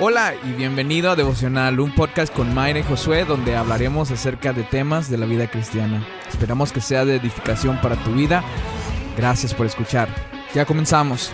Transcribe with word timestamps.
Hola 0.00 0.34
y 0.44 0.52
bienvenido 0.52 1.10
a 1.10 1.16
Devocional, 1.16 1.78
un 1.80 1.94
podcast 1.94 2.34
con 2.34 2.52
Mayra 2.52 2.80
y 2.80 2.82
Josué 2.82 3.24
donde 3.24 3.56
hablaremos 3.56 4.10
acerca 4.10 4.52
de 4.52 4.64
temas 4.64 5.08
de 5.08 5.18
la 5.18 5.26
vida 5.26 5.48
cristiana. 5.50 6.04
Esperamos 6.28 6.72
que 6.72 6.80
sea 6.80 7.04
de 7.04 7.16
edificación 7.16 7.80
para 7.80 7.96
tu 8.02 8.12
vida. 8.12 8.42
Gracias 9.16 9.54
por 9.54 9.66
escuchar. 9.66 10.08
Ya 10.52 10.64
comenzamos. 10.64 11.32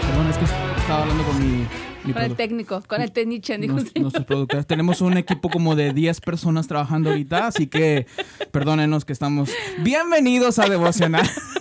Perdón, 0.00 0.28
es 0.28 0.36
que 0.38 0.44
estaba 0.80 1.02
hablando 1.02 1.24
con 1.24 1.38
mi... 1.40 1.66
Con 2.12 2.22
el 2.22 2.36
técnico, 2.36 2.82
con 2.86 3.02
el 3.02 3.10
technician, 3.10 3.60
dijo 3.60 3.74
nos- 3.74 3.94
nuestros 3.96 4.24
productores. 4.24 4.64
Tenemos 4.66 5.00
un 5.00 5.16
equipo 5.16 5.50
como 5.50 5.74
de 5.74 5.92
10 5.92 6.20
personas 6.20 6.68
trabajando 6.68 7.10
ahorita, 7.10 7.48
así 7.48 7.66
que 7.66 8.06
perdónenos 8.52 9.04
que 9.04 9.12
estamos... 9.12 9.50
Bienvenidos 9.80 10.58
a 10.60 10.68
Devocional. 10.68 11.28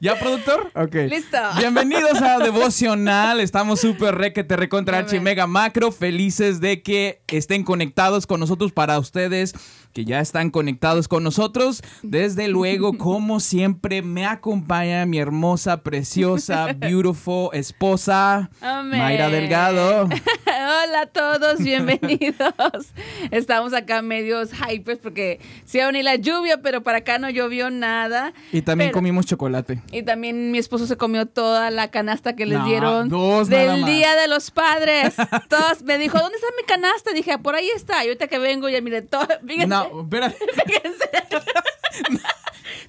¿Ya, 0.00 0.16
productor? 0.16 0.70
Ok. 0.76 0.94
Listo. 1.08 1.38
Bienvenidos 1.58 2.22
a 2.22 2.38
Devocional. 2.38 3.40
Estamos 3.40 3.80
súper 3.80 4.14
re 4.14 4.32
que 4.32 4.44
te 4.44 4.56
recontra 4.56 4.98
archi 4.98 5.16
Amén. 5.16 5.24
mega 5.24 5.48
macro. 5.48 5.90
Felices 5.90 6.60
de 6.60 6.82
que 6.82 7.20
estén 7.26 7.64
conectados 7.64 8.24
con 8.28 8.38
nosotros 8.38 8.70
para 8.70 8.96
ustedes 9.00 9.54
que 9.92 10.04
ya 10.04 10.20
están 10.20 10.50
conectados 10.50 11.08
con 11.08 11.24
nosotros. 11.24 11.82
Desde 12.02 12.48
luego, 12.48 12.92
como 12.98 13.40
siempre, 13.40 14.02
me 14.02 14.26
acompaña 14.26 15.04
mi 15.06 15.18
hermosa, 15.18 15.82
preciosa, 15.82 16.72
beautiful 16.76 17.50
esposa, 17.52 18.50
Amén. 18.60 19.00
Mayra 19.00 19.28
Delgado. 19.30 20.08
Hola 20.46 21.00
a 21.02 21.06
todos, 21.06 21.58
bienvenidos. 21.60 22.92
Estamos 23.30 23.72
acá 23.72 24.02
medios 24.02 24.50
hypers 24.52 24.98
porque 24.98 25.40
sí 25.64 25.78
va 25.78 25.84
a 25.84 25.86
venir 25.88 26.04
la 26.04 26.16
lluvia, 26.16 26.60
pero 26.62 26.82
para 26.82 26.98
acá 26.98 27.18
no 27.18 27.30
llovió 27.30 27.70
nada. 27.70 28.32
Y 28.52 28.62
también 28.62 28.88
Pero- 28.88 28.98
comimos 28.98 29.26
chocolate. 29.26 29.80
Y 29.92 30.02
también 30.02 30.50
mi 30.50 30.58
esposo 30.58 30.86
se 30.86 30.96
comió 30.96 31.26
toda 31.26 31.70
la 31.70 31.90
canasta 31.90 32.36
que 32.36 32.46
les 32.46 32.62
dieron 32.64 33.08
dos 33.08 33.48
del. 33.48 33.84
Día 33.88 34.16
de 34.16 34.28
los 34.28 34.50
Padres. 34.50 35.14
Todos 35.48 35.82
me 35.84 35.98
dijo, 35.98 36.18
¿dónde 36.18 36.34
está 36.36 36.48
mi 36.56 36.64
canasta? 36.66 37.12
Dije, 37.12 37.32
"Ah, 37.32 37.38
por 37.38 37.54
ahí 37.54 37.68
está. 37.74 38.04
Y 38.04 38.08
ahorita 38.08 38.26
que 38.26 38.38
vengo 38.38 38.68
ya 38.68 38.80
mire 38.80 39.02
todo. 39.02 39.26
No, 39.66 39.77
espérate. 40.02 40.36
fíjense. 40.66 41.10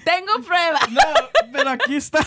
Tengo 0.04 0.42
prueba. 0.46 0.80
No, 0.90 1.02
pero 1.52 1.70
aquí 1.70 1.96
está. 1.96 2.20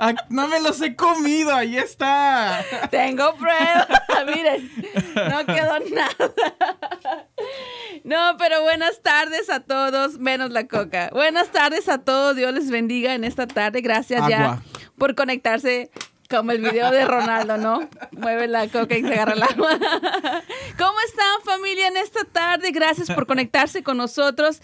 Ah, 0.00 0.12
No 0.28 0.48
me 0.48 0.60
los 0.60 0.80
he 0.80 0.96
comido, 0.96 1.54
ahí 1.54 1.76
está. 1.78 2.64
Tengo 2.90 3.34
prueba. 3.36 3.86
Miren, 4.26 4.70
no 5.14 5.46
quedó 5.46 5.78
nada. 5.90 6.32
No, 8.04 8.36
pero 8.38 8.62
buenas 8.62 9.00
tardes 9.02 9.48
a 9.50 9.60
todos, 9.60 10.18
menos 10.18 10.50
la 10.50 10.66
coca. 10.66 11.10
Buenas 11.12 11.50
tardes 11.50 11.88
a 11.88 11.98
todos. 11.98 12.36
Dios 12.36 12.52
les 12.52 12.70
bendiga 12.70 13.14
en 13.14 13.24
esta 13.24 13.46
tarde. 13.46 13.80
Gracias 13.82 14.20
Agua. 14.22 14.30
ya 14.30 14.62
por 14.98 15.14
conectarse. 15.14 15.90
Como 16.30 16.52
el 16.52 16.62
video 16.62 16.90
de 16.90 17.04
Ronaldo, 17.04 17.58
¿no? 17.58 17.86
Mueve 18.12 18.48
la 18.48 18.66
coca 18.68 18.96
y 18.96 19.02
se 19.02 19.12
agarra 19.12 19.34
el 19.34 19.42
agua. 19.42 19.78
¿Cómo 20.78 20.98
están 21.06 21.42
familia 21.44 21.86
en 21.88 21.98
esta 21.98 22.24
tarde? 22.64 22.78
Gracias 22.78 23.10
por 23.10 23.26
conectarse 23.34 23.82
con 23.82 23.96
nosotros. 23.96 24.60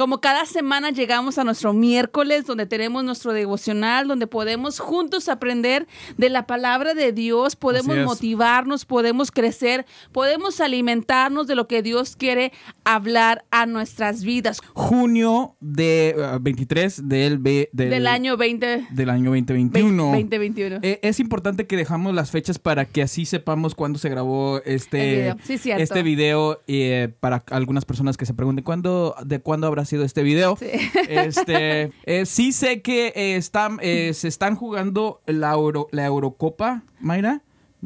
Como 0.00 0.22
cada 0.22 0.46
semana 0.46 0.92
llegamos 0.92 1.36
a 1.36 1.44
nuestro 1.44 1.74
miércoles 1.74 2.46
donde 2.46 2.64
tenemos 2.64 3.04
nuestro 3.04 3.34
devocional, 3.34 4.08
donde 4.08 4.26
podemos 4.26 4.78
juntos 4.78 5.28
aprender 5.28 5.86
de 6.16 6.30
la 6.30 6.46
palabra 6.46 6.94
de 6.94 7.12
Dios, 7.12 7.54
podemos 7.54 7.98
motivarnos, 7.98 8.86
podemos 8.86 9.30
crecer, 9.30 9.84
podemos 10.10 10.62
alimentarnos 10.62 11.46
de 11.46 11.54
lo 11.54 11.68
que 11.68 11.82
Dios 11.82 12.16
quiere 12.16 12.50
hablar 12.82 13.44
a 13.50 13.66
nuestras 13.66 14.24
vidas. 14.24 14.62
Junio 14.72 15.56
de 15.60 16.16
ah, 16.18 16.38
23 16.40 17.06
del, 17.06 17.36
B- 17.36 17.68
del, 17.74 17.90
Del 17.90 18.06
año 18.06 18.38
20, 18.38 18.86
del 18.92 19.10
año 19.10 19.28
2021. 19.32 20.02
2021. 20.02 20.78
Eh, 20.80 21.00
es 21.02 21.20
importante 21.20 21.66
que 21.66 21.76
dejamos 21.76 22.14
las 22.14 22.30
fechas 22.30 22.58
para 22.58 22.86
que 22.86 23.02
así 23.02 23.26
sepamos 23.26 23.74
cuándo 23.74 23.98
se 23.98 24.08
grabó 24.08 24.62
El 24.64 24.76
este 24.76 24.96
video. 24.96 25.36
Sí, 25.44 25.70
este 25.72 26.02
video 26.02 26.62
eh, 26.68 27.12
para 27.20 27.44
algunas 27.50 27.84
personas 27.84 28.16
que 28.16 28.24
se 28.24 28.32
pregunten 28.32 28.64
cuándo 28.64 29.14
de 29.26 29.40
cuándo 29.40 29.66
habrá 29.66 29.84
sido 29.90 30.04
este 30.04 30.22
video. 30.22 30.56
Sí. 30.56 30.66
Este 31.08 31.92
eh, 32.06 32.26
sí 32.26 32.52
sé 32.52 32.80
que 32.80 33.08
eh, 33.14 33.36
están 33.36 33.78
eh, 33.82 34.12
se 34.14 34.28
están 34.28 34.56
jugando 34.56 35.20
la 35.26 35.52
Euro- 35.52 35.88
la 35.92 36.06
Eurocopa, 36.06 36.82
Mayra. 37.00 37.42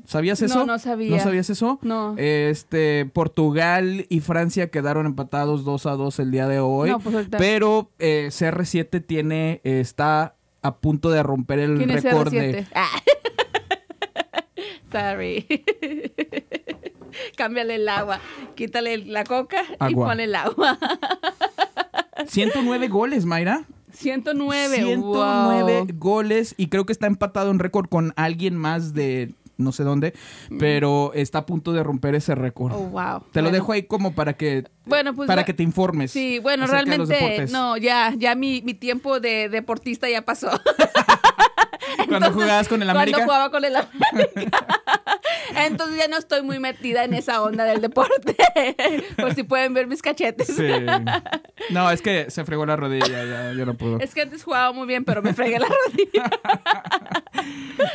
¿Sabías 0.06 0.40
No, 0.40 0.46
eso? 0.46 0.66
no 0.66 0.78
sabía. 0.80 1.10
¿No 1.10 1.20
sabías 1.22 1.48
eso? 1.50 1.78
No. 1.82 2.16
Este, 2.18 3.06
Portugal 3.06 4.06
y 4.08 4.20
Francia 4.20 4.68
quedaron 4.68 5.06
empatados 5.06 5.64
2 5.64 5.86
a 5.86 5.92
2 5.92 6.18
el 6.18 6.30
día 6.32 6.48
de 6.48 6.58
hoy. 6.58 6.90
No, 6.90 6.98
pues 6.98 7.14
ahorita- 7.14 7.38
pero 7.38 7.90
eh, 8.00 8.26
CR7 8.30 9.04
tiene, 9.06 9.60
eh, 9.62 9.78
está 9.78 10.34
a 10.62 10.76
punto 10.78 11.10
de 11.10 11.22
romper 11.22 11.60
el 11.60 11.76
¿Quién 11.76 11.90
es 11.90 12.02
récord 12.02 12.28
CR7? 12.32 12.32
de. 12.52 12.66
Ah. 12.74 12.88
Sorry. 14.92 15.46
Cámbiale 17.36 17.76
el 17.76 17.88
agua. 17.88 18.18
Quítale 18.56 18.98
la 18.98 19.22
coca 19.24 19.62
y 19.70 19.74
Agua. 19.78 20.08
ponle 20.08 20.24
el 20.24 20.34
agua. 20.34 20.78
109 22.28 22.88
goles, 22.88 23.24
Mayra. 23.24 23.64
109. 23.92 24.76
109 24.76 25.80
wow. 25.80 25.86
goles 25.98 26.54
y 26.56 26.68
creo 26.68 26.84
que 26.84 26.92
está 26.92 27.06
empatado 27.06 27.50
en 27.50 27.58
récord 27.58 27.88
con 27.88 28.12
alguien 28.16 28.56
más 28.56 28.92
de 28.94 29.32
no 29.56 29.70
sé 29.72 29.84
dónde, 29.84 30.14
pero 30.58 31.12
está 31.14 31.38
a 31.38 31.46
punto 31.46 31.72
de 31.72 31.82
romper 31.82 32.14
ese 32.14 32.34
récord. 32.34 32.72
Mm. 32.72 32.76
Oh, 32.76 32.88
wow. 32.90 33.22
Te 33.32 33.40
lo 33.40 33.44
Bueno. 33.44 33.50
dejo 33.50 33.72
ahí 33.72 33.84
como 33.84 34.12
para 34.12 34.32
que 34.32 34.64
Bueno, 34.84 35.14
pues 35.14 35.26
para 35.28 35.44
que 35.44 35.54
te 35.54 35.62
informes. 35.62 36.10
Sí, 36.10 36.38
bueno, 36.40 36.66
realmente 36.66 37.46
no, 37.50 37.76
ya, 37.76 38.12
ya 38.16 38.34
mi, 38.34 38.62
mi 38.62 38.74
tiempo 38.74 39.20
de 39.20 39.48
deportista 39.48 40.08
ya 40.08 40.22
pasó. 40.22 40.50
Cuando 42.08 42.32
jugabas 42.32 42.68
con 42.68 42.82
el 42.82 42.90
América. 42.90 43.18
Cuando 43.18 43.32
jugaba 43.32 43.50
con 43.50 43.64
el 43.64 43.76
América. 44.12 44.66
Entonces 45.56 45.98
ya 45.98 46.08
no 46.08 46.16
estoy 46.16 46.42
muy 46.42 46.58
metida 46.58 47.04
en 47.04 47.14
esa 47.14 47.42
onda 47.42 47.64
del 47.64 47.80
deporte. 47.80 48.36
Por 49.16 49.34
si 49.34 49.42
pueden 49.42 49.74
ver 49.74 49.86
mis 49.86 50.02
cachetes. 50.02 50.48
Sí. 50.48 50.62
No, 51.70 51.90
es 51.90 52.02
que 52.02 52.30
se 52.30 52.44
fregó 52.44 52.66
la 52.66 52.76
rodilla, 52.76 53.06
ya, 53.06 53.52
yo 53.52 53.66
no 53.66 53.74
puedo. 53.74 54.00
Es 54.00 54.14
que 54.14 54.22
antes 54.22 54.42
jugaba 54.42 54.72
muy 54.72 54.86
bien, 54.86 55.04
pero 55.04 55.22
me 55.22 55.34
fregué 55.34 55.58
la 55.58 55.68
rodilla. 55.68 56.30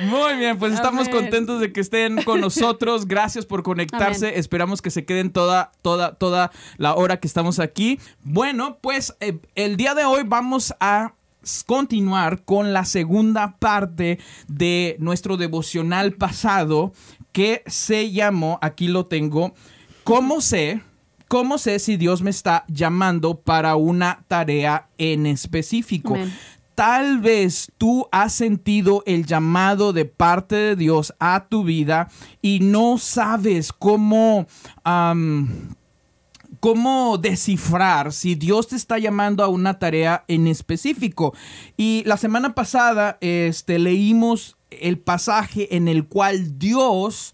Muy 0.01 0.35
bien, 0.38 0.57
pues 0.57 0.73
estamos 0.73 1.07
Amén. 1.07 1.22
contentos 1.22 1.59
de 1.59 1.72
que 1.73 1.81
estén 1.81 2.23
con 2.23 2.41
nosotros. 2.41 3.07
Gracias 3.07 3.46
por 3.46 3.63
conectarse. 3.63 4.28
Amén. 4.28 4.40
Esperamos 4.40 4.81
que 4.81 4.91
se 4.91 5.06
queden 5.06 5.31
toda, 5.31 5.72
toda, 5.81 6.16
toda 6.16 6.51
la 6.78 6.96
hora 6.96 7.19
que 7.19 7.28
estamos 7.28 7.59
aquí. 7.59 8.00
Bueno, 8.23 8.78
pues 8.81 9.16
eh, 9.19 9.40
el 9.56 9.78
día 9.78 9.96
de 9.96 10.06
hoy 10.06 10.23
vamos 10.25 10.73
a 10.79 11.13
continuar 11.66 12.44
con 12.44 12.74
la 12.74 12.86
segunda 12.86 13.58
parte 13.58 14.20
de 14.48 14.96
nuestro 15.00 15.38
devocional 15.38 16.14
pasado 16.14 16.94
que 17.32 17.64
se 17.68 18.12
llamó, 18.12 18.60
aquí 18.62 18.88
lo 18.88 19.06
tengo, 19.06 19.54
¿cómo 20.04 20.42
sé? 20.42 20.82
¿Cómo 21.28 21.60
sé 21.60 21.78
si 21.78 21.96
Dios 21.96 22.24
me 22.24 22.32
está 22.32 22.66
llamando 22.68 23.40
para 23.40 23.76
una 23.76 24.26
tarea 24.28 24.88
en 24.98 25.28
específico? 25.28 26.16
Tal 26.74 27.20
vez 27.20 27.72
tú 27.78 28.08
has 28.12 28.34
sentido 28.34 29.04
el 29.06 29.26
llamado 29.26 29.94
de 29.94 30.06
parte 30.06 30.56
de 30.56 30.76
Dios 30.76 31.14
a 31.20 31.46
tu 31.50 31.64
vida 31.64 32.10
y 32.42 32.62
no 32.62 32.98
sabes 32.98 33.74
cómo, 33.74 34.48
cómo 36.59 37.18
descifrar 37.18 38.12
si 38.12 38.36
Dios 38.36 38.68
te 38.68 38.75
está 38.75 38.97
llamando 38.97 39.44
a 39.44 39.47
una 39.47 39.80
tarea 39.80 40.24
en 40.28 40.47
específico. 40.47 41.34
Y 41.78 42.03
la 42.06 42.18
semana 42.18 42.53
pasada 42.53 43.18
este, 43.22 43.80
leímos 43.80 44.58
el 44.70 45.00
pasaje 45.00 45.75
en 45.75 45.88
el 45.88 46.08
cual 46.08 46.59
Dios 46.59 47.34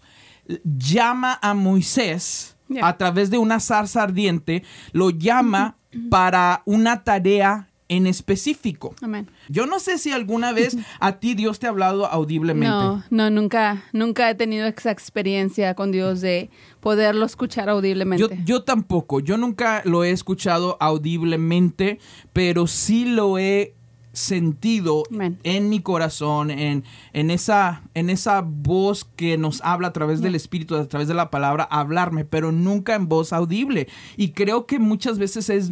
llama 0.64 1.38
a 1.42 1.54
Moisés 1.54 2.56
a 2.82 2.96
través 2.96 3.30
de 3.30 3.38
una 3.38 3.60
zarza 3.60 4.02
ardiente, 4.02 4.64
lo 4.92 5.10
llama 5.10 5.76
para 6.10 6.62
una 6.64 7.04
tarea 7.04 7.68
en 7.88 8.06
específico. 8.06 8.94
Amén. 9.00 9.30
Yo 9.48 9.66
no 9.66 9.78
sé 9.78 9.98
si 9.98 10.12
alguna 10.12 10.52
vez 10.52 10.76
a 11.00 11.18
ti 11.18 11.34
Dios 11.34 11.58
te 11.58 11.66
ha 11.66 11.70
hablado 11.70 12.06
audiblemente. 12.06 12.68
No, 12.68 13.04
no, 13.10 13.30
nunca, 13.30 13.84
nunca 13.92 14.28
he 14.30 14.34
tenido 14.34 14.66
esa 14.66 14.90
experiencia 14.90 15.74
con 15.74 15.92
Dios 15.92 16.20
de 16.20 16.50
poderlo 16.80 17.26
escuchar 17.26 17.68
audiblemente. 17.68 18.36
Yo, 18.36 18.44
yo 18.44 18.64
tampoco, 18.64 19.20
yo 19.20 19.36
nunca 19.36 19.82
lo 19.84 20.04
he 20.04 20.10
escuchado 20.10 20.76
audiblemente, 20.80 21.98
pero 22.32 22.66
sí 22.66 23.04
lo 23.04 23.38
he 23.38 23.76
sentido 24.16 25.02
en 25.42 25.68
mi 25.68 25.80
corazón, 25.80 26.50
en, 26.50 26.84
en, 27.12 27.30
esa, 27.30 27.82
en 27.94 28.08
esa 28.08 28.40
voz 28.40 29.04
que 29.04 29.36
nos 29.36 29.60
habla 29.62 29.88
a 29.88 29.92
través 29.92 30.22
del 30.22 30.34
Espíritu, 30.34 30.74
a 30.74 30.88
través 30.88 31.06
de 31.06 31.14
la 31.14 31.30
palabra, 31.30 31.64
hablarme, 31.64 32.24
pero 32.24 32.50
nunca 32.50 32.94
en 32.94 33.08
voz 33.08 33.32
audible. 33.32 33.88
Y 34.16 34.30
creo 34.30 34.66
que 34.66 34.78
muchas 34.78 35.18
veces 35.18 35.50
es 35.50 35.70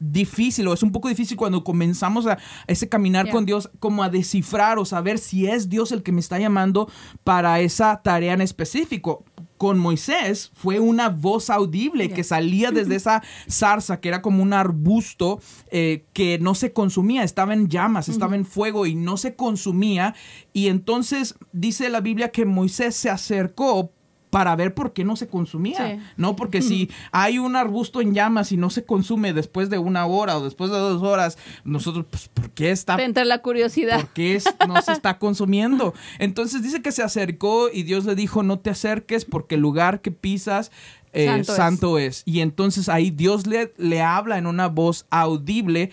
difícil 0.00 0.66
o 0.68 0.72
es 0.74 0.82
un 0.82 0.92
poco 0.92 1.08
difícil 1.08 1.36
cuando 1.36 1.64
comenzamos 1.64 2.26
a 2.26 2.38
ese 2.66 2.88
caminar 2.88 3.26
Yeah. 3.26 3.32
con 3.32 3.46
Dios 3.46 3.70
como 3.80 4.02
a 4.02 4.08
descifrar 4.10 4.78
o 4.78 4.84
saber 4.84 5.18
si 5.18 5.46
es 5.46 5.68
Dios 5.68 5.92
el 5.92 6.02
que 6.02 6.12
me 6.12 6.20
está 6.20 6.38
llamando 6.38 6.88
para 7.24 7.60
esa 7.60 8.00
tarea 8.02 8.32
en 8.34 8.40
específico. 8.40 9.24
con 9.58 9.76
Moisés 9.76 10.52
fue 10.54 10.78
una 10.78 11.08
voz 11.08 11.50
audible 11.50 12.10
que 12.10 12.22
salía 12.22 12.70
desde 12.70 12.94
esa 12.94 13.24
zarza, 13.50 13.98
que 14.00 14.08
era 14.08 14.22
como 14.22 14.40
un 14.40 14.52
arbusto 14.52 15.40
eh, 15.72 16.04
que 16.12 16.38
no 16.38 16.54
se 16.54 16.72
consumía, 16.72 17.24
estaba 17.24 17.54
en 17.54 17.68
llamas, 17.68 18.08
estaba 18.08 18.36
en 18.36 18.44
fuego 18.44 18.86
y 18.86 18.94
no 18.94 19.16
se 19.16 19.34
consumía. 19.34 20.14
Y 20.52 20.68
entonces 20.68 21.34
dice 21.52 21.88
la 21.90 22.00
Biblia 22.00 22.30
que 22.30 22.44
Moisés 22.44 22.94
se 22.94 23.10
acercó 23.10 23.90
para 24.30 24.54
ver 24.56 24.74
por 24.74 24.92
qué 24.92 25.04
no 25.04 25.16
se 25.16 25.28
consumía, 25.28 25.98
¿no? 26.16 26.36
Porque 26.36 26.62
si 26.62 26.90
hay 27.12 27.38
un 27.38 27.56
arbusto 27.56 28.00
en 28.00 28.14
llamas 28.14 28.52
y 28.52 28.56
no 28.56 28.70
se 28.70 28.84
consume 28.84 29.32
después 29.32 29.70
de 29.70 29.78
una 29.78 30.06
hora 30.06 30.36
o 30.36 30.44
después 30.44 30.70
de 30.70 30.78
dos 30.78 31.02
horas, 31.02 31.38
nosotros, 31.64 32.06
pues, 32.10 32.28
¿por 32.28 32.50
qué 32.50 32.70
está? 32.70 32.96
Te 32.96 33.04
entra 33.04 33.24
la 33.24 33.38
curiosidad. 33.38 34.00
¿Por 34.00 34.10
qué 34.10 34.40
no 34.66 34.80
se 34.82 34.92
está 34.92 35.18
consumiendo? 35.18 35.94
Entonces 36.18 36.62
dice 36.62 36.82
que 36.82 36.92
se 36.92 37.02
acercó 37.02 37.68
y 37.72 37.82
Dios 37.84 38.04
le 38.04 38.14
dijo, 38.14 38.42
no 38.42 38.58
te 38.58 38.70
acerques 38.70 39.24
porque 39.24 39.54
el 39.54 39.62
lugar 39.62 40.00
que 40.00 40.10
pisas 40.10 40.70
eh, 41.12 41.42
santo, 41.44 41.98
es. 41.98 42.22
Y 42.26 42.40
entonces 42.40 42.88
ahí 42.88 43.10
Dios 43.10 43.46
le, 43.46 43.72
le 43.78 44.02
habla 44.02 44.38
en 44.38 44.46
una 44.46 44.68
voz 44.68 45.06
audible 45.10 45.90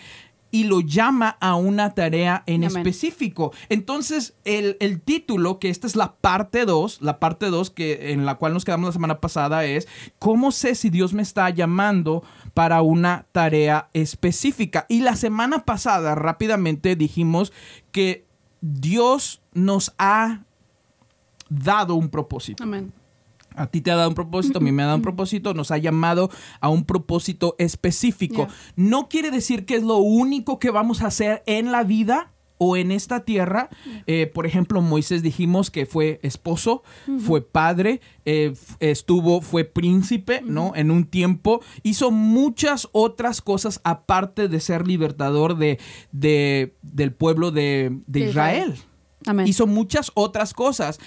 y 0.56 0.64
lo 0.64 0.80
llama 0.80 1.36
a 1.42 1.56
una 1.56 1.96
tarea 1.96 2.44
en 2.46 2.64
específico. 2.64 3.52
Entonces, 3.68 4.38
el, 4.46 5.02
título, 5.02 5.60
que 5.60 5.70
esta 5.70 5.86
es 5.86 5.98
la 5.98 6.16
parte 6.16 6.64
2, 6.64 7.02
la 7.02 7.20
parte 7.20 7.48
2 7.48 7.72
que 7.72 8.14
en 8.14 8.26
la 8.26 8.36
cual 8.36 8.54
nos 8.54 8.64
quedamos 8.64 8.88
la 8.88 8.94
semana 8.94 9.20
pasada 9.20 9.66
es 9.66 9.86
¿Cómo 10.18 10.54
sé 10.54 10.76
si 10.76 10.90
Dios 10.90 11.14
me 11.14 11.24
está 11.24 11.50
llamando 11.50 12.24
para 12.54 12.82
una 12.84 13.26
tarea 13.34 13.90
específica? 13.92 14.86
Y 14.88 15.02
la 15.02 15.18
semana 15.18 15.66
pasada 15.66 16.16
rápidamente 16.16 16.96
dijimos 16.96 17.52
que 17.92 18.26
Dios 18.62 19.42
nos 19.54 19.94
ha 19.98 20.46
dado 21.50 21.96
un 21.96 22.08
propósito. 22.08 22.64
Amén. 22.64 22.94
A 23.56 23.68
ti 23.68 23.82
te 23.82 23.92
ha 23.92 23.96
dado 23.96 24.10
un 24.10 24.16
propósito, 24.16 24.60
a 24.60 24.62
mí 24.62 24.72
me 24.72 24.84
ha 24.84 24.88
dado 24.88 24.98
un 24.98 25.04
propósito, 25.04 25.54
nos 25.54 25.72
ha 25.72 25.78
llamado 25.78 26.30
a 26.60 26.70
un 26.70 26.86
propósito 26.86 27.56
específico. 27.58 28.48
No 28.76 29.10
quiere 29.10 29.32
decir 29.32 29.66
que 29.66 29.76
es 29.76 29.84
lo 29.84 29.98
único 29.98 30.60
que 30.60 30.72
vamos 30.72 31.02
a 31.02 31.08
hacer 31.08 31.44
en 31.46 31.72
la 31.72 31.84
vida 31.84 32.32
o 32.58 32.78
en 32.78 32.92
esta 32.92 33.22
tierra. 33.22 33.70
Eh, 34.08 34.28
por 34.28 34.46
ejemplo, 34.46 34.82
Moisés 34.82 35.22
dijimos 35.22 35.72
que 35.72 35.86
fue 35.86 36.20
esposo, 36.24 36.84
fue 37.20 37.42
padre, 37.42 38.02
eh, 38.26 38.54
estuvo, 38.80 39.42
fue 39.42 39.66
príncipe, 39.66 40.42
¿no? 40.44 40.74
En 40.76 40.92
un 40.92 41.06
tiempo. 41.06 41.62
Hizo 41.84 42.12
muchas 42.12 42.88
otras 42.92 43.42
cosas 43.42 43.82
aparte 43.84 44.48
de 44.48 44.60
ser 44.60 44.88
libertador 44.88 45.58
de, 45.58 45.80
del 46.12 47.14
pueblo 47.14 47.52
de, 47.52 48.00
Israel. 48.14 48.76
Hizo 49.46 49.66
muchas 49.66 50.12
otras 50.14 50.54
cosas 50.54 51.00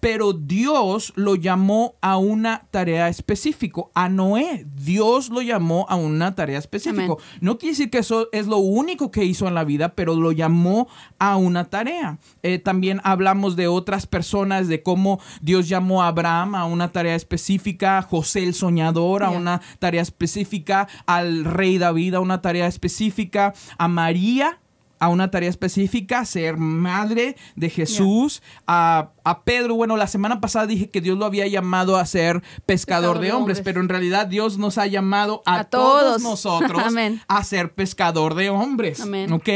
pero 0.00 0.32
Dios 0.32 1.12
lo 1.16 1.34
llamó 1.34 1.96
a 2.00 2.16
una 2.16 2.66
tarea 2.70 3.08
específica. 3.08 3.82
A 3.94 4.08
Noé, 4.08 4.66
Dios 4.74 5.30
lo 5.30 5.42
llamó 5.42 5.86
a 5.88 5.96
una 5.96 6.34
tarea 6.34 6.58
específica. 6.58 7.14
No 7.40 7.58
quiere 7.58 7.72
decir 7.72 7.90
que 7.90 7.98
eso 7.98 8.28
es 8.32 8.46
lo 8.46 8.58
único 8.58 9.10
que 9.10 9.24
hizo 9.24 9.48
en 9.48 9.54
la 9.54 9.64
vida, 9.64 9.94
pero 9.94 10.14
lo 10.14 10.32
llamó 10.32 10.88
a 11.18 11.36
una 11.36 11.64
tarea. 11.64 12.18
Eh, 12.42 12.58
también 12.58 13.00
hablamos 13.04 13.56
de 13.56 13.68
otras 13.68 14.06
personas, 14.06 14.68
de 14.68 14.82
cómo 14.82 15.20
Dios 15.40 15.68
llamó 15.68 16.02
a 16.02 16.08
Abraham 16.08 16.54
a 16.54 16.64
una 16.66 16.92
tarea 16.92 17.14
específica, 17.14 18.02
José 18.02 18.44
el 18.44 18.54
soñador 18.54 19.22
a 19.22 19.30
una 19.30 19.60
tarea 19.78 20.02
específica, 20.02 20.88
al 21.06 21.44
rey 21.44 21.78
David 21.78 22.14
a 22.14 22.20
una 22.20 22.42
tarea 22.42 22.66
específica, 22.66 23.54
a 23.78 23.88
María 23.88 24.60
a 24.98 25.08
una 25.08 25.30
tarea 25.30 25.50
específica, 25.50 26.24
ser 26.24 26.56
madre 26.56 27.36
de 27.54 27.70
Jesús, 27.70 28.42
a 28.66 29.10
a 29.26 29.42
Pedro, 29.42 29.74
bueno, 29.74 29.96
la 29.96 30.06
semana 30.06 30.40
pasada 30.40 30.66
dije 30.66 30.88
que 30.88 31.00
Dios 31.00 31.18
lo 31.18 31.24
había 31.24 31.46
llamado 31.48 31.96
a 31.96 32.06
ser 32.06 32.42
pescador, 32.64 33.18
de, 33.18 33.32
hombres, 33.32 33.60
pero 33.60 33.80
en 33.80 33.88
realidad 33.88 34.26
Dios 34.26 34.56
nos 34.56 34.78
ha 34.78 34.86
llamado 34.86 35.42
a, 35.46 35.64
todos. 35.64 36.22
nosotros 36.26 36.80
a 37.26 37.44
ser 37.44 37.74
pescador 37.74 38.34
de 38.34 38.50
hombres. 38.50 39.00
Amén. 39.00 39.32
¿Ok? 39.32 39.48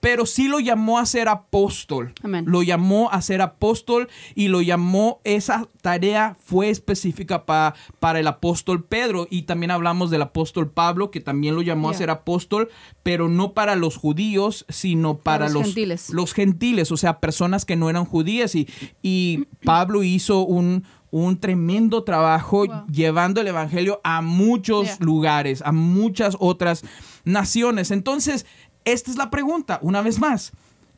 Pero 0.00 0.26
sí 0.26 0.46
lo 0.48 0.60
llamó 0.60 0.98
a 0.98 1.06
ser 1.06 1.28
apóstol. 1.28 2.14
Amén. 2.22 2.44
Lo 2.46 2.62
llamó 2.62 3.10
a 3.10 3.20
ser 3.20 3.42
apóstol 3.42 4.08
y 4.34 4.48
lo 4.48 4.62
llamó, 4.62 5.20
esa 5.24 5.68
tarea 5.82 6.36
fue 6.40 6.70
específica 6.70 7.46
para 7.46 7.74
para 7.98 8.20
el 8.20 8.26
apóstol 8.28 8.84
Pedro. 8.84 9.26
Y 9.28 9.42
también 9.42 9.72
hablamos 9.72 10.10
del 10.10 10.22
apóstol 10.22 10.70
Pablo, 10.70 11.10
que 11.10 11.20
también 11.20 11.56
lo 11.56 11.62
llamó 11.62 11.90
a 11.90 11.94
ser 11.94 12.10
apóstol, 12.10 12.68
pero 13.02 13.28
no 13.28 13.54
para 13.54 13.74
los 13.74 13.96
judíos, 13.96 14.64
sino 14.68 15.18
para, 15.18 15.48
los, 15.48 15.64
gentiles. 15.64 16.10
Los 16.10 16.32
gentiles, 16.32 16.92
o 16.92 16.96
sea, 16.96 17.18
personas 17.18 17.64
que 17.64 17.74
no 17.74 17.90
eran 17.90 18.04
judías 18.04 18.54
y 18.54 18.68
y 19.02 19.15
Pablo 19.64 20.02
hizo 20.02 20.44
un, 20.44 20.84
un 21.10 21.38
tremendo 21.38 22.04
trabajo 22.04 22.64
llevando 22.86 23.40
el 23.40 23.48
Evangelio 23.48 24.00
a 24.04 24.22
muchos 24.22 25.00
lugares, 25.00 25.62
a 25.62 25.72
muchas 25.72 26.36
otras 26.40 26.84
naciones. 27.24 27.90
Entonces, 27.90 28.46
esta 28.84 29.10
es 29.10 29.16
la 29.16 29.30
pregunta, 29.30 29.78
una 29.82 30.02
vez 30.02 30.20
más, 30.20 30.52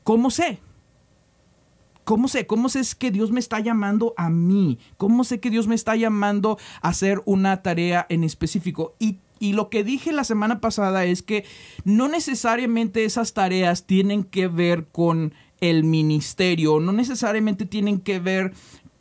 ¿cómo 0.05 0.31
sé? 0.31 0.59
¿Cómo 2.09 2.27
sé? 2.29 2.47
¿Cómo 2.47 2.71
sé 2.71 2.81
que 2.99 3.11
Dios 3.11 3.33
me 3.33 3.39
está 3.39 3.61
llamando 3.61 4.15
a 4.17 4.31
mí? 4.31 4.79
¿Cómo 4.97 5.25
sé 5.25 5.41
que 5.41 5.51
Dios 5.51 5.67
me 5.67 5.75
está 5.75 5.95
llamando 5.95 6.57
a 6.81 6.89
hacer 6.89 7.21
una 7.27 7.63
tarea 7.63 8.07
en 8.09 8.25
específico? 8.25 8.95
Y, 8.99 9.19
y 9.39 9.53
lo 9.53 9.69
que 9.69 9.85
dije 9.85 10.13
la 10.13 10.25
semana 10.25 10.59
pasada 10.61 11.05
es 11.05 11.23
que 11.23 11.45
no 11.85 12.09
necesariamente 12.09 13.05
esas 13.05 13.35
tareas 13.35 13.85
tienen 13.85 14.25
que 14.25 14.49
ver 14.49 14.87
con 14.87 15.35
el 15.61 15.85
ministerio, 15.85 16.81
no 16.81 16.93
necesariamente 16.93 17.67
tienen 17.67 18.01
que 18.01 18.21
ver 18.21 18.53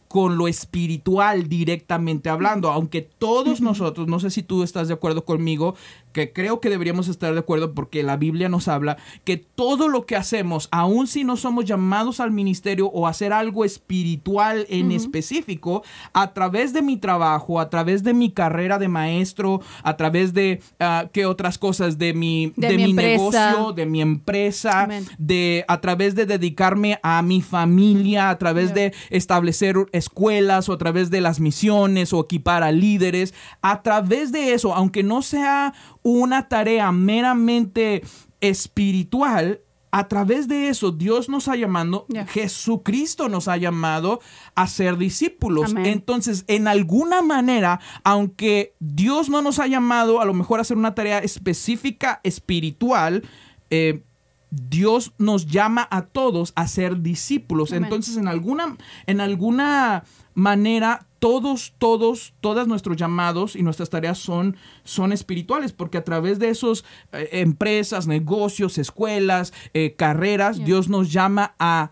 con 0.07 0.37
lo 0.37 0.47
espiritual 0.47 1.49
directamente 1.49 2.29
hablando, 2.29 2.69
aunque 2.71 3.01
todos 3.01 3.61
nosotros, 3.61 4.07
no 4.07 4.19
sé 4.19 4.29
si 4.29 4.41
tú 4.41 4.63
estás 4.63 4.87
de 4.87 4.93
acuerdo 4.93 5.25
conmigo, 5.25 5.75
que 6.17 6.33
creo 6.33 6.59
que 6.59 6.71
deberíamos 6.71 7.07
estar 7.09 7.31
de 7.31 7.39
acuerdo 7.39 7.75
porque 7.75 8.01
la 8.01 8.17
Biblia 8.17 8.49
nos 8.49 8.67
habla 8.67 8.97
que 9.23 9.37
todo 9.37 9.87
lo 9.87 10.07
que 10.07 10.15
hacemos, 10.15 10.67
aun 10.71 11.05
si 11.05 11.23
no 11.23 11.37
somos 11.37 11.65
llamados 11.65 12.19
al 12.19 12.31
ministerio 12.31 12.87
o 12.87 13.05
hacer 13.05 13.33
algo 13.33 13.63
espiritual 13.63 14.65
en 14.69 14.91
específico, 14.91 15.83
a 16.13 16.33
través 16.33 16.73
de 16.73 16.81
mi 16.81 16.97
trabajo, 16.97 17.59
a 17.59 17.69
través 17.69 18.03
de 18.03 18.15
mi 18.15 18.31
carrera 18.31 18.79
de 18.79 18.87
maestro, 18.87 19.61
a 19.83 19.95
través 19.95 20.33
de 20.33 20.59
uh, 20.79 21.07
qué 21.13 21.27
otras 21.27 21.59
cosas, 21.59 21.99
de 21.99 22.15
mi, 22.15 22.51
de, 22.55 22.77
mi, 22.77 22.93
negocio, 22.93 23.73
de 23.73 23.85
mi 23.85 24.01
empresa, 24.01 24.87
de 25.19 25.65
a 25.67 25.81
través 25.81 26.15
de 26.15 26.25
dedicarme 26.25 26.99
a 27.03 27.21
mi 27.21 27.43
familia, 27.43 28.31
a 28.31 28.39
través 28.39 28.73
de 28.73 28.91
establecer 29.11 29.75
escuelas 29.91 30.67
o 30.67 30.73
a 30.73 30.77
través 30.79 31.11
de 31.11 31.21
las 31.21 31.39
misiones 31.39 32.11
o 32.11 32.21
equipar 32.21 32.63
a 32.63 32.71
líderes, 32.71 33.35
a 33.61 33.83
través 33.83 34.31
de 34.31 34.53
eso, 34.53 34.73
aunque 34.73 35.03
no 35.03 35.21
sea 35.21 35.73
una 36.07 36.47
tarea 36.47 36.91
meramente 36.93 38.01
espiritual, 38.39 39.61
a 39.91 40.07
través 40.07 40.47
de 40.47 40.69
eso 40.69 40.91
Dios 40.91 41.27
nos 41.27 41.47
ha 41.47 41.55
llamado, 41.55 42.05
Jesucristo 42.29 43.27
nos 43.29 43.47
ha 43.47 43.57
llamado 43.57 44.21
a 44.55 44.67
ser 44.67 44.97
discípulos. 44.97 45.73
Entonces, 45.75 46.45
en 46.47 46.67
alguna 46.67 47.21
manera, 47.21 47.79
aunque 48.03 48.73
Dios 48.79 49.29
no 49.29 49.41
nos 49.41 49.59
ha 49.59 49.67
llamado 49.67 50.21
a 50.21 50.25
lo 50.25 50.33
mejor 50.33 50.59
a 50.59 50.61
hacer 50.61 50.77
una 50.77 50.95
tarea 50.95 51.19
específica 51.19 52.21
espiritual, 52.23 53.23
eh, 53.69 54.03
Dios 54.49 55.13
nos 55.17 55.47
llama 55.47 55.87
a 55.91 56.03
todos 56.03 56.53
a 56.55 56.67
ser 56.67 57.01
discípulos. 57.01 57.73
Entonces, 57.73 58.15
en 58.15 58.27
alguna, 58.27 58.77
en 59.07 59.19
alguna 59.19 60.05
manera, 60.35 61.06
todos, 61.19 61.73
todos, 61.77 62.33
todas 62.41 62.67
nuestros 62.67 62.97
llamados 62.97 63.55
y 63.55 63.63
nuestras 63.63 63.89
tareas 63.89 64.17
son, 64.17 64.57
son 64.83 65.11
espirituales, 65.11 65.73
porque 65.73 65.97
a 65.97 66.03
través 66.03 66.39
de 66.39 66.49
esos 66.49 66.85
eh, 67.11 67.29
empresas, 67.33 68.07
negocios, 68.07 68.77
escuelas, 68.77 69.53
eh, 69.73 69.95
carreras, 69.95 70.63
Dios 70.63 70.89
nos 70.89 71.11
llama 71.11 71.55
a, 71.59 71.91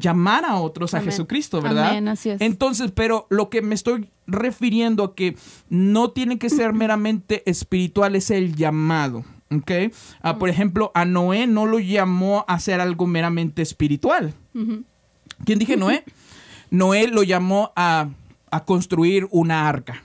llamar 0.00 0.44
a 0.44 0.56
otros 0.56 0.94
a 0.94 1.00
Jesucristo, 1.00 1.62
¿verdad? 1.62 1.90
Amén, 1.90 2.08
así 2.08 2.30
es. 2.30 2.40
Entonces, 2.40 2.90
pero 2.92 3.26
lo 3.30 3.50
que 3.50 3.62
me 3.62 3.74
estoy 3.74 4.10
refiriendo 4.26 5.04
a 5.04 5.14
que 5.14 5.36
no 5.68 6.10
tiene 6.10 6.38
que 6.38 6.50
ser 6.50 6.72
meramente 6.72 7.48
espiritual 7.48 8.16
es 8.16 8.30
el 8.30 8.56
llamado. 8.56 9.24
¿ok? 9.50 9.92
Ah, 10.22 10.38
por 10.38 10.48
ejemplo, 10.48 10.90
a 10.94 11.04
Noé 11.04 11.46
no 11.46 11.66
lo 11.66 11.78
llamó 11.78 12.44
a 12.48 12.54
hacer 12.54 12.80
algo 12.80 13.06
meramente 13.06 13.62
espiritual. 13.62 14.34
¿Quién 15.44 15.58
dije 15.58 15.76
Noé? 15.76 16.04
Noé 16.70 17.06
lo 17.08 17.22
llamó 17.22 17.72
a, 17.76 18.08
construir 18.64 19.28
una 19.30 19.68
arca, 19.68 20.02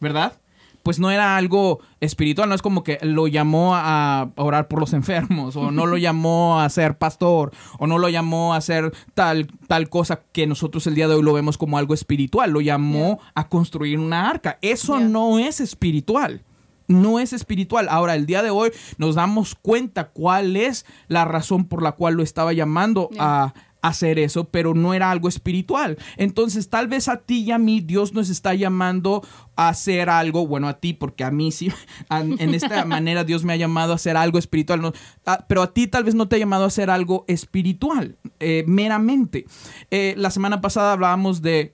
¿verdad? 0.00 0.34
Pues 0.82 0.98
no 0.98 1.10
era 1.10 1.36
algo 1.36 1.80
espiritual, 2.00 2.48
no 2.48 2.54
es 2.54 2.62
como 2.62 2.82
que 2.82 2.98
lo 3.02 3.26
llamó 3.26 3.74
a 3.74 4.30
orar 4.36 4.68
por 4.68 4.80
los 4.80 4.92
enfermos, 4.94 5.56
o 5.56 5.70
no 5.70 5.86
lo 5.86 5.96
llamó 5.98 6.60
a 6.60 6.68
ser 6.70 6.96
pastor, 6.96 7.52
o 7.78 7.86
no 7.86 7.98
lo 7.98 8.08
llamó 8.08 8.54
a 8.54 8.58
hacer 8.58 8.92
tal, 9.14 9.48
tal 9.66 9.88
cosa 9.88 10.22
que 10.32 10.46
nosotros 10.46 10.86
el 10.86 10.94
día 10.94 11.08
de 11.08 11.14
hoy 11.14 11.22
lo 11.22 11.32
vemos 11.32 11.58
como 11.58 11.76
algo 11.76 11.94
espiritual, 11.94 12.50
lo 12.50 12.60
llamó 12.60 13.20
a 13.34 13.48
construir 13.48 13.98
una 13.98 14.30
arca. 14.30 14.58
Eso 14.62 15.00
no 15.00 15.38
es 15.38 15.60
espiritual 15.60 16.44
no 16.90 17.20
es 17.20 17.32
espiritual. 17.32 17.88
Ahora, 17.88 18.14
el 18.14 18.26
día 18.26 18.42
de 18.42 18.50
hoy 18.50 18.72
nos 18.98 19.14
damos 19.14 19.54
cuenta 19.54 20.08
cuál 20.08 20.56
es 20.56 20.84
la 21.08 21.24
razón 21.24 21.64
por 21.64 21.82
la 21.82 21.92
cual 21.92 22.14
lo 22.14 22.22
estaba 22.22 22.52
llamando 22.52 23.08
a, 23.18 23.54
hacer 23.82 24.18
eso, 24.18 24.44
pero 24.44 24.74
no 24.74 24.94
era 24.94 25.10
algo 25.10 25.28
espiritual. 25.28 25.98
Entonces, 26.16 26.68
tal 26.68 26.88
vez 26.88 27.08
a 27.08 27.18
ti 27.18 27.42
y 27.42 27.50
a 27.50 27.58
mí 27.58 27.80
Dios 27.80 28.12
nos 28.12 28.28
está 28.28 28.54
llamando 28.54 29.22
a 29.56 29.68
hacer 29.68 30.08
algo, 30.08 30.46
bueno, 30.46 30.68
a 30.68 30.74
ti, 30.74 30.92
porque 30.92 31.24
a 31.24 31.30
mí 31.30 31.52
sí, 31.52 31.70
en 32.10 32.54
esta 32.54 32.84
manera 32.86 33.24
Dios 33.24 33.44
me 33.44 33.52
ha 33.52 33.56
llamado 33.56 33.92
a 33.92 33.96
hacer 33.96 34.16
algo 34.16 34.38
espiritual, 34.38 34.80
no, 34.80 34.92
ah, 35.26 35.44
pero 35.48 35.62
a 35.62 35.72
ti 35.72 35.86
tal 35.86 36.04
vez 36.04 36.14
no 36.14 36.28
te 36.28 36.36
ha 36.36 36.38
llamado 36.38 36.64
a 36.64 36.68
hacer 36.68 36.90
algo 36.90 37.24
espiritual, 37.28 38.16
eh, 38.38 38.64
meramente. 38.66 39.46
Eh, 39.90 40.14
la 40.16 40.30
semana 40.30 40.60
pasada 40.60 40.92
hablábamos 40.92 41.42
de, 41.42 41.72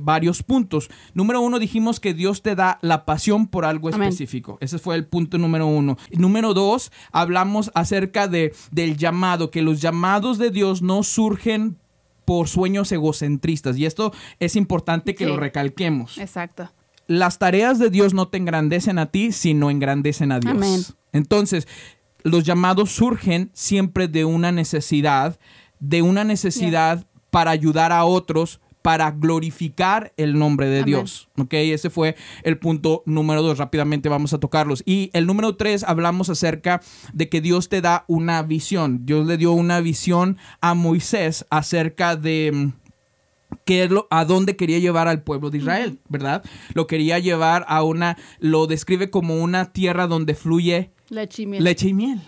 varios 0.00 0.42
puntos. 0.42 0.90
Número 1.14 1.40
uno, 1.40 1.58
dijimos 1.58 2.00
que 2.00 2.14
Dios 2.14 2.42
te 2.42 2.54
da 2.54 2.78
la 2.82 3.04
pasión 3.04 3.46
por 3.46 3.64
algo 3.64 3.88
específico. 3.88 4.58
Ese 4.60 4.78
fue 4.78 4.94
el 4.94 5.06
punto 5.06 5.38
número 5.38 5.66
uno. 5.66 5.96
Número 6.12 6.54
dos, 6.54 6.92
hablamos 7.12 7.70
acerca 7.74 8.28
de, 8.28 8.54
del 8.70 8.96
llamado, 8.96 9.50
que 9.50 9.62
los 9.62 9.80
llamados 9.80 10.38
de 10.38 10.50
Dios 10.50 10.82
no 10.82 11.02
surgen 11.02 11.45
por 12.24 12.48
sueños 12.48 12.92
egocentristas. 12.92 13.78
Y 13.78 13.86
esto 13.86 14.12
es 14.40 14.56
importante 14.56 15.14
que 15.14 15.26
lo 15.26 15.36
recalquemos. 15.36 16.18
Exacto. 16.18 16.70
Las 17.06 17.38
tareas 17.38 17.78
de 17.78 17.88
Dios 17.88 18.14
no 18.14 18.28
te 18.28 18.36
engrandecen 18.36 18.98
a 18.98 19.06
ti, 19.06 19.32
sino 19.32 19.70
engrandecen 19.70 20.32
a 20.32 20.40
Dios. 20.40 20.96
Entonces, 21.12 21.68
los 22.24 22.42
llamados 22.42 22.90
surgen 22.90 23.50
siempre 23.52 24.08
de 24.08 24.24
una 24.24 24.50
necesidad, 24.50 25.38
de 25.78 26.02
una 26.02 26.24
necesidad 26.24 27.06
para 27.30 27.52
ayudar 27.52 27.92
a 27.92 28.04
otros, 28.04 28.60
para 28.86 29.10
glorificar 29.10 30.12
el 30.16 30.38
nombre 30.38 30.68
de 30.68 30.84
Dios. 30.84 31.28
¿Ok? 31.36 31.54
Ese 31.54 31.90
fue 31.90 32.14
el 32.44 32.56
punto 32.56 33.02
número 33.04 33.42
dos. 33.42 33.58
Rápidamente 33.58 34.08
vamos 34.08 34.32
a 34.32 34.38
tocarlos. 34.38 34.84
Y 34.86 35.10
el 35.12 35.26
número 35.26 35.56
tres, 35.56 35.82
hablamos 35.82 36.30
acerca 36.30 36.80
de 37.12 37.28
que 37.28 37.40
Dios 37.40 37.68
te 37.68 37.80
da 37.80 38.04
una 38.06 38.44
visión. 38.44 39.04
Dios 39.04 39.26
le 39.26 39.38
dio 39.38 39.50
una 39.50 39.80
visión 39.80 40.36
a 40.60 40.74
Moisés 40.74 41.46
acerca 41.50 42.14
de 42.14 42.52
mm, 42.54 42.72
que 43.64 43.88
a 44.08 44.24
dónde 44.24 44.54
quería 44.54 44.78
llevar 44.78 45.08
al 45.08 45.24
pueblo 45.24 45.50
de 45.50 45.58
Israel, 45.58 45.98
¿verdad? 46.08 46.44
Lo 46.74 46.86
quería 46.86 47.18
llevar 47.18 47.64
a 47.66 47.82
una, 47.82 48.16
lo 48.38 48.68
describe 48.68 49.10
como 49.10 49.42
una 49.42 49.72
tierra 49.72 50.06
donde 50.06 50.36
fluye 50.36 50.92
Leche 51.08 51.42
y 51.42 51.46
miel. 51.46 51.62
Leche 51.62 51.88
y 51.88 51.94
miel. 51.94 52.20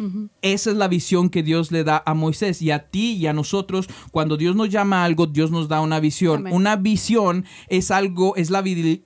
Esa 0.42 0.70
es 0.70 0.76
la 0.76 0.88
visión 0.88 1.30
que 1.30 1.42
Dios 1.42 1.73
le 1.73 1.85
da 1.85 2.02
a 2.06 2.14
Moisés 2.14 2.62
y 2.62 2.70
a 2.70 2.90
ti 2.90 3.14
y 3.14 3.26
a 3.26 3.32
nosotros. 3.32 3.88
Cuando 4.11 4.37
Dios 4.37 4.54
nos 4.54 4.68
llama 4.68 5.02
a 5.02 5.04
algo, 5.04 5.26
Dios 5.26 5.50
nos 5.50 5.68
da 5.68 5.80
una 5.80 6.00
visión. 6.00 6.47
Una 6.50 6.76
visión 6.76 7.44
es 7.68 7.90
algo, 7.90 8.37
es 8.37 8.50
la, 8.50 8.62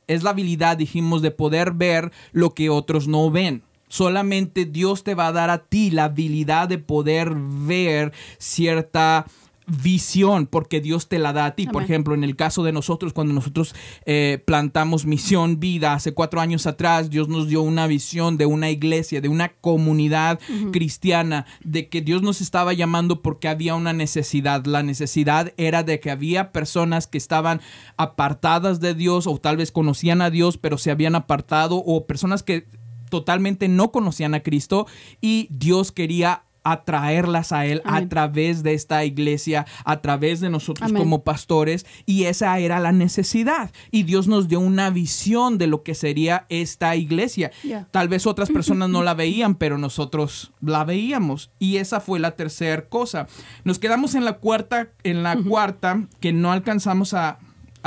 es 0.06 0.22
la 0.22 0.30
habilidad, 0.30 0.76
dijimos, 0.76 1.22
de 1.22 1.30
poder 1.30 1.72
ver 1.72 2.12
lo 2.32 2.54
que 2.54 2.70
otros 2.70 3.08
no 3.08 3.30
ven. 3.30 3.62
Solamente 3.88 4.64
Dios 4.64 5.04
te 5.04 5.14
va 5.14 5.26
a 5.26 5.32
dar 5.32 5.50
a 5.50 5.64
ti 5.64 5.90
la 5.90 6.04
habilidad 6.04 6.66
de 6.66 6.78
poder 6.78 7.34
ver 7.36 8.12
cierta 8.38 9.26
visión 9.72 10.46
porque 10.46 10.80
Dios 10.80 11.08
te 11.08 11.18
la 11.18 11.32
da 11.32 11.46
a 11.46 11.54
ti. 11.54 11.66
Por 11.66 11.82
ejemplo, 11.82 12.14
en 12.14 12.24
el 12.24 12.36
caso 12.36 12.62
de 12.62 12.72
nosotros, 12.72 13.12
cuando 13.12 13.32
nosotros 13.32 13.74
eh, 14.04 14.42
plantamos 14.44 15.06
Misión 15.06 15.60
Vida 15.60 15.94
hace 15.94 16.12
cuatro 16.12 16.40
años 16.40 16.66
atrás, 16.66 17.10
Dios 17.10 17.28
nos 17.28 17.48
dio 17.48 17.62
una 17.62 17.86
visión 17.86 18.36
de 18.36 18.46
una 18.46 18.70
iglesia, 18.70 19.20
de 19.20 19.28
una 19.28 19.48
comunidad 19.48 20.40
cristiana, 20.72 21.46
de 21.64 21.88
que 21.88 22.02
Dios 22.02 22.22
nos 22.22 22.40
estaba 22.40 22.72
llamando 22.72 23.22
porque 23.22 23.48
había 23.48 23.74
una 23.74 23.92
necesidad. 23.92 24.64
La 24.66 24.82
necesidad 24.82 25.52
era 25.56 25.82
de 25.82 26.00
que 26.00 26.10
había 26.10 26.52
personas 26.52 27.06
que 27.06 27.18
estaban 27.18 27.60
apartadas 27.96 28.80
de 28.80 28.94
Dios 28.94 29.26
o 29.26 29.38
tal 29.38 29.56
vez 29.56 29.72
conocían 29.72 30.20
a 30.20 30.30
Dios, 30.30 30.58
pero 30.58 30.78
se 30.78 30.90
habían 30.90 31.14
apartado 31.14 31.76
o 31.76 32.06
personas 32.06 32.42
que 32.42 32.66
totalmente 33.08 33.68
no 33.68 33.92
conocían 33.92 34.34
a 34.34 34.40
Cristo 34.40 34.86
y 35.20 35.48
Dios 35.50 35.92
quería 35.92 36.44
atraerlas 36.64 37.52
a 37.52 37.66
Él 37.66 37.82
a 37.84 38.06
través 38.08 38.62
de 38.62 38.74
esta 38.74 39.04
iglesia, 39.04 39.66
a 39.84 40.00
través 40.00 40.40
de 40.40 40.50
nosotros 40.50 40.92
como 40.92 41.24
pastores. 41.24 41.86
Y 42.06 42.24
esa 42.24 42.58
era 42.58 42.80
la 42.80 42.92
necesidad. 42.92 43.72
Y 43.90 44.04
Dios 44.04 44.28
nos 44.28 44.48
dio 44.48 44.60
una 44.60 44.90
visión 44.90 45.58
de 45.58 45.66
lo 45.66 45.82
que 45.82 45.94
sería 45.94 46.46
esta 46.48 46.96
iglesia. 46.96 47.50
Tal 47.90 48.08
vez 48.08 48.26
otras 48.26 48.50
personas 48.52 48.88
no 48.88 49.02
la 49.02 49.14
veían, 49.14 49.54
pero 49.54 49.78
nosotros 49.78 50.52
la 50.60 50.84
veíamos. 50.84 51.50
Y 51.58 51.76
esa 51.76 52.00
fue 52.00 52.18
la 52.18 52.32
tercera 52.32 52.86
cosa. 52.88 53.26
Nos 53.64 53.78
quedamos 53.78 54.14
en 54.14 54.24
la 54.24 54.34
cuarta, 54.34 54.88
en 55.02 55.22
la 55.22 55.36
cuarta 55.36 56.06
que 56.20 56.32
no 56.32 56.52
alcanzamos 56.52 57.14
a, 57.14 57.38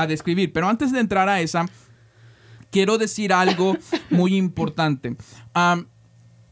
describir. 0.09 0.51
Pero 0.51 0.67
antes 0.67 0.91
de 0.91 0.99
entrar 0.99 1.29
a 1.29 1.39
esa, 1.39 1.67
quiero 2.69 2.97
decir 2.97 3.31
algo 3.31 3.77
muy 4.09 4.35
importante. 4.35 5.15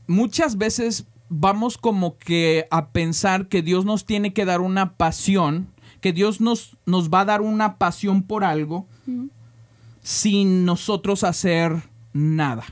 muchas 0.08 0.58
veces 0.58 1.06
vamos 1.36 1.78
como 1.80 2.18
que 2.18 2.68
a 2.70 2.90
pensar 2.90 3.48
que 3.48 3.64
Dios 3.64 3.86
nos 3.86 4.06
tiene 4.06 4.34
que 4.34 4.46
dar 4.46 4.62
una 4.62 4.94
pasión, 4.94 5.68
que 6.00 6.14
Dios 6.14 6.42
nos, 6.42 6.78
nos 6.86 7.10
va 7.10 7.22
a 7.22 7.26
dar 7.26 7.42
una 7.42 7.78
pasión 7.78 8.24
por 8.24 8.44
algo 8.44 8.86
sin 10.02 10.64
nosotros 10.64 11.24
hacer 11.24 11.90
nada. 12.14 12.66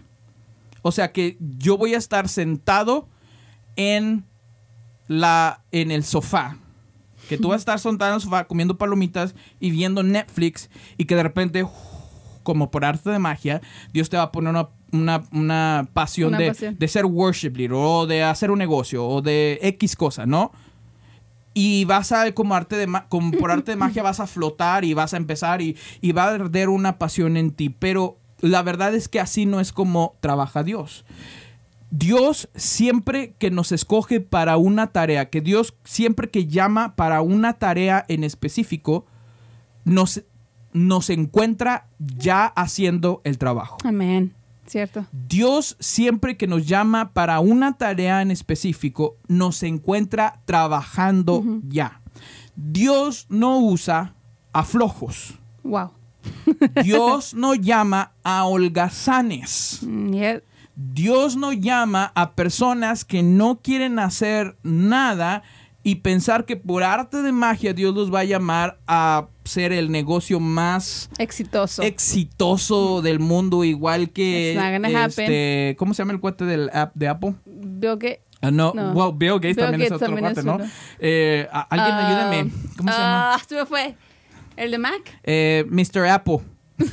O 0.83 0.91
sea 0.91 1.11
que 1.11 1.37
yo 1.39 1.77
voy 1.77 1.95
a 1.95 1.97
estar 1.97 2.29
sentado 2.29 3.07
en 3.75 4.25
la 5.07 5.63
en 5.71 5.89
el 5.89 6.03
sofá. 6.03 6.57
Que 7.29 7.37
tú 7.37 7.49
vas 7.49 7.55
a 7.55 7.59
estar 7.59 7.79
sentado 7.79 8.11
en 8.11 8.15
el 8.15 8.21
sofá 8.21 8.45
comiendo 8.45 8.77
palomitas 8.77 9.33
y 9.59 9.71
viendo 9.71 10.03
Netflix 10.03 10.69
y 10.97 11.05
que 11.05 11.15
de 11.15 11.23
repente 11.23 11.65
como 12.43 12.71
por 12.71 12.85
arte 12.85 13.09
de 13.09 13.19
magia, 13.19 13.61
Dios 13.93 14.09
te 14.09 14.17
va 14.17 14.23
a 14.23 14.31
poner 14.31 14.51
una 14.51 14.69
una, 14.91 15.87
pasión, 15.93 16.33
de, 16.37 16.87
ser 16.87 17.05
worship 17.05 17.51
leader 17.55 17.73
o 17.73 18.05
de 18.05 18.23
hacer 18.23 18.51
un 18.51 18.59
negocio 18.59 19.07
o 19.07 19.21
de 19.21 19.59
X 19.61 19.95
cosa, 19.95 20.25
¿no? 20.25 20.51
Y 21.53 21.85
vas 21.85 22.11
a, 22.11 22.31
como, 22.33 22.55
arte 22.55 22.75
de, 22.77 22.87
como 23.09 23.31
por 23.31 23.51
arte 23.51 23.71
de 23.71 23.77
magia, 23.77 24.03
vas 24.03 24.19
a 24.19 24.27
flotar 24.27 24.85
y 24.85 24.93
vas 24.93 25.13
a 25.13 25.17
empezar 25.17 25.61
y, 25.61 25.75
y 25.99 26.11
va 26.11 26.25
a 26.25 26.33
arder 26.35 26.69
una 26.69 26.97
pasión 26.97 27.37
en 27.37 27.51
ti. 27.51 27.69
Pero 27.69 28.17
la 28.39 28.63
verdad 28.63 28.95
es 28.95 29.07
que 29.07 29.19
así 29.19 29.45
no 29.45 29.59
es 29.59 29.71
como 29.71 30.15
trabaja 30.21 30.63
Dios. 30.63 31.05
Dios 31.91 32.49
siempre 32.55 33.35
que 33.37 33.51
nos 33.51 33.73
escoge 33.73 34.21
para 34.21 34.55
una 34.55 34.87
tarea, 34.87 35.29
que 35.29 35.41
Dios 35.41 35.75
siempre 35.83 36.29
que 36.29 36.47
llama 36.47 36.95
para 36.95 37.21
una 37.21 37.53
tarea 37.53 38.05
en 38.07 38.23
específico, 38.23 39.05
nos, 39.83 40.23
nos 40.71 41.09
encuentra 41.09 41.87
ya 41.99 42.45
haciendo 42.45 43.21
el 43.25 43.37
trabajo. 43.37 43.77
Amén. 43.83 44.33
Cierto. 44.71 45.05
Dios 45.11 45.75
siempre 45.81 46.37
que 46.37 46.47
nos 46.47 46.65
llama 46.65 47.11
para 47.11 47.41
una 47.41 47.77
tarea 47.77 48.21
en 48.21 48.31
específico, 48.31 49.17
nos 49.27 49.63
encuentra 49.63 50.39
trabajando 50.45 51.43
ya. 51.67 51.99
Dios 52.55 53.25
no 53.27 53.59
usa 53.59 54.15
a 54.53 54.63
flojos. 54.63 55.33
Wow. 55.63 55.91
Dios 56.83 57.33
no 57.35 57.53
llama 57.53 58.13
a 58.23 58.45
holgazanes. 58.45 59.79
Mm, 59.81 60.15
Dios 60.75 61.35
no 61.35 61.51
llama 61.51 62.13
a 62.15 62.31
personas 62.31 63.03
que 63.03 63.23
no 63.23 63.59
quieren 63.61 63.99
hacer 63.99 64.55
nada 64.63 65.43
y 65.83 65.95
pensar 65.95 66.45
que 66.45 66.55
por 66.55 66.83
arte 66.83 67.21
de 67.21 67.31
magia 67.31 67.73
Dios 67.73 67.95
los 67.95 68.13
va 68.13 68.19
a 68.19 68.23
llamar 68.23 68.79
a 68.87 69.27
ser 69.43 69.71
el 69.71 69.91
negocio 69.91 70.39
más 70.39 71.09
exitoso 71.17 71.81
exitoso 71.81 73.01
del 73.01 73.19
mundo 73.19 73.63
igual 73.63 74.11
que 74.11 74.53
este, 74.53 75.75
¿cómo 75.79 75.93
se 75.93 76.01
llama 76.01 76.13
el 76.13 76.19
cuate 76.19 76.45
del 76.45 76.69
app 76.73 76.93
de 76.95 77.07
Apple? 77.07 77.35
Bill 77.45 77.97
Gates. 77.97 78.19
Ah, 78.41 78.49
no, 78.49 78.71
Well, 78.71 79.13
Bill 79.15 79.35
Gates 79.35 79.57
también 79.57 79.81
es 79.83 79.91
otro 79.91 80.17
cuate, 80.17 80.43
¿no? 80.43 80.57
Eh, 80.99 81.47
alguien 81.51 81.95
uh, 81.95 81.99
ayúdeme. 81.99 82.51
¿Cómo 82.75 82.91
se 82.91 82.97
llama? 82.97 83.33
Ah, 83.35 83.41
se 83.47 83.55
me 83.55 83.65
fue. 83.67 83.95
¿El 84.57 84.71
de 84.71 84.77
Mac? 84.79 85.19
Eh, 85.23 85.63
Mr. 85.69 86.07
Apple. 86.07 86.39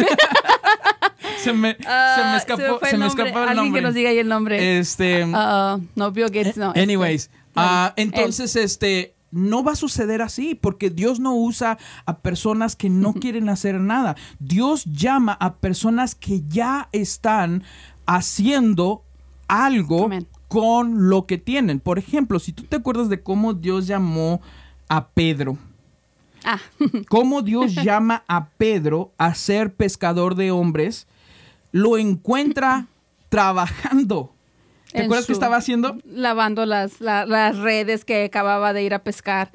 se, 1.39 1.53
me, 1.55 1.75
se 1.75 2.25
me 2.25 2.37
escapó, 2.37 2.81
se 2.85 2.99
me, 2.99 3.07
escapó 3.07 3.29
el 3.29 3.35
nombre. 3.35 3.51
Alguien 3.51 3.75
que 3.75 3.81
nos 3.81 3.95
diga 3.95 4.11
ahí 4.11 4.19
el 4.19 4.29
nombre. 4.29 4.79
Este. 4.79 5.25
Uh, 5.25 5.81
no, 5.95 6.13
Bill 6.13 6.27
Gates 6.27 6.59
no. 6.59 6.73
Este. 6.75 7.31
Ah, 7.55 7.93
entonces, 7.97 8.57
este, 8.57 9.15
no 9.31 9.63
va 9.63 9.73
a 9.73 9.77
suceder 9.77 10.23
así 10.23 10.55
porque 10.55 10.91
Dios 10.91 11.21
no 11.21 11.35
usa 11.35 11.79
a 12.07 12.19
personas 12.19 12.77
que 12.77 12.89
no 12.89 13.15
quieren 13.15 13.49
hacer 13.49 13.81
nada. 13.81 14.17
Dios 14.39 14.85
llama 14.85 15.37
a 15.41 15.57
personas 15.57 16.15
que 16.15 16.43
ya 16.49 16.89
están 16.93 17.65
haciendo 18.07 19.03
algo 19.49 20.09
con 20.49 21.09
lo 21.11 21.27
que 21.27 21.39
tienen. 21.39 21.81
Por 21.81 21.99
ejemplo, 21.99 22.39
si 22.39 22.53
tú 22.53 22.65
te 22.65 22.77
acuerdas 22.77 23.09
de 23.09 23.23
cómo 23.23 23.55
Dios 23.55 23.87
llamó 23.87 24.41
a 24.89 25.09
Pedro. 25.09 25.59
Ah. 26.45 26.61
cómo 27.09 27.43
Dios 27.43 27.75
llama 27.75 28.25
a 28.29 28.49
Pedro 28.51 29.13
a 29.19 29.35
ser 29.35 29.75
pescador 29.75 30.35
de 30.35 30.51
hombres, 30.51 31.07
lo 31.73 31.99
encuentra 31.99 32.87
trabajando. 33.29 34.33
¿Te 34.93 35.03
acuerdas 35.03 35.27
qué 35.27 35.33
estaba 35.33 35.57
haciendo? 35.57 35.99
Lavando 36.05 36.67
las, 36.67 37.01
las 37.01 37.59
redes 37.59 38.05
que 38.05 38.25
acababa 38.25 38.73
de 38.73 38.83
ir 38.83 38.95
a 38.95 39.03
pescar. 39.03 39.51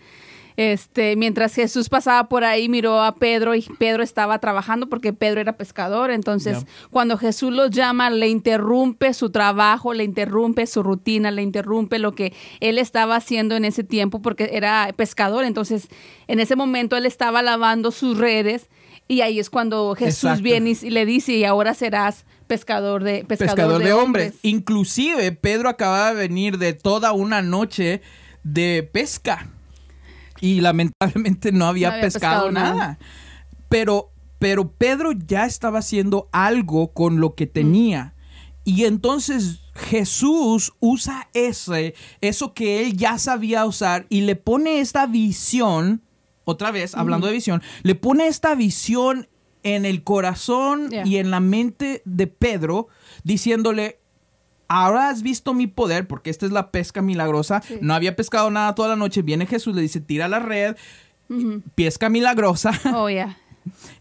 este, 0.56 1.16
mientras 1.16 1.56
Jesús 1.56 1.90
pasaba 1.90 2.30
por 2.30 2.44
ahí, 2.44 2.70
miró 2.70 3.02
a 3.02 3.16
Pedro 3.16 3.56
y 3.56 3.62
Pedro 3.80 4.04
estaba 4.04 4.40
trabajando 4.40 4.88
porque 4.88 5.14
Pedro 5.14 5.42
era 5.42 5.54
pescador. 5.58 6.12
Entonces, 6.12 6.66
cuando 6.92 7.18
Jesús 7.18 7.52
los 7.52 7.72
llama, 7.72 8.10
le 8.10 8.28
interrumpe 8.28 9.14
su 9.14 9.32
trabajo, 9.32 9.94
le 9.94 10.04
interrumpe 10.04 10.68
su 10.68 10.84
rutina, 10.84 11.32
le 11.32 11.42
interrumpe 11.42 11.98
lo 12.00 12.12
que 12.12 12.34
él 12.60 12.78
estaba 12.78 13.16
haciendo 13.16 13.56
en 13.56 13.66
ese 13.66 13.84
tiempo 13.84 14.22
porque 14.22 14.52
era 14.54 14.90
pescador. 14.96 15.46
Entonces, 15.46 15.88
en 16.28 16.40
ese 16.40 16.56
momento 16.56 16.96
él 16.96 17.06
estaba 17.06 17.42
lavando 17.42 17.92
sus 17.92 18.18
redes 18.18 18.70
y 19.08 19.22
ahí 19.22 19.40
es 19.40 19.50
cuando 19.50 19.96
Jesús 19.96 20.42
viene 20.42 20.78
y 20.82 20.90
le 20.90 21.06
dice, 21.06 21.34
y 21.34 21.44
ahora 21.44 21.74
serás 21.74 22.26
pescador 22.48 23.04
de 23.04 23.24
pescador, 23.26 23.84
de, 23.84 23.94
hombres. 23.94 24.36
Inclusive 24.42 25.32
Pedro 25.32 25.70
acaba 25.70 26.14
de 26.14 26.16
venir 26.16 26.58
de 26.58 26.74
toda 26.74 27.12
una 27.12 27.42
noche 27.42 28.02
de 28.44 28.88
pesca 28.92 29.48
y 30.42 30.62
lamentablemente 30.62 31.52
no 31.52 31.66
había, 31.66 32.02
pescado, 32.02 32.52
nada. 32.52 33.00
Pero, 33.70 34.12
pero 34.40 34.72
Pedro 34.72 35.12
ya 35.14 35.46
estaba 35.46 35.80
haciendo 35.80 36.28
algo 36.32 36.94
con 36.94 37.20
lo 37.20 37.36
que 37.36 37.48
tenía. 37.48 38.14
Y 38.66 38.86
entonces 38.86 39.62
Jesús 39.74 40.74
usa 40.80 41.30
ese, 41.34 41.96
eso 42.22 42.54
que 42.54 42.82
él 42.82 42.96
ya 42.96 43.18
sabía 43.18 43.66
usar 43.66 44.06
y 44.10 44.22
le 44.22 44.36
pone 44.36 44.80
esta 44.80 45.06
visión, 45.06 46.02
otra 46.46 46.72
vez, 46.72 46.96
hablando 46.96 47.28
de 47.28 47.34
visión, 47.34 47.62
le 47.84 47.96
pone 47.96 48.28
esta 48.28 48.56
visión 48.56 49.28
en 49.64 49.86
el 49.86 50.04
corazón 50.04 50.90
y 51.06 51.18
en 51.18 51.32
la 51.32 51.40
mente 51.40 52.02
de 52.06 52.28
Pedro, 52.28 52.88
diciéndole, 53.24 54.00
ahora 54.68 55.10
has 55.10 55.24
visto 55.24 55.54
mi 55.54 55.68
poder, 55.68 56.08
porque 56.08 56.30
esta 56.30 56.46
es 56.46 56.52
la 56.52 56.72
pesca 56.72 57.02
milagrosa. 57.02 57.64
No 57.82 57.94
había 57.94 58.16
pescado 58.16 58.52
nada 58.52 58.76
toda 58.76 58.90
la 58.90 58.96
noche. 58.96 59.22
Viene 59.22 59.46
Jesús, 59.46 59.76
le 59.76 59.82
dice, 59.82 60.02
tira 60.02 60.28
la 60.28 60.40
red, 60.40 60.76
pesca 61.76 62.10
milagrosa. 62.10 62.72
Oh, 62.94 63.10
yeah. 63.10 63.38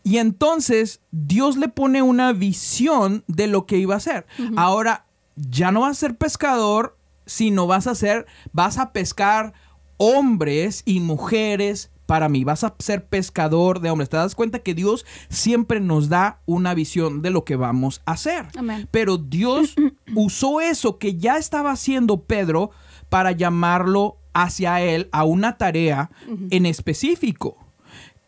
Y 0.02 0.16
entonces 0.16 1.00
Dios 1.12 1.56
le 1.56 1.68
pone 1.68 2.02
una 2.02 2.32
visión 2.32 3.22
de 3.28 3.46
lo 3.46 3.64
que 3.64 3.78
iba 3.78 3.94
a 3.94 3.98
hacer. 3.98 4.26
Ahora, 4.56 5.06
ya 5.36 5.70
no 5.70 5.82
vas 5.82 5.92
a 5.92 6.00
ser 6.00 6.16
pescador, 6.16 6.98
sino 7.26 7.68
vas 7.68 7.86
a 7.86 7.94
ser, 7.94 8.26
vas 8.52 8.78
a 8.78 8.92
pescar 8.92 9.52
hombres 9.98 10.82
y 10.84 10.98
mujeres 10.98 11.91
para 12.12 12.28
mí, 12.28 12.44
vas 12.44 12.62
a 12.62 12.74
ser 12.78 13.06
pescador 13.06 13.80
de 13.80 13.88
hombres. 13.88 14.10
Te 14.10 14.18
das 14.18 14.34
cuenta 14.34 14.58
que 14.58 14.74
Dios 14.74 15.06
siempre 15.30 15.80
nos 15.80 16.10
da 16.10 16.42
una 16.44 16.74
visión 16.74 17.22
de 17.22 17.30
lo 17.30 17.46
que 17.46 17.56
vamos 17.56 18.02
a 18.04 18.12
hacer. 18.12 18.48
Pero 18.90 19.16
Dios 19.16 19.74
usó 20.14 20.60
eso 20.60 20.98
que 20.98 21.16
ya 21.16 21.38
estaba 21.38 21.70
haciendo 21.70 22.24
Pedro 22.24 22.70
para 23.08 23.32
llamarlo 23.32 24.18
hacia 24.34 24.82
él 24.82 25.08
a 25.10 25.24
una 25.24 25.56
tarea 25.56 26.10
en 26.50 26.66
específico. 26.66 27.56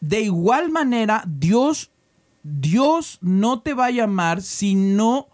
De 0.01 0.23
igual 0.23 0.71
manera, 0.71 1.23
Dios, 1.27 1.91
Dios 2.43 3.19
no 3.21 3.61
te 3.61 3.75
va 3.75 3.85
a 3.85 3.91
llamar 3.91 4.41
si 4.41 4.77
no 4.77 5.29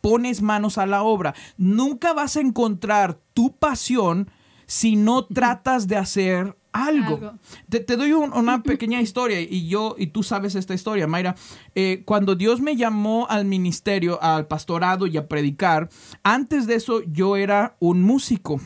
pones 0.00 0.40
manos 0.40 0.78
a 0.78 0.86
la 0.86 1.02
obra. 1.02 1.34
Nunca 1.58 2.14
vas 2.14 2.38
a 2.38 2.40
encontrar 2.40 3.18
tu 3.34 3.54
pasión 3.54 4.30
si 4.64 4.96
no 4.96 5.26
tratas 5.26 5.88
de 5.88 5.98
hacer 5.98 6.56
algo. 6.74 7.38
Te, 7.70 7.96
doy 7.96 8.12
una 8.12 8.62
pequeña 8.64 9.00
historia 9.00 9.40
y 9.40 9.68
yo, 9.68 9.94
y 9.96 10.08
tú 10.08 10.22
sabes 10.22 10.56
esta 10.56 10.74
historia, 10.74 11.06
Mayra. 11.06 11.36
Eh, 11.74 12.02
cuando 12.04 12.34
Dios 12.34 12.60
me 12.60 12.76
llamó 12.76 13.26
al 13.30 13.46
ministerio, 13.46 14.20
al 14.22 14.46
pastorado 14.46 15.06
y 15.06 15.16
a 15.16 15.28
predicar, 15.28 15.88
antes 16.22 16.66
de 16.66 16.74
eso 16.74 17.00
yo 17.04 17.36
era 17.36 17.76
un 17.78 18.02
músico. 18.02 18.60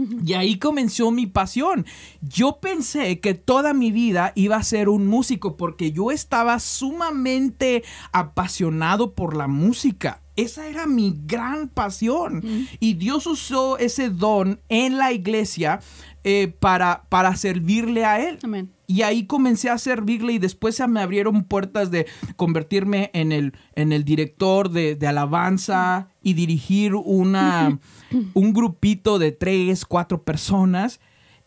Y 0.24 0.32
ahí 0.32 0.58
comenzó 0.58 1.10
mi 1.10 1.26
pasión. 1.26 1.84
Yo 2.22 2.58
pensé 2.60 3.20
que 3.20 3.34
toda 3.34 3.74
mi 3.74 3.92
vida 3.92 4.32
iba 4.34 4.56
a 4.56 4.62
ser 4.62 4.88
un 4.88 5.06
músico 5.06 5.56
porque 5.58 5.92
yo 5.92 6.10
estaba 6.10 6.58
sumamente 6.58 7.84
apasionado 8.12 9.12
por 9.12 9.36
la 9.36 9.46
música. 9.46 10.22
Esa 10.36 10.68
era 10.68 10.86
mi 10.86 11.14
gran 11.26 11.68
pasión. 11.68 12.42
Y 12.78 12.94
Dios 12.94 13.26
usó 13.26 13.76
ese 13.76 14.08
don 14.08 14.60
en 14.70 14.96
la 14.96 15.12
iglesia 15.12 15.80
eh, 16.22 16.54
para, 16.58 17.04
para 17.08 17.34
servirle 17.36 18.04
a 18.04 18.20
Él. 18.28 18.38
Y 18.86 19.02
ahí 19.02 19.26
comencé 19.26 19.70
a 19.70 19.78
servirle 19.78 20.34
y 20.34 20.38
después 20.38 20.74
se 20.74 20.86
me 20.86 21.00
abrieron 21.00 21.44
puertas 21.44 21.90
de 21.90 22.06
convertirme 22.36 23.10
en 23.14 23.32
el, 23.32 23.54
en 23.74 23.92
el 23.92 24.04
director 24.04 24.70
de, 24.70 24.96
de 24.96 25.06
alabanza 25.06 26.08
y 26.22 26.34
dirigir 26.34 26.94
una, 26.94 27.78
un 28.34 28.52
grupito 28.52 29.18
de 29.18 29.32
tres, 29.32 29.84
cuatro 29.84 30.22
personas. 30.22 31.00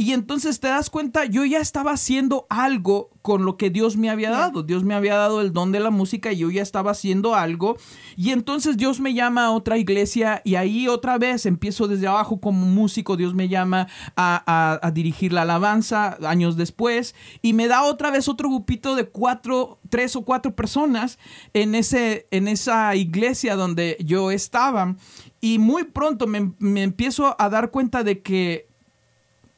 Y 0.03 0.11
entonces 0.11 0.59
te 0.59 0.67
das 0.67 0.89
cuenta, 0.89 1.23
yo 1.23 1.45
ya 1.45 1.59
estaba 1.59 1.91
haciendo 1.91 2.45
algo 2.49 3.09
con 3.21 3.45
lo 3.45 3.55
que 3.55 3.69
Dios 3.69 3.95
me 3.95 4.09
había 4.09 4.31
dado. 4.31 4.61
Dios 4.61 4.83
me 4.83 4.95
había 4.95 5.15
dado 5.15 5.39
el 5.39 5.53
don 5.53 5.71
de 5.71 5.79
la 5.79 5.91
música 5.91 6.33
y 6.33 6.39
yo 6.39 6.51
ya 6.51 6.61
estaba 6.61 6.91
haciendo 6.91 7.35
algo. 7.35 7.77
Y 8.17 8.31
entonces 8.31 8.75
Dios 8.75 8.99
me 8.99 9.13
llama 9.13 9.45
a 9.45 9.51
otra 9.51 9.77
iglesia 9.77 10.41
y 10.43 10.55
ahí 10.55 10.89
otra 10.89 11.17
vez 11.17 11.45
empiezo 11.45 11.87
desde 11.87 12.07
abajo 12.07 12.41
como 12.41 12.65
músico. 12.65 13.15
Dios 13.15 13.33
me 13.33 13.47
llama 13.47 13.87
a, 14.17 14.91
dirigir 14.93 15.31
la 15.31 15.43
alabanza 15.43 16.17
años 16.27 16.57
después 16.57 17.15
y 17.41 17.53
me 17.53 17.69
da 17.69 17.83
otra 17.83 18.11
vez 18.11 18.27
otro 18.27 18.49
grupito 18.49 18.95
de 18.95 19.07
cuatro, 19.07 19.79
tres 19.87 20.17
o 20.17 20.25
cuatro 20.25 20.53
personas 20.53 21.17
en, 21.53 21.75
ese, 21.75 22.27
en 22.29 22.49
esa 22.49 22.93
iglesia 22.97 23.55
donde 23.55 23.95
yo 24.03 24.31
estaba. 24.31 24.97
Y 25.39 25.59
muy 25.59 25.85
pronto 25.85 26.27
me, 26.27 26.51
me 26.59 26.83
empiezo 26.83 27.37
a 27.39 27.47
dar 27.47 27.71
cuenta 27.71 28.03
de 28.03 28.21
que 28.21 28.72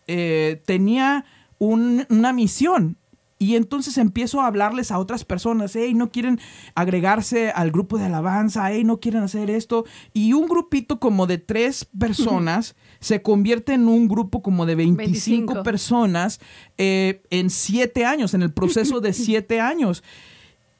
eh, 0.08 0.62
tenía 0.66 1.26
una 1.58 2.34
misión. 2.34 2.98
Y 3.38 3.58
entonces 3.58 3.98
empiezo 3.98 4.40
a 4.40 4.48
hablarles 4.48 4.92
a 4.92 5.00
otras 5.00 5.26
personas, 5.26 5.76
hey, 5.76 5.94
no 5.94 6.10
quieren 6.10 6.40
agregarse 6.74 7.52
al 7.52 7.70
grupo 7.70 7.98
de 7.98 8.06
alabanza, 8.06 8.72
hey, 8.72 8.86
no 8.86 9.02
quieren 9.02 9.24
hacer 9.24 9.50
esto. 9.50 9.84
Y 10.14 10.32
un 10.32 10.48
grupito 10.48 11.02
como 11.02 11.28
de 11.28 11.38
tres 11.38 11.86
personas 12.00 12.76
se 13.02 13.22
convierte 13.22 13.74
en 13.74 13.90
un 13.90 14.08
grupo 14.08 14.42
como 14.42 14.66
de 14.66 14.76
25, 14.76 15.64
personas 15.64 16.40
eh, 16.78 17.24
en 17.30 17.50
siete 17.50 18.06
años, 18.06 18.34
en 18.34 18.42
el 18.42 18.54
proceso 18.54 19.02
de 19.02 19.12
siete 19.14 19.60
años. 19.60 20.02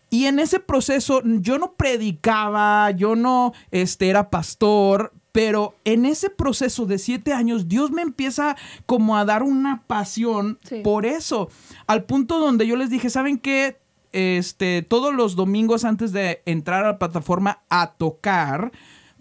Y 0.10 0.28
en 0.28 0.40
ese 0.40 0.62
proceso 0.62 1.22
yo 1.26 1.58
no 1.58 1.74
predicaba, 1.74 2.92
yo 2.92 3.18
no 3.18 3.52
este, 3.72 4.08
era 4.08 4.30
pastor, 4.30 5.12
pero 5.36 5.76
en 5.84 6.06
ese 6.06 6.30
proceso 6.30 6.86
de 6.86 6.98
siete 6.98 7.34
años, 7.34 7.68
Dios 7.68 7.92
me 7.92 8.02
empieza 8.02 8.56
como 8.86 9.18
a 9.18 9.26
dar 9.26 9.44
una 9.44 9.84
pasión 9.86 10.60
por 10.82 11.06
eso. 11.06 11.50
Al 11.88 12.06
punto 12.06 12.40
donde 12.40 12.66
yo 12.66 12.78
les 12.78 12.90
dije, 12.90 13.10
¿saben 13.10 13.38
qué? 13.38 13.78
Este, 14.14 14.82
todos 14.82 15.14
los 15.14 15.36
domingos 15.36 15.84
antes 15.84 16.14
de 16.14 16.42
entrar 16.46 16.86
a 16.86 16.92
la 16.92 17.00
plataforma 17.00 17.66
a 17.70 17.96
tocar, 17.98 18.72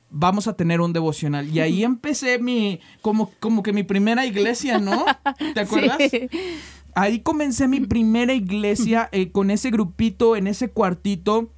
vamos 0.08 0.46
a 0.46 0.54
tener 0.54 0.80
un 0.80 0.92
devocional. 0.92 1.48
Y 1.48 1.58
ahí 1.58 1.82
empecé 1.82 2.38
mi, 2.38 2.78
como, 3.02 3.32
como 3.40 3.64
que 3.64 3.72
mi 3.72 3.82
primera 3.82 4.24
iglesia, 4.24 4.78
¿no? 4.78 5.04
¿Te 5.52 5.60
acuerdas? 5.62 5.98
Ahí 6.94 7.22
comencé 7.22 7.66
mi 7.66 7.80
primera 7.80 8.34
iglesia 8.34 9.08
eh, 9.12 9.32
con 9.32 9.50
ese 9.50 9.72
grupito, 9.72 10.36
en 10.36 10.46
ese 10.46 10.70
cuartito. 10.70 11.50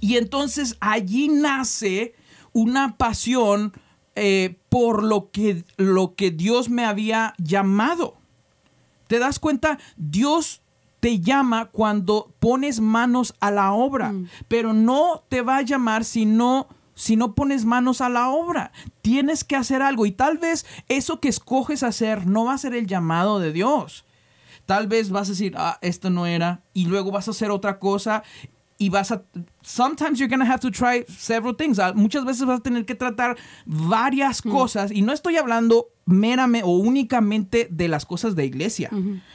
Y 0.00 0.16
entonces 0.16 0.76
allí 0.78 1.26
nace 1.26 2.14
una 2.54 2.96
pasión 2.96 3.74
eh, 4.14 4.56
por 4.70 5.02
lo 5.02 5.30
que, 5.30 5.64
lo 5.76 6.14
que 6.14 6.30
Dios 6.30 6.70
me 6.70 6.86
había 6.86 7.34
llamado. 7.36 8.16
¿Te 9.08 9.18
das 9.18 9.38
cuenta? 9.38 9.78
Dios 9.96 10.62
te 11.00 11.20
llama 11.20 11.66
cuando 11.66 12.32
pones 12.38 12.80
manos 12.80 13.34
a 13.40 13.50
la 13.50 13.72
obra, 13.72 14.12
mm. 14.12 14.28
pero 14.48 14.72
no 14.72 15.24
te 15.28 15.42
va 15.42 15.58
a 15.58 15.62
llamar 15.62 16.04
si 16.04 16.24
no 16.24 16.68
si 16.94 17.16
no 17.16 17.34
pones 17.34 17.64
manos 17.64 18.00
a 18.00 18.08
la 18.08 18.30
obra. 18.30 18.70
Tienes 19.02 19.42
que 19.42 19.56
hacer 19.56 19.82
algo 19.82 20.06
y 20.06 20.12
tal 20.12 20.38
vez 20.38 20.64
eso 20.88 21.20
que 21.20 21.28
escoges 21.28 21.82
hacer 21.82 22.26
no 22.26 22.44
va 22.44 22.54
a 22.54 22.58
ser 22.58 22.72
el 22.72 22.86
llamado 22.86 23.40
de 23.40 23.52
Dios. 23.52 24.04
Tal 24.64 24.86
vez 24.86 25.10
vas 25.10 25.28
a 25.28 25.32
decir, 25.32 25.54
ah, 25.58 25.78
esto 25.82 26.08
no 26.08 26.24
era, 26.24 26.62
y 26.72 26.86
luego 26.86 27.10
vas 27.10 27.28
a 27.28 27.32
hacer 27.32 27.50
otra 27.50 27.78
cosa 27.78 28.22
y 28.78 28.88
vas 28.88 29.12
a 29.12 29.22
sometimes 29.62 30.18
you're 30.18 30.28
gonna 30.28 30.44
have 30.44 30.60
to 30.60 30.70
try 30.70 31.04
several 31.08 31.54
things. 31.54 31.78
Ah, 31.78 31.92
muchas 31.94 32.24
veces 32.24 32.44
vas 32.46 32.60
a 32.60 32.62
tener 32.62 32.84
que 32.84 32.94
tratar 32.94 33.36
varias 33.66 34.44
mm. 34.44 34.50
cosas 34.50 34.90
y 34.90 35.02
no 35.02 35.12
estoy 35.12 35.36
hablando 35.36 35.88
meramente 36.06 36.66
o 36.66 36.70
únicamente 36.70 37.68
de 37.70 37.88
las 37.88 38.04
cosas 38.04 38.34
de 38.36 38.44
iglesia. 38.44 38.90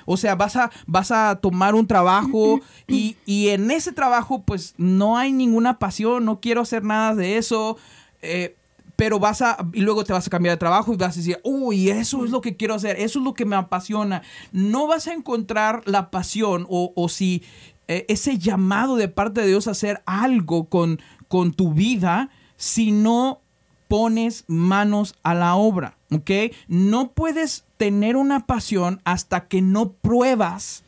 O 0.06 0.18
sea, 0.18 0.36
vas 0.36 0.56
a, 0.56 0.70
vas 0.86 1.12
a 1.12 1.40
tomar 1.42 1.74
un 1.74 1.88
trabajo 1.88 2.60
y, 2.88 3.18
y, 3.26 3.50
en 3.50 3.72
ese 3.72 3.92
trabajo 3.92 4.44
pues 4.44 4.76
no 4.78 5.18
hay 5.18 5.32
ninguna 5.32 5.80
pasión, 5.80 6.26
no 6.26 6.40
quiero 6.40 6.62
hacer 6.62 6.84
nada 6.84 7.16
de 7.16 7.38
eso. 7.38 7.78
Eh, 8.22 8.56
pero 8.96 9.18
vas 9.18 9.42
a, 9.42 9.58
y 9.72 9.80
luego 9.80 10.04
te 10.04 10.12
vas 10.12 10.28
a 10.28 10.30
cambiar 10.30 10.56
de 10.56 10.60
trabajo 10.60 10.94
y 10.94 10.98
vas 10.98 11.16
a 11.16 11.20
decir, 11.20 11.40
uy, 11.46 11.90
eso 11.90 12.26
es 12.26 12.32
lo 12.32 12.42
que 12.42 12.58
quiero 12.58 12.74
hacer, 12.76 13.00
eso 13.00 13.20
es 13.20 13.26
lo 13.26 13.34
que 13.34 13.46
me 13.46 13.56
apasiona. 13.56 14.24
No 14.52 14.88
vas 14.88 15.08
a 15.08 15.14
encontrar 15.14 15.84
la 15.86 16.12
pasión 16.12 16.68
o, 16.70 16.92
o 16.98 17.08
si 17.08 17.42
eh, 17.90 18.06
ese 18.08 18.38
llamado 18.38 18.98
de 18.98 19.08
parte 19.08 19.42
de 19.42 19.48
Dios 19.48 19.68
a 19.68 19.72
hacer 19.72 20.04
algo 20.06 20.70
con, 20.70 21.02
con 21.28 21.54
tu 21.54 21.74
vida 21.74 22.30
si 22.56 22.92
no 22.92 23.42
pones 23.88 24.46
manos 24.48 25.16
a 25.24 25.34
la 25.34 25.56
obra. 25.56 25.98
¿ok? 26.12 26.54
No 26.68 27.14
puedes 27.14 27.66
tener 27.78 28.16
una 28.16 28.46
pasión 28.46 29.02
hasta 29.06 29.48
que 29.48 29.64
no 29.64 29.94
pruebas 29.94 30.84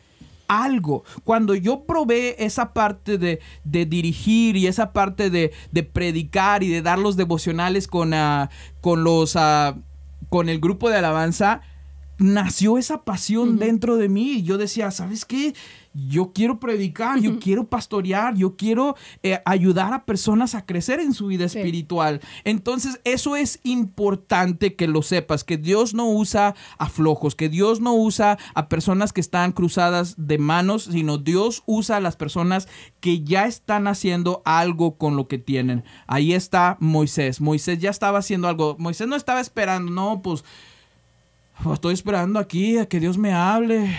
algo. 0.48 1.04
Cuando 1.24 1.56
yo 1.56 1.86
probé 1.86 2.46
esa 2.46 2.72
parte 2.72 3.18
de, 3.18 3.40
de 3.64 3.88
dirigir 3.88 4.56
y 4.56 4.68
esa 4.68 4.94
parte 4.94 5.32
de, 5.32 5.52
de, 5.72 5.82
predicar 5.82 6.62
y 6.62 6.70
de 6.70 6.84
dar 6.84 7.00
los 7.00 7.18
devocionales 7.18 7.88
con, 7.88 8.14
uh, 8.14 8.48
con 8.80 9.04
los... 9.04 9.36
Uh, 9.36 9.74
con 10.30 10.48
el 10.48 10.62
grupo 10.62 10.90
de 10.90 10.98
alabanza, 10.98 11.60
nació 12.22 12.78
esa 12.78 13.04
pasión 13.04 13.50
uh 13.50 13.54
-huh. 13.54 13.58
dentro 13.58 13.98
de 13.98 14.08
mí. 14.08 14.44
Yo 14.44 14.58
decía, 14.58 14.92
¿sabes 14.92 15.26
qué? 15.26 15.54
Yo 15.94 16.32
quiero 16.32 16.58
predicar, 16.58 17.20
yo 17.20 17.38
quiero 17.38 17.68
pastorear, 17.68 18.36
yo 18.36 18.56
quiero 18.56 18.96
eh, 19.24 19.42
ayudar 19.44 19.92
a 19.94 20.06
personas 20.06 20.56
a 20.56 20.66
crecer 20.66 21.02
en 21.02 21.14
su 21.14 21.28
vida 21.28 21.50
sí. 21.50 21.58
espiritual. 21.60 22.22
Entonces, 22.46 23.02
eso 23.04 23.36
es 23.36 23.60
importante 23.64 24.76
que 24.76 24.88
lo 24.88 25.02
sepas, 25.02 25.44
que 25.44 25.58
Dios 25.58 25.94
no 25.94 26.10
usa 26.10 26.56
a 26.78 26.88
flojos, 26.88 27.36
que 27.36 27.50
Dios 27.50 27.82
no 27.82 27.94
usa 27.94 28.38
a 28.54 28.70
personas 28.70 29.12
que 29.12 29.20
están 29.20 29.52
cruzadas 29.52 30.16
de 30.18 30.38
manos, 30.38 30.84
sino 30.84 31.18
Dios 31.18 31.62
usa 31.66 31.98
a 31.98 32.02
las 32.02 32.16
personas 32.16 32.70
que 33.02 33.24
ya 33.24 33.46
están 33.46 33.88
haciendo 33.88 34.42
algo 34.46 34.98
con 34.98 35.18
lo 35.18 35.28
que 35.28 35.40
tienen. 35.40 35.84
Ahí 36.08 36.34
está 36.34 36.78
Moisés. 36.80 37.42
Moisés 37.42 37.80
ya 37.80 37.90
estaba 37.90 38.20
haciendo 38.20 38.48
algo. 38.48 38.78
Moisés 38.80 39.10
no 39.10 39.18
estaba 39.18 39.42
esperando, 39.42 39.92
no, 39.92 40.22
pues 40.22 40.46
estoy 41.74 41.94
esperando 41.94 42.40
aquí 42.40 42.78
a 42.78 42.88
que 42.88 43.00
Dios 43.00 43.18
me 43.18 43.34
hable. 43.34 43.96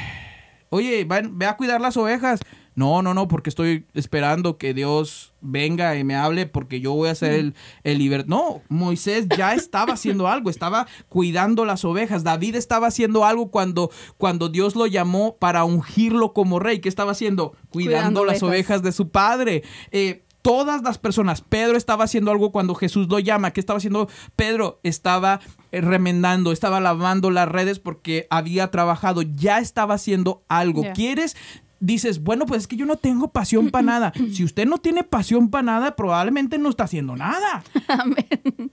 Oye, 0.70 1.04
ve 1.04 1.46
a 1.46 1.56
cuidar 1.56 1.80
las 1.80 1.96
ovejas. 1.96 2.40
No, 2.74 3.02
no, 3.02 3.12
no, 3.12 3.28
porque 3.28 3.50
estoy 3.50 3.84
esperando 3.92 4.56
que 4.56 4.72
Dios 4.72 5.34
venga 5.42 5.94
y 5.96 6.04
me 6.04 6.14
hable 6.14 6.46
porque 6.46 6.80
yo 6.80 6.94
voy 6.94 7.10
a 7.10 7.14
ser 7.14 7.32
el, 7.34 7.54
el 7.84 7.98
liber... 7.98 8.26
No, 8.26 8.62
Moisés 8.70 9.26
ya 9.36 9.52
estaba 9.54 9.92
haciendo 9.92 10.26
algo, 10.26 10.48
estaba 10.48 10.86
cuidando 11.10 11.66
las 11.66 11.84
ovejas. 11.84 12.24
David 12.24 12.54
estaba 12.54 12.86
haciendo 12.86 13.26
algo 13.26 13.50
cuando, 13.50 13.90
cuando 14.16 14.48
Dios 14.48 14.74
lo 14.74 14.86
llamó 14.86 15.36
para 15.36 15.64
ungirlo 15.64 16.32
como 16.32 16.58
rey. 16.58 16.80
¿Qué 16.80 16.88
estaba 16.88 17.12
haciendo? 17.12 17.52
Cuidando, 17.68 18.22
cuidando 18.22 18.24
las 18.24 18.42
ovejas. 18.42 18.78
ovejas 18.78 18.82
de 18.82 18.92
su 18.92 19.10
padre. 19.10 19.62
Eh, 19.90 20.24
todas 20.42 20.82
las 20.82 20.98
personas. 20.98 21.40
Pedro 21.40 21.76
estaba 21.76 22.04
haciendo 22.04 22.30
algo 22.30 22.52
cuando 22.52 22.74
Jesús 22.74 23.08
lo 23.08 23.18
llama. 23.20 23.52
¿Qué 23.52 23.60
estaba 23.60 23.78
haciendo 23.78 24.08
Pedro? 24.36 24.80
Estaba 24.82 25.40
remendando, 25.70 26.52
estaba 26.52 26.80
lavando 26.80 27.30
las 27.30 27.48
redes 27.48 27.78
porque 27.78 28.26
había 28.28 28.70
trabajado, 28.70 29.22
ya 29.22 29.60
estaba 29.60 29.94
haciendo 29.94 30.44
algo. 30.48 30.82
Yeah. 30.82 30.92
¿Quieres? 30.92 31.36
Dices, 31.80 32.22
bueno, 32.22 32.46
pues 32.46 32.62
es 32.62 32.66
que 32.68 32.76
yo 32.76 32.86
no 32.86 32.96
tengo 32.96 33.32
pasión 33.32 33.70
para 33.70 33.82
nada. 33.82 34.12
Si 34.32 34.44
usted 34.44 34.66
no 34.66 34.78
tiene 34.78 35.04
pasión 35.04 35.48
para 35.48 35.62
nada, 35.62 35.96
probablemente 35.96 36.58
no 36.58 36.68
está 36.68 36.84
haciendo 36.84 37.16
nada. 37.16 37.64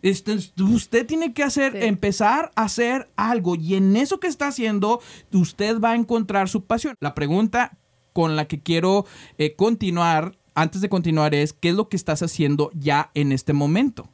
Este, 0.02 0.38
usted 0.64 1.06
tiene 1.06 1.34
que 1.34 1.44
hacer, 1.44 1.74
sí. 1.74 1.80
empezar 1.82 2.52
a 2.56 2.64
hacer 2.64 3.10
algo. 3.18 3.56
Y 3.56 3.76
en 3.76 3.98
eso 3.98 4.22
que 4.22 4.28
está 4.28 4.48
haciendo, 4.48 5.02
usted 5.34 5.78
va 5.82 5.92
a 5.92 5.96
encontrar 5.96 6.48
su 6.48 6.64
pasión. 6.64 6.96
La 7.02 7.14
pregunta 7.14 7.78
con 8.14 8.38
la 8.38 8.48
que 8.48 8.62
quiero 8.62 9.06
eh, 9.38 9.56
continuar 9.56 10.39
antes 10.60 10.82
de 10.82 10.90
continuar 10.90 11.34
es, 11.34 11.54
¿qué 11.54 11.70
es 11.70 11.76
lo 11.76 11.88
que 11.88 11.96
estás 11.96 12.22
haciendo 12.22 12.70
ya 12.74 13.12
en 13.14 13.32
este 13.32 13.54
momento? 13.54 14.10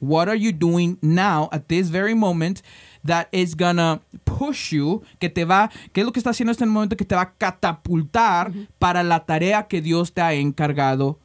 What 0.00 0.28
are 0.28 0.38
you 0.38 0.52
doing 0.52 0.98
now 1.00 1.48
at 1.50 1.62
this 1.66 1.90
very 1.90 2.14
moment 2.14 2.60
that 3.04 3.28
is 3.32 3.56
gonna 3.56 4.02
push 4.24 4.70
you, 4.74 5.02
que 5.18 5.30
te 5.30 5.46
va, 5.46 5.70
qué 5.94 6.02
es 6.02 6.06
lo 6.06 6.12
que 6.12 6.20
está 6.20 6.30
haciendo 6.30 6.50
en 6.50 6.56
este 6.56 6.66
momento 6.66 6.94
que 6.94 7.06
te 7.06 7.14
va 7.14 7.22
a 7.22 7.32
catapultar 7.32 8.50
uh 8.50 8.54
-huh. 8.54 8.68
para 8.78 9.02
la 9.02 9.24
tarea 9.24 9.66
que 9.66 9.80
Dios 9.80 10.12
te 10.12 10.20
ha 10.20 10.34
encargado 10.34 11.18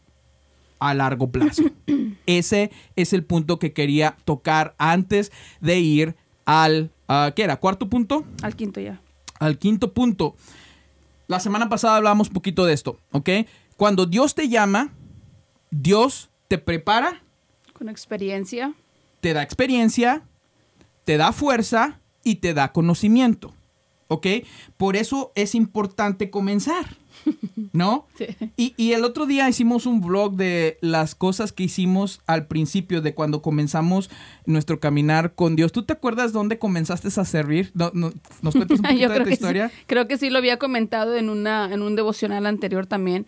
a 0.80 0.94
largo 0.94 1.30
plazo? 1.30 1.64
Ese 2.26 2.72
es 2.96 3.12
el 3.12 3.26
punto 3.26 3.60
que 3.60 3.74
quería 3.74 4.16
tocar 4.24 4.76
antes 4.78 5.34
de 5.60 5.80
ir 5.80 6.16
al, 6.46 6.90
uh, 7.10 7.34
¿qué 7.36 7.44
era? 7.44 7.58
¿Cuarto 7.58 7.90
punto? 7.90 8.24
Al 8.42 8.56
quinto 8.56 8.80
ya. 8.80 9.02
Al 9.40 9.58
quinto 9.58 9.94
punto. 9.94 10.36
La 11.28 11.42
semana 11.42 11.68
pasada 11.68 11.98
hablábamos 11.98 12.28
un 12.30 12.34
poquito 12.34 12.66
de 12.66 12.74
esto, 12.74 12.98
¿ok? 13.12 13.30
Cuando 13.78 14.06
Dios 14.06 14.36
te 14.36 14.50
llama, 14.50 14.94
Dios 15.72 16.30
te 16.48 16.58
prepara. 16.58 17.24
Con 17.74 17.90
experiencia. 17.90 18.74
Te 19.22 19.34
da 19.34 19.42
experiencia, 19.42 20.24
te 21.06 21.18
da 21.18 21.32
fuerza 21.32 22.00
y 22.24 22.36
te 22.36 22.54
da 22.54 22.72
conocimiento. 22.72 23.54
¿Ok? 24.08 24.28
Por 24.78 24.96
eso 24.96 25.32
es 25.34 25.56
importante 25.56 26.30
comenzar. 26.30 26.98
¿No? 27.74 28.06
Sí. 28.18 28.26
Y, 28.58 28.74
y, 28.76 28.94
el 28.94 29.04
otro 29.06 29.26
día 29.26 29.48
hicimos 29.48 29.86
un 29.86 30.02
vlog 30.02 30.36
de 30.36 30.78
las 30.82 31.16
cosas 31.16 31.52
que 31.52 31.64
hicimos 31.64 32.22
al 32.28 32.48
principio 32.48 33.02
de 33.02 33.14
cuando 33.14 33.42
comenzamos 33.42 34.10
nuestro 34.46 34.80
caminar 34.80 35.34
con 35.34 35.56
Dios. 35.56 35.72
¿Tú 35.72 35.84
te 35.84 35.94
acuerdas 35.94 36.34
dónde 36.34 36.60
comenzaste 36.60 37.08
a 37.08 37.26
servir? 37.26 37.72
¿No, 37.74 37.92
no, 37.94 38.12
nos 38.42 38.54
cuentas 38.54 38.80
un 38.80 38.86
poquito 38.90 39.10
de 39.10 39.20
tu 39.22 39.30
historia? 39.30 39.70
Sí. 39.70 39.76
Creo 39.88 40.08
que 40.08 40.18
sí 40.18 40.30
lo 40.30 40.38
había 40.38 40.58
comentado 40.58 41.16
en, 41.16 41.30
una, 41.30 41.74
en 41.74 41.82
un 41.82 41.96
devocional 41.96 42.46
anterior 42.46 42.86
también 42.86 43.26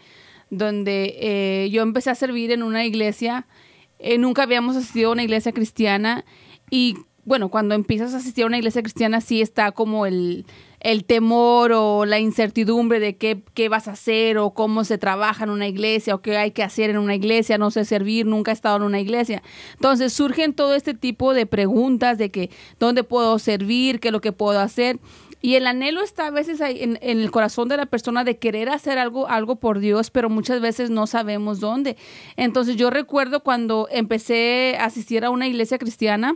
donde 0.58 1.16
eh, 1.20 1.70
yo 1.72 1.82
empecé 1.82 2.10
a 2.10 2.16
servir 2.16 2.52
en 2.52 2.64
una 2.64 2.86
iglesia. 2.86 3.48
Eh, 4.00 4.18
nunca 4.18 4.44
habíamos 4.44 4.76
asistido 4.76 5.10
a 5.10 5.14
una 5.14 5.24
iglesia 5.24 5.52
cristiana 5.52 6.26
y 6.70 6.96
bueno, 7.26 7.50
cuando 7.50 7.74
empiezas 7.74 8.14
a 8.14 8.18
asistir 8.18 8.44
a 8.44 8.48
una 8.48 8.58
iglesia 8.58 8.84
cristiana 8.84 9.20
sí 9.20 9.42
está 9.42 9.72
como 9.72 10.06
el, 10.06 10.46
el 10.80 11.06
temor 11.06 11.72
o 11.74 12.06
la 12.06 12.20
incertidumbre 12.20 13.00
de 13.00 13.18
qué, 13.18 13.42
qué, 13.56 13.68
vas 13.68 13.88
a 13.88 13.94
hacer 13.94 14.38
o 14.38 14.52
cómo 14.52 14.84
se 14.84 15.00
trabaja 15.00 15.44
en 15.44 15.50
una 15.50 15.68
iglesia 15.68 16.14
o 16.14 16.22
qué 16.22 16.38
hay 16.38 16.52
que 16.52 16.62
hacer 16.62 16.92
en 16.92 17.00
una 17.00 17.16
iglesia, 17.16 17.58
no 17.58 17.72
sé 17.72 17.84
servir, 17.84 18.28
nunca 18.28 18.52
he 18.52 18.54
estado 18.54 18.78
en 18.78 18.84
una 18.84 19.00
iglesia. 19.00 19.42
Entonces 19.74 20.14
surgen 20.14 20.54
todo 20.54 20.76
este 20.76 20.94
tipo 20.94 21.34
de 21.34 21.48
preguntas 21.48 22.20
de 22.20 22.30
que 22.30 22.52
dónde 22.80 23.04
puedo 23.04 23.40
servir, 23.40 24.00
qué 24.00 24.10
es 24.10 24.12
lo 24.12 24.22
que 24.22 24.32
puedo 24.32 24.60
hacer. 24.60 25.00
Y 25.46 25.58
el 25.58 25.68
anhelo 25.68 26.02
está 26.02 26.26
a 26.26 26.32
veces 26.32 26.60
en, 26.60 26.98
en, 27.04 27.20
el 27.20 27.30
corazón 27.30 27.68
de 27.68 27.78
la 27.78 27.86
persona 27.86 28.24
de 28.24 28.40
querer 28.40 28.68
hacer 28.68 28.98
algo, 28.98 29.28
algo 29.28 29.58
por 29.58 29.78
Dios, 29.78 30.10
pero 30.10 30.28
muchas 30.28 30.60
veces 30.60 30.90
no 30.90 31.06
sabemos 31.06 31.60
dónde. 31.60 31.98
Entonces 32.36 32.78
yo 32.78 32.90
recuerdo 32.90 33.42
cuando 33.42 33.88
empecé 33.92 34.76
a 34.80 34.86
asistir 34.86 35.24
a 35.24 35.30
una 35.30 35.48
iglesia 35.48 35.78
cristiana, 35.78 36.34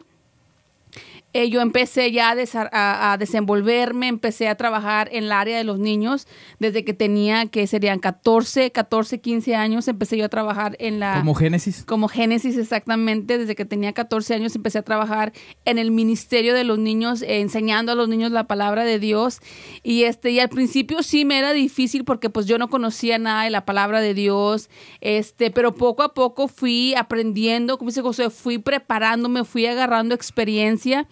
eh, 1.33 1.49
yo 1.49 1.61
empecé 1.61 2.11
ya 2.11 2.31
a, 2.31 2.69
a, 2.71 3.13
a, 3.13 3.17
desenvolverme, 3.17 4.07
empecé 4.07 4.47
a 4.47 4.55
trabajar 4.55 5.09
en 5.11 5.25
el 5.25 5.31
área 5.31 5.57
de 5.57 5.63
los 5.63 5.77
niños 5.77 6.27
desde 6.57 6.83
que 6.83 6.93
tenía, 6.93 7.45
que 7.45 7.67
serían 7.67 7.99
14, 7.99 8.71
14, 8.71 9.19
15 9.21 9.55
años, 9.55 9.87
empecé 9.87 10.17
yo 10.17 10.25
a 10.25 10.29
trabajar 10.29 10.75
en 10.79 10.99
la... 10.99 11.19
Como 11.19 11.35
Génesis. 11.35 11.83
Como 11.85 12.07
Génesis, 12.07 12.57
exactamente. 12.57 13.37
Desde 13.37 13.55
que 13.55 13.65
tenía 13.65 13.93
14 13.93 14.33
años 14.33 14.55
empecé 14.55 14.79
a 14.79 14.81
trabajar 14.81 15.31
en 15.65 15.77
el 15.77 15.91
ministerio 15.91 16.55
de 16.55 16.63
los 16.63 16.79
niños, 16.79 17.21
eh, 17.21 17.41
enseñando 17.41 17.91
a 17.91 17.95
los 17.95 18.09
niños 18.09 18.31
la 18.31 18.47
palabra 18.47 18.83
de 18.83 18.97
Dios. 18.97 19.39
Y, 19.83 20.03
este, 20.03 20.31
y 20.31 20.39
al 20.39 20.49
principio 20.49 21.03
sí 21.03 21.25
me 21.25 21.37
era 21.37 21.53
difícil 21.53 22.05
porque 22.05 22.31
pues 22.31 22.47
yo 22.47 22.57
no 22.57 22.69
conocía 22.69 23.19
nada 23.19 23.43
de 23.43 23.51
la 23.51 23.65
palabra 23.65 24.01
de 24.01 24.15
Dios, 24.15 24.69
este, 24.99 25.51
pero 25.51 25.75
poco 25.75 26.01
a 26.01 26.13
poco 26.15 26.47
fui 26.47 26.95
aprendiendo, 26.95 27.77
como 27.77 27.91
dice 27.91 28.01
José, 28.01 28.31
fui 28.31 28.57
preparándome, 28.57 29.43
fui 29.43 29.67
agarrando 29.67 30.15
experiencia. 30.15 31.07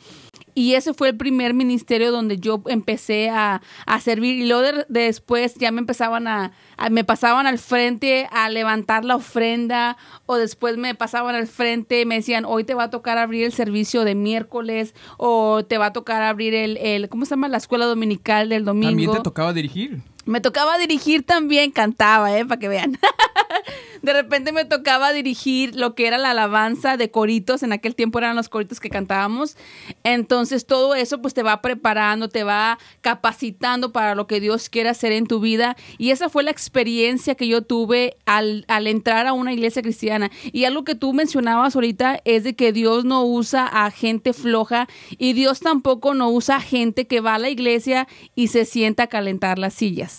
Y 0.58 0.74
ese 0.74 0.96
fue 0.96 1.10
el 1.10 1.18
primer 1.18 1.54
ministerio 1.54 2.12
donde 2.12 2.38
yo 2.40 2.64
empecé 2.66 3.30
a, 3.30 3.62
a 3.86 4.02
servir. 4.02 4.40
Y 4.40 4.48
luego 4.48 4.64
de, 4.64 4.86
de 4.90 5.02
después 5.02 5.54
ya 5.54 5.70
me 5.70 5.80
empezaban 5.80 6.28
a, 6.28 6.52
a, 6.78 6.90
me 6.90 7.04
pasaban 7.04 7.46
al 7.46 7.60
frente 7.60 8.28
a 8.32 8.50
levantar 8.50 9.06
la 9.06 9.18
ofrenda. 9.18 9.98
O 10.26 10.38
después 10.38 10.76
me 10.78 10.96
pasaban 10.96 11.36
al 11.36 11.46
frente, 11.46 12.04
me 12.08 12.16
decían, 12.16 12.44
hoy 12.44 12.64
te 12.64 12.74
va 12.74 12.86
a 12.86 12.90
tocar 12.90 13.20
abrir 13.20 13.44
el 13.44 13.52
servicio 13.52 14.04
de 14.04 14.16
miércoles. 14.16 14.96
O 15.18 15.64
te 15.64 15.78
va 15.78 15.88
a 15.88 15.94
tocar 15.94 16.24
abrir 16.24 16.56
el, 16.56 16.78
el 16.78 17.08
¿cómo 17.08 17.26
se 17.26 17.32
llama? 17.32 17.50
La 17.50 17.58
escuela 17.58 17.86
dominical 17.86 18.50
del 18.50 18.66
domingo. 18.66 18.90
También 18.90 19.12
te 19.12 19.20
tocaba 19.20 19.54
dirigir. 19.54 20.02
Me 20.28 20.42
tocaba 20.42 20.78
dirigir 20.78 21.26
también, 21.26 21.72
cantaba, 21.72 22.38
¿eh? 22.38 22.46
Para 22.46 22.60
que 22.60 22.68
vean. 22.68 23.00
de 24.02 24.14
repente 24.14 24.52
me 24.52 24.66
tocaba 24.66 25.12
dirigir 25.14 25.76
lo 25.76 25.96
que 25.96 26.08
era 26.08 26.18
la 26.18 26.32
alabanza 26.32 26.98
de 26.98 27.12
coritos. 27.12 27.64
En 27.64 27.72
aquel 27.72 27.96
tiempo 27.96 28.20
eran 28.20 28.36
los 28.36 28.50
coritos 28.50 28.80
que 28.80 28.90
cantábamos. 28.90 29.58
Entonces 30.04 30.66
todo 30.66 30.96
eso 30.96 31.22
pues 31.22 31.34
te 31.34 31.44
va 31.44 31.62
preparando, 31.62 32.30
te 32.30 32.44
va 32.44 32.78
capacitando 33.02 33.92
para 33.92 34.16
lo 34.16 34.28
que 34.28 34.40
Dios 34.40 34.70
quiere 34.70 34.90
hacer 34.90 35.12
en 35.12 35.28
tu 35.28 35.40
vida. 35.40 35.76
Y 35.98 36.12
esa 36.12 36.30
fue 36.30 36.44
la 36.44 36.52
experiencia 36.52 37.36
que 37.36 37.48
yo 37.48 37.62
tuve 37.62 38.18
al, 38.26 38.66
al 38.68 38.88
entrar 38.88 39.28
a 39.28 39.34
una 39.34 39.54
iglesia 39.54 39.82
cristiana. 39.82 40.32
Y 40.52 40.66
algo 40.66 40.84
que 40.84 40.96
tú 40.96 41.14
mencionabas 41.14 41.76
ahorita 41.76 42.22
es 42.26 42.44
de 42.44 42.56
que 42.56 42.74
Dios 42.74 43.06
no 43.06 43.24
usa 43.24 43.66
a 43.66 43.92
gente 43.92 44.34
floja 44.34 44.88
y 45.18 45.34
Dios 45.34 45.60
tampoco 45.60 46.14
no 46.14 46.30
usa 46.30 46.58
a 46.58 46.62
gente 46.62 47.08
que 47.08 47.22
va 47.22 47.36
a 47.36 47.40
la 47.40 47.50
iglesia 47.50 48.08
y 48.36 48.48
se 48.48 48.66
sienta 48.66 49.04
a 49.04 49.08
calentar 49.08 49.60
las 49.60 49.74
sillas. 49.74 50.17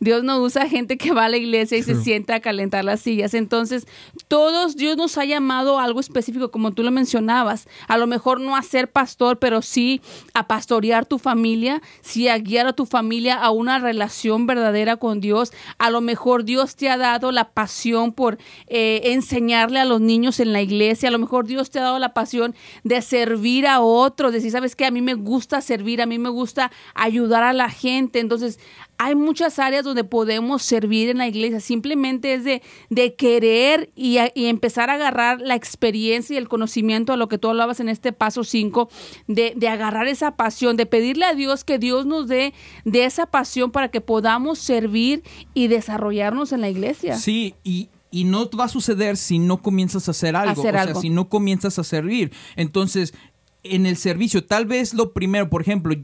Dios 0.00 0.24
no 0.24 0.40
usa 0.40 0.68
gente 0.68 0.96
que 0.96 1.12
va 1.12 1.26
a 1.26 1.28
la 1.28 1.36
iglesia 1.36 1.78
y 1.78 1.82
se 1.82 1.94
sienta 2.02 2.36
a 2.36 2.40
calentar 2.40 2.84
las 2.84 3.00
sillas. 3.00 3.34
Entonces, 3.34 3.86
todos, 4.28 4.76
Dios 4.76 4.96
nos 4.96 5.18
ha 5.18 5.24
llamado 5.24 5.78
a 5.78 5.84
algo 5.84 6.00
específico, 6.00 6.50
como 6.50 6.72
tú 6.72 6.82
lo 6.82 6.90
mencionabas. 6.90 7.68
A 7.88 7.98
lo 7.98 8.06
mejor 8.06 8.40
no 8.40 8.56
a 8.56 8.62
ser 8.62 8.90
pastor, 8.90 9.38
pero 9.38 9.62
sí 9.62 10.00
a 10.34 10.46
pastorear 10.46 11.06
tu 11.06 11.18
familia, 11.18 11.82
sí 12.00 12.28
a 12.28 12.38
guiar 12.38 12.66
a 12.66 12.72
tu 12.72 12.86
familia 12.86 13.36
a 13.36 13.50
una 13.50 13.78
relación 13.78 14.46
verdadera 14.46 14.96
con 14.96 15.20
Dios. 15.20 15.52
A 15.78 15.90
lo 15.90 16.00
mejor 16.00 16.44
Dios 16.44 16.76
te 16.76 16.88
ha 16.88 16.96
dado 16.96 17.32
la 17.32 17.50
pasión 17.50 18.12
por 18.12 18.38
eh, 18.66 19.00
enseñarle 19.04 19.80
a 19.80 19.84
los 19.84 20.00
niños 20.00 20.40
en 20.40 20.52
la 20.52 20.62
iglesia. 20.62 21.08
A 21.08 21.12
lo 21.12 21.18
mejor 21.18 21.46
Dios 21.46 21.70
te 21.70 21.78
ha 21.78 21.82
dado 21.82 21.98
la 21.98 22.14
pasión 22.14 22.54
de 22.84 23.02
servir 23.02 23.66
a 23.66 23.80
otros, 23.80 24.32
decir, 24.32 24.50
¿sabes 24.50 24.76
qué? 24.76 24.86
A 24.86 24.90
mí 24.90 25.02
me 25.02 25.14
gusta 25.14 25.60
servir, 25.60 26.02
a 26.02 26.06
mí 26.06 26.18
me 26.18 26.28
gusta 26.28 26.70
ayudar 26.94 27.42
a 27.42 27.52
la 27.52 27.70
gente. 27.70 28.20
Entonces, 28.20 28.58
hay 29.02 29.14
muchas 29.14 29.58
áreas 29.58 29.82
donde 29.82 30.04
podemos 30.04 30.62
servir 30.62 31.08
en 31.08 31.16
la 31.16 31.26
iglesia. 31.26 31.58
Simplemente 31.60 32.34
es 32.34 32.44
de, 32.44 32.60
de 32.90 33.14
querer 33.14 33.90
y, 33.96 34.18
empezar 34.18 34.90
a 34.90 34.94
agarrar 34.94 35.40
la 35.40 35.54
experiencia 35.54 36.34
y 36.34 36.36
el 36.36 36.50
conocimiento 36.50 37.14
a 37.14 37.16
lo 37.16 37.26
que 37.26 37.38
tú 37.38 37.48
hablabas 37.48 37.80
en 37.80 37.88
este 37.88 38.12
paso 38.12 38.44
5, 38.44 38.90
de, 39.26 39.54
de, 39.56 39.68
agarrar 39.68 40.06
esa 40.06 40.36
pasión, 40.36 40.76
de 40.76 40.84
pedirle 40.84 41.24
a 41.24 41.34
Dios 41.34 41.64
que 41.64 41.78
Dios 41.78 42.04
nos 42.04 42.28
dé 42.28 42.52
de 42.84 43.06
esa 43.06 43.24
pasión 43.24 43.70
para 43.70 43.88
que 43.88 44.02
podamos 44.02 44.58
servir 44.58 45.22
y 45.54 45.68
desarrollarnos 45.68 46.52
en 46.52 46.60
la 46.60 46.68
iglesia. 46.68 47.16
Sí, 47.16 47.54
y, 47.64 47.88
y 48.10 48.24
no 48.24 48.50
va 48.50 48.64
a 48.64 48.68
suceder 48.68 49.16
si 49.16 49.38
no 49.38 49.62
comienzas 49.62 50.08
a 50.08 50.10
hacer 50.10 50.36
algo, 50.36 50.60
o 50.60 50.62
sea, 50.62 50.94
si 50.96 51.08
no 51.08 51.30
comienzas 51.30 51.78
a 51.78 51.84
servir. 51.84 52.32
Entonces, 52.54 53.14
en 53.62 53.86
el 53.86 53.96
servicio, 53.96 54.44
tal 54.44 54.66
vez 54.66 54.92
lo 54.92 55.14
primero, 55.14 55.48
por 55.48 55.62
ejemplo, 55.62 55.94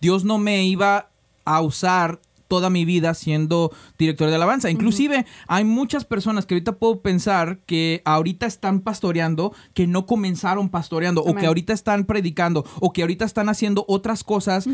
Dios 0.00 0.24
no 0.24 0.38
me 0.38 0.64
iba 0.66 1.10
a 1.44 1.60
usar 1.60 2.20
toda 2.48 2.70
mi 2.70 2.84
vida 2.84 3.14
siendo 3.14 3.72
director 3.98 4.28
de 4.28 4.36
alabanza. 4.36 4.70
Inclusive 4.70 5.26
hay 5.48 5.64
muchas 5.64 6.04
personas 6.04 6.46
que 6.46 6.54
ahorita 6.54 6.76
puedo 6.76 7.00
pensar 7.00 7.58
que 7.66 8.02
ahorita 8.04 8.46
están 8.46 8.80
pastoreando, 8.80 9.52
que 9.72 9.86
no 9.86 10.06
comenzaron 10.06 10.68
pastoreando, 10.68 11.22
o 11.22 11.34
que 11.34 11.46
ahorita 11.46 11.72
están 11.72 12.04
predicando, 12.04 12.64
o 12.80 12.92
que 12.92 13.02
ahorita 13.02 13.24
están 13.24 13.48
haciendo 13.48 13.84
otras 13.88 14.24
cosas 14.24 14.68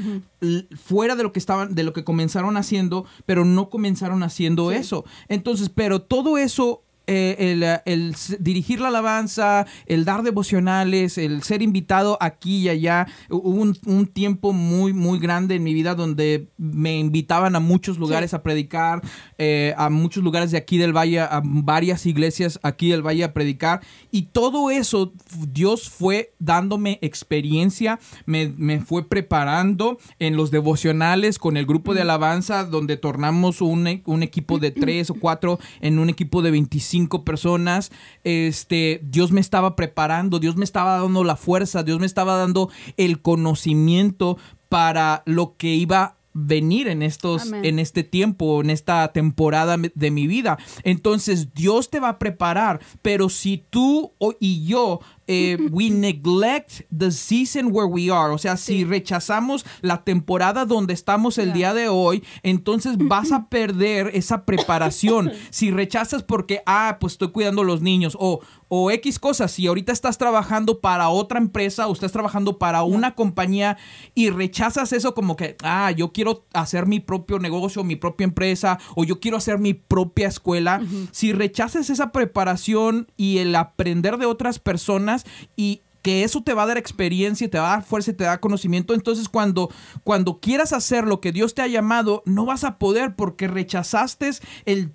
fuera 0.77 1.17
de 1.17 1.23
lo 1.23 1.33
que 1.33 1.39
estaban, 1.39 1.75
de 1.75 1.85
lo 1.85 1.93
que 1.93 2.05
comenzaron 2.05 2.57
haciendo, 2.57 3.07
pero 3.25 3.45
no 3.45 3.71
comenzaron 3.71 4.23
haciendo 4.23 4.73
eso. 4.73 5.05
Entonces, 5.29 5.71
pero 5.71 6.03
todo 6.03 6.39
eso 6.39 6.83
eh, 7.07 7.81
el, 7.87 8.15
dirigir 8.39 8.81
la 8.81 8.89
alabanza, 8.89 9.67
el 9.87 10.05
dar 10.05 10.23
devocionales, 10.23 11.19
el 11.19 11.43
ser 11.43 11.61
invitado 11.61 12.17
aquí 12.21 12.59
y 12.59 12.69
allá. 12.69 13.09
Hubo 13.29 13.75
un, 13.85 14.07
tiempo 14.07 14.53
muy, 14.53 14.93
muy 14.93 15.19
grande 15.19 15.57
en 15.57 15.65
mi 15.65 15.75
vida 15.75 15.95
donde 15.95 16.49
me 16.57 16.99
invitaban 16.99 17.57
a 17.57 17.61
muchos 17.61 17.99
lugares 17.99 18.33
a 18.33 18.43
predicar, 18.43 19.03
eh, 19.39 19.75
a 19.77 19.91
muchos 19.91 20.23
lugares 20.23 20.53
de 20.53 20.59
aquí 20.59 20.79
del 20.79 20.97
Valle, 20.97 21.21
a 21.21 21.43
varias 21.45 22.07
iglesias 22.07 22.61
aquí 22.63 22.91
del 22.91 23.05
Valle 23.05 23.25
a 23.25 23.33
predicar. 23.33 23.81
Y 24.13 24.23
todo 24.27 24.71
eso, 24.71 25.13
Dios 25.49 25.91
fue 25.91 26.33
dándome 26.39 26.99
experiencia, 27.03 27.99
me, 28.27 28.53
me 28.57 28.81
fue 28.81 29.09
preparando 29.09 29.99
en 30.21 30.37
los 30.37 30.53
devocionales 30.53 31.39
con 31.41 31.57
el 31.57 31.67
grupo 31.67 31.95
de 31.95 32.03
alabanza, 32.03 32.65
donde 32.65 32.97
tornamos 32.97 33.61
un, 33.61 34.03
un 34.05 34.23
equipo 34.23 34.59
de 34.59 34.71
tres 34.71 35.11
o 35.11 35.15
cuatro 35.15 35.59
en 35.81 35.99
un 35.99 36.09
equipo 36.09 36.43
de 36.43 36.53
25 36.53 36.90
personas, 37.25 37.91
este, 38.25 39.01
Dios 39.03 39.33
me 39.33 39.41
estaba 39.41 39.77
preparando, 39.77 40.39
Dios 40.39 40.57
me 40.57 40.65
estaba 40.65 40.99
dando 40.99 41.25
la 41.25 41.37
fuerza, 41.37 41.83
Dios 41.83 41.99
me 41.99 42.07
estaba 42.07 42.37
dando 42.37 42.71
el 42.97 43.21
conocimiento 43.23 44.39
para 44.69 45.23
lo 45.27 45.57
que 45.57 45.75
iba 45.75 46.17
venir 46.33 46.87
en 46.87 47.03
estos 47.03 47.53
en 47.53 47.81
este 47.81 48.05
tiempo 48.05 48.61
en 48.61 48.71
esta 48.71 49.13
temporada 49.13 49.77
de 49.77 50.11
mi 50.11 50.27
vida. 50.27 50.59
Entonces 50.85 51.55
Dios 51.55 51.91
te 51.91 52.01
va 52.01 52.11
a 52.11 52.19
preparar 52.19 52.81
pero 53.03 53.29
si 53.29 53.65
tú 53.71 54.13
y 54.39 54.65
yo 54.65 55.01
eh, 55.31 55.57
we 55.71 55.91
neglect 55.91 56.83
the 56.91 57.13
season 57.13 57.73
where 57.73 57.87
we 57.87 58.11
are. 58.11 58.33
O 58.33 58.39
sea, 58.39 58.57
si 58.57 58.85
rechazamos 58.85 59.65
la 59.81 60.03
temporada 60.03 60.65
donde 60.65 60.93
estamos 60.93 61.39
el 61.39 61.53
día 61.53 61.73
de 61.73 61.89
hoy, 61.89 62.25
entonces 62.43 62.97
vas 62.99 63.31
a 63.31 63.49
perder 63.49 64.11
esa 64.13 64.45
preparación. 64.45 65.31
si 65.51 65.71
rechazas 65.71 66.25
porque, 66.25 66.63
ah, 66.67 66.99
pues 67.01 67.13
estoy 67.13 67.29
cuidando 67.29 67.63
a 67.63 67.65
los 67.65 67.81
niños 67.81 68.17
o, 68.19 68.41
o 68.73 68.91
X 68.93 69.19
cosas, 69.19 69.51
si 69.51 69.67
ahorita 69.67 69.93
estás 69.93 70.17
trabajando 70.17 70.81
para 70.81 71.09
otra 71.09 71.41
empresa 71.41 71.89
o 71.89 71.93
estás 71.93 72.13
trabajando 72.13 72.57
para 72.57 72.85
una 72.85 73.17
compañía 73.17 73.77
y 74.15 74.31
rechazas 74.31 74.93
eso 74.93 75.13
como 75.13 75.35
que, 75.35 75.57
ah, 75.65 75.91
yo 75.91 76.13
quiero 76.13 76.47
hacer 76.55 76.87
mi 76.87 77.01
propio 77.01 77.41
negocio, 77.41 77.83
mi 77.83 77.97
propia 77.97 78.25
empresa 78.25 78.79
o 78.95 79.03
yo 79.03 79.19
quiero 79.19 79.37
hacer 79.37 79.59
mi 79.59 79.75
propia 79.75 80.29
escuela, 80.29 80.81
si 81.11 81.33
rechazas 81.33 81.91
esa 81.91 82.13
preparación 82.13 83.11
y 83.17 83.39
el 83.39 83.57
aprender 83.57 84.19
de 84.19 84.27
otras 84.27 84.61
personas, 84.61 85.27
y 85.57 85.83
que 86.03 86.25
eso 86.25 86.43
te 86.43 86.55
va 86.55 86.65
a 86.65 86.67
dar 86.67 86.79
experiencia, 86.79 87.51
te 87.51 87.59
va 87.59 87.73
a 87.73 87.77
dar 87.77 87.85
fuerza 87.85 88.11
y 88.11 88.15
te 88.15 88.25
da 88.25 88.41
conocimiento. 88.41 88.95
Entonces, 88.95 89.29
cuando, 89.29 89.71
cuando 90.05 90.41
quieras 90.41 90.73
hacer 90.73 91.05
lo 91.05 91.21
que 91.21 91.33
Dios 91.33 91.55
te 91.55 91.63
ha 91.63 91.67
llamado, 91.67 92.23
no 92.27 92.47
vas 92.47 92.65
a 92.65 92.79
poder 92.79 93.17
porque 93.17 93.49
rechazaste 93.49 94.31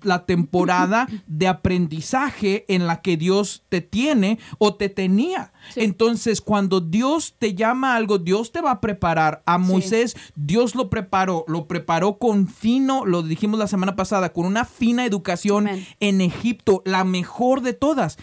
la 0.02 0.26
temporada 0.26 1.06
de 1.26 1.48
aprendizaje 1.48 2.64
en 2.68 2.86
la 2.86 3.02
que 3.02 3.16
Dios 3.16 3.64
te 3.68 3.80
tiene 3.80 4.38
o 4.58 4.74
te 4.74 4.88
tenía. 4.88 5.52
Entonces, 5.74 6.40
cuando 6.40 6.80
Dios 6.80 7.34
te 7.38 7.54
llama 7.54 7.92
a 7.92 7.96
algo, 7.96 8.18
Dios 8.18 8.52
te 8.52 8.60
va 8.60 8.72
a 8.72 8.80
preparar. 8.80 9.42
A 9.46 9.58
Moisés, 9.58 10.16
Dios 10.34 10.74
lo 10.74 10.90
preparó, 10.90 11.44
lo 11.48 11.66
preparó 11.66 12.18
con 12.18 12.48
fino, 12.48 13.04
lo 13.04 13.22
dijimos 13.22 13.58
la 13.58 13.66
semana 13.66 13.96
pasada, 13.96 14.32
con 14.32 14.46
una 14.46 14.64
fina 14.64 15.04
educación 15.04 15.68
en 16.00 16.20
Egipto, 16.20 16.82
la 16.84 17.04
mejor 17.04 17.62
de 17.62 17.72
todas. 17.72 18.18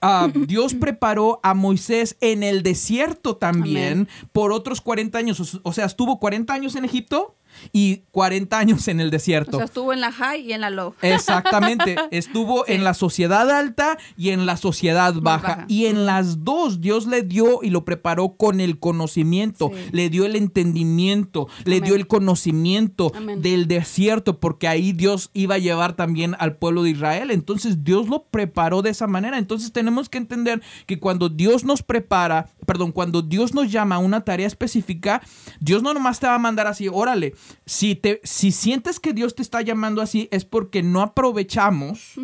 Ah, 0.00 0.28
Dios 0.46 0.74
preparó 0.74 1.40
a 1.42 1.54
Moisés 1.54 2.16
en 2.20 2.42
el 2.42 2.62
desierto 2.62 3.36
también 3.36 4.08
por 4.32 4.52
otros 4.52 4.80
40 4.80 5.18
años. 5.18 5.60
O 5.62 5.72
sea, 5.72 5.86
estuvo 5.86 6.18
40 6.18 6.52
años 6.52 6.76
en 6.76 6.84
Egipto 6.84 7.36
y 7.72 8.02
40 8.10 8.58
años 8.58 8.88
en 8.88 9.00
el 9.00 9.10
desierto. 9.10 9.56
O 9.56 9.60
sea, 9.60 9.64
estuvo 9.64 9.92
en 9.92 10.00
la 10.00 10.12
high 10.12 10.40
y 10.40 10.52
en 10.52 10.60
la 10.60 10.70
low. 10.70 10.94
Exactamente. 11.02 11.96
Estuvo 12.10 12.64
en 12.68 12.84
la 12.84 12.94
sociedad 12.94 13.50
alta 13.50 13.98
y 14.16 14.30
en 14.30 14.46
la 14.46 14.56
sociedad 14.56 15.14
baja. 15.14 15.64
Y 15.68 15.86
en 15.86 16.06
las 16.06 16.44
dos 16.44 16.80
Dios 16.80 17.06
le 17.06 17.22
dio 17.22 17.62
y 17.62 17.70
lo 17.70 17.84
preparó 17.84 18.36
con 18.36 18.60
el 18.60 18.78
conocimiento, 18.78 19.70
le 19.92 20.10
dio 20.10 20.24
el 20.24 20.36
entendimiento, 20.36 21.48
le 21.64 21.80
dio 21.80 21.94
el 21.94 22.06
conocimiento 22.06 23.12
del 23.38 23.68
desierto, 23.68 24.40
porque 24.40 24.68
ahí 24.68 24.92
Dios 24.92 25.30
iba 25.32 25.56
a 25.56 25.58
llevar 25.58 25.94
también 25.94 26.36
al 26.38 26.56
pueblo 26.56 26.82
de 26.82 26.90
Israel. 26.90 27.30
Entonces 27.30 27.84
Dios 27.84 28.08
lo 28.08 28.24
preparó 28.24 28.82
de 28.82 28.90
esa 28.90 29.06
manera. 29.06 29.38
Entonces 29.38 29.72
tenemos 29.72 30.08
que 30.08 30.18
entender 30.18 30.62
que 30.86 30.98
cuando 30.98 31.28
Dios 31.28 31.64
nos 31.64 31.82
prepara, 31.82 32.48
perdón, 32.66 32.92
cuando 32.92 33.22
Dios 33.22 33.54
nos 33.54 33.70
llama 33.70 33.96
a 33.96 33.98
una 33.98 34.24
tarea 34.24 34.46
específica, 34.46 35.22
Dios 35.60 35.82
no 35.82 35.94
nomás 35.94 36.20
te 36.20 36.26
va 36.26 36.34
a 36.34 36.38
mandar 36.38 36.66
así, 36.66 36.88
órale, 36.88 37.34
si, 37.64 37.94
te, 37.94 38.20
si 38.24 38.52
sientes 38.52 39.00
que 39.00 39.12
Dios 39.12 39.34
te 39.34 39.42
está 39.42 39.62
llamando 39.62 40.02
así, 40.02 40.28
es 40.30 40.44
porque 40.44 40.82
no 40.82 41.02
aprovechamos 41.02 42.14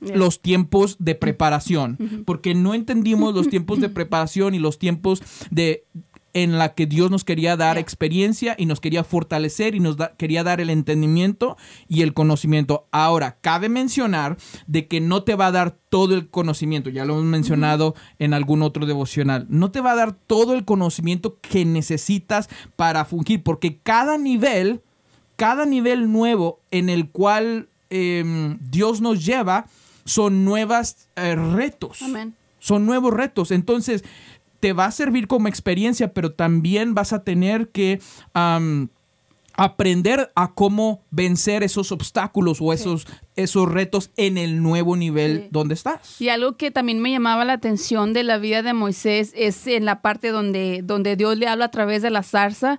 los 0.00 0.40
tiempos 0.40 0.96
de 0.98 1.14
preparación, 1.14 2.24
porque 2.24 2.54
no 2.54 2.74
entendimos 2.74 3.34
los 3.34 3.48
tiempos 3.48 3.80
de 3.80 3.88
preparación 3.88 4.54
y 4.54 4.58
los 4.58 4.78
tiempos 4.78 5.22
de 5.50 5.86
en 6.34 6.58
la 6.58 6.74
que 6.74 6.86
Dios 6.86 7.10
nos 7.10 7.24
quería 7.24 7.56
dar 7.56 7.78
experiencia 7.78 8.54
y 8.58 8.66
nos 8.66 8.80
quería 8.80 9.04
fortalecer 9.04 9.74
y 9.74 9.80
nos 9.80 9.96
quería 10.16 10.44
dar 10.44 10.60
el 10.60 10.70
entendimiento 10.70 11.56
y 11.88 12.02
el 12.02 12.14
conocimiento. 12.14 12.86
Ahora, 12.90 13.38
cabe 13.40 13.68
mencionar 13.68 14.36
de 14.66 14.88
que 14.88 15.00
no 15.00 15.22
te 15.24 15.34
va 15.34 15.46
a 15.46 15.52
dar 15.52 15.76
todo 15.88 16.14
el 16.14 16.30
conocimiento, 16.30 16.90
ya 16.90 17.04
lo 17.04 17.14
hemos 17.14 17.26
mencionado 17.26 17.94
en 18.18 18.32
algún 18.32 18.62
otro 18.62 18.86
devocional, 18.86 19.46
no 19.50 19.70
te 19.70 19.80
va 19.80 19.92
a 19.92 19.96
dar 19.96 20.12
todo 20.12 20.54
el 20.54 20.64
conocimiento 20.64 21.38
que 21.40 21.64
necesitas 21.64 22.48
para 22.76 23.04
fungir, 23.04 23.42
porque 23.42 23.78
cada 23.82 24.16
nivel, 24.16 24.80
cada 25.36 25.66
nivel 25.66 26.10
nuevo 26.10 26.60
en 26.70 26.88
el 26.88 27.10
cual 27.10 27.68
em, 27.90 28.58
Dios 28.60 29.02
nos 29.02 29.24
lleva, 29.24 29.66
son 30.04 30.44
nuevos 30.44 31.08
eh, 31.16 31.34
retos. 31.34 32.00
Son 32.58 32.86
nuevos 32.86 33.12
retos. 33.12 33.50
Entonces, 33.50 34.04
te 34.62 34.72
va 34.72 34.84
a 34.84 34.92
servir 34.92 35.26
como 35.26 35.48
experiencia, 35.48 36.14
pero 36.14 36.34
también 36.34 36.94
vas 36.94 37.12
a 37.12 37.24
tener 37.24 37.70
que 37.70 38.00
aprender 39.54 40.30
a 40.36 40.52
cómo 40.54 41.02
vencer 41.10 41.64
esos 41.64 41.90
obstáculos 41.90 42.58
o 42.60 42.72
esos, 42.72 43.08
esos 43.34 43.68
retos 43.68 44.12
en 44.16 44.38
el 44.38 44.62
nuevo 44.62 44.96
nivel 44.96 45.48
donde 45.50 45.74
estás. 45.74 46.20
Y 46.20 46.28
algo 46.28 46.56
que 46.56 46.70
también 46.70 47.00
me 47.00 47.10
llamaba 47.10 47.44
la 47.44 47.54
atención 47.54 48.12
de 48.12 48.22
la 48.22 48.38
vida 48.38 48.62
de 48.62 48.72
Moisés 48.72 49.32
es 49.34 49.66
en 49.66 49.84
la 49.84 50.00
parte 50.00 50.28
donde, 50.28 50.82
donde 50.84 51.16
Dios 51.16 51.36
le 51.36 51.48
habla 51.48 51.64
a 51.64 51.70
través 51.72 52.00
de 52.00 52.10
la 52.10 52.22
zarza 52.22 52.78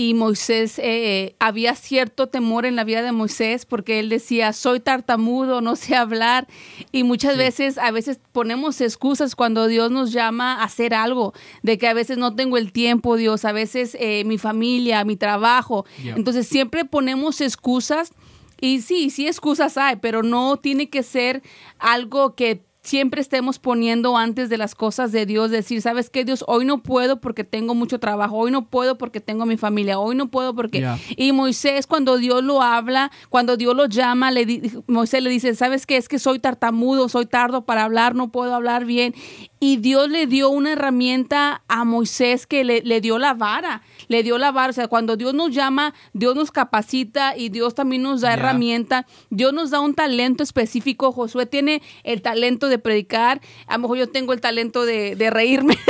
y 0.00 0.14
Moisés, 0.14 0.78
eh, 0.78 1.36
había 1.40 1.74
cierto 1.74 2.26
temor 2.28 2.64
en 2.64 2.74
la 2.74 2.84
vida 2.84 3.02
de 3.02 3.12
Moisés 3.12 3.66
porque 3.66 4.00
él 4.00 4.08
decía, 4.08 4.54
soy 4.54 4.80
tartamudo, 4.80 5.60
no 5.60 5.76
sé 5.76 5.94
hablar. 5.94 6.48
Y 6.90 7.04
muchas 7.04 7.36
veces, 7.36 7.76
a 7.76 7.90
veces 7.90 8.18
ponemos 8.32 8.80
excusas 8.80 9.36
cuando 9.36 9.66
Dios 9.66 9.90
nos 9.90 10.10
llama 10.10 10.54
a 10.54 10.64
hacer 10.64 10.94
algo, 10.94 11.34
de 11.62 11.76
que 11.76 11.86
a 11.86 11.92
veces 11.92 12.16
no 12.16 12.34
tengo 12.34 12.56
el 12.56 12.72
tiempo, 12.72 13.18
Dios, 13.18 13.44
a 13.44 13.52
veces 13.52 13.94
eh, 14.00 14.24
mi 14.24 14.38
familia, 14.38 15.04
mi 15.04 15.16
trabajo. 15.16 15.84
Entonces 16.02 16.46
siempre 16.46 16.86
ponemos 16.86 17.42
excusas. 17.42 18.14
Y 18.58 18.80
sí, 18.80 19.10
sí 19.10 19.26
excusas 19.26 19.76
hay, 19.76 19.96
pero 19.96 20.22
no 20.22 20.56
tiene 20.56 20.88
que 20.88 21.02
ser 21.02 21.42
algo 21.78 22.34
que 22.34 22.62
siempre 22.82 23.20
estemos 23.20 23.58
poniendo 23.58 24.16
antes 24.16 24.48
de 24.48 24.56
las 24.56 24.74
cosas 24.74 25.12
de 25.12 25.26
Dios, 25.26 25.50
decir, 25.50 25.82
¿sabes 25.82 26.10
qué, 26.10 26.24
Dios? 26.24 26.44
Hoy 26.46 26.64
no 26.64 26.82
puedo 26.82 27.20
porque 27.20 27.44
tengo 27.44 27.74
mucho 27.74 28.00
trabajo, 28.00 28.36
hoy 28.36 28.50
no 28.50 28.66
puedo 28.68 28.96
porque 28.96 29.20
tengo 29.20 29.46
mi 29.46 29.56
familia, 29.56 29.98
hoy 29.98 30.14
no 30.14 30.28
puedo 30.28 30.54
porque... 30.54 30.86
Y 31.16 31.32
Moisés, 31.32 31.86
cuando 31.86 32.16
Dios 32.16 32.42
lo 32.42 32.62
habla, 32.62 33.10
cuando 33.28 33.56
Dios 33.56 33.76
lo 33.76 33.86
llama, 33.86 34.30
le 34.30 34.72
Moisés 34.86 35.22
le 35.22 35.30
dice, 35.30 35.54
¿sabes 35.54 35.86
qué? 35.86 35.96
Es 35.96 36.08
que 36.08 36.18
soy 36.18 36.38
tartamudo, 36.38 37.08
soy 37.08 37.26
tardo 37.26 37.64
para 37.64 37.84
hablar, 37.84 38.14
no 38.14 38.30
puedo 38.30 38.54
hablar 38.54 38.84
bien. 38.84 39.14
Y 39.60 39.76
Dios 39.76 40.08
le 40.08 40.26
dio 40.26 40.48
una 40.48 40.72
herramienta 40.72 41.62
a 41.68 41.84
Moisés 41.84 42.46
que 42.46 42.64
le, 42.64 42.80
le 42.82 43.00
dio 43.00 43.18
la 43.18 43.34
vara 43.34 43.82
le 44.10 44.24
dio 44.24 44.36
la 44.36 44.50
vara. 44.50 44.70
O 44.70 44.72
sea, 44.72 44.88
cuando 44.88 45.16
Dios 45.16 45.32
nos 45.32 45.54
llama, 45.54 45.94
Dios 46.12 46.34
nos 46.34 46.50
capacita 46.50 47.36
y 47.36 47.48
Dios 47.48 47.74
también 47.76 48.02
nos 48.02 48.20
da 48.20 48.34
herramienta. 48.34 49.06
Dios 49.30 49.54
nos 49.54 49.70
da 49.70 49.80
un 49.80 49.94
talento 49.94 50.42
específico. 50.42 51.12
Josué 51.12 51.46
tiene 51.46 51.80
el 52.02 52.20
talento 52.20 52.68
de 52.68 52.78
predicar. 52.78 53.40
A 53.68 53.74
lo 53.74 53.82
mejor 53.82 53.98
yo 53.98 54.08
tengo 54.08 54.32
el 54.32 54.40
talento 54.40 54.84
de, 54.84 55.14
de 55.14 55.30
reírme. 55.30 55.78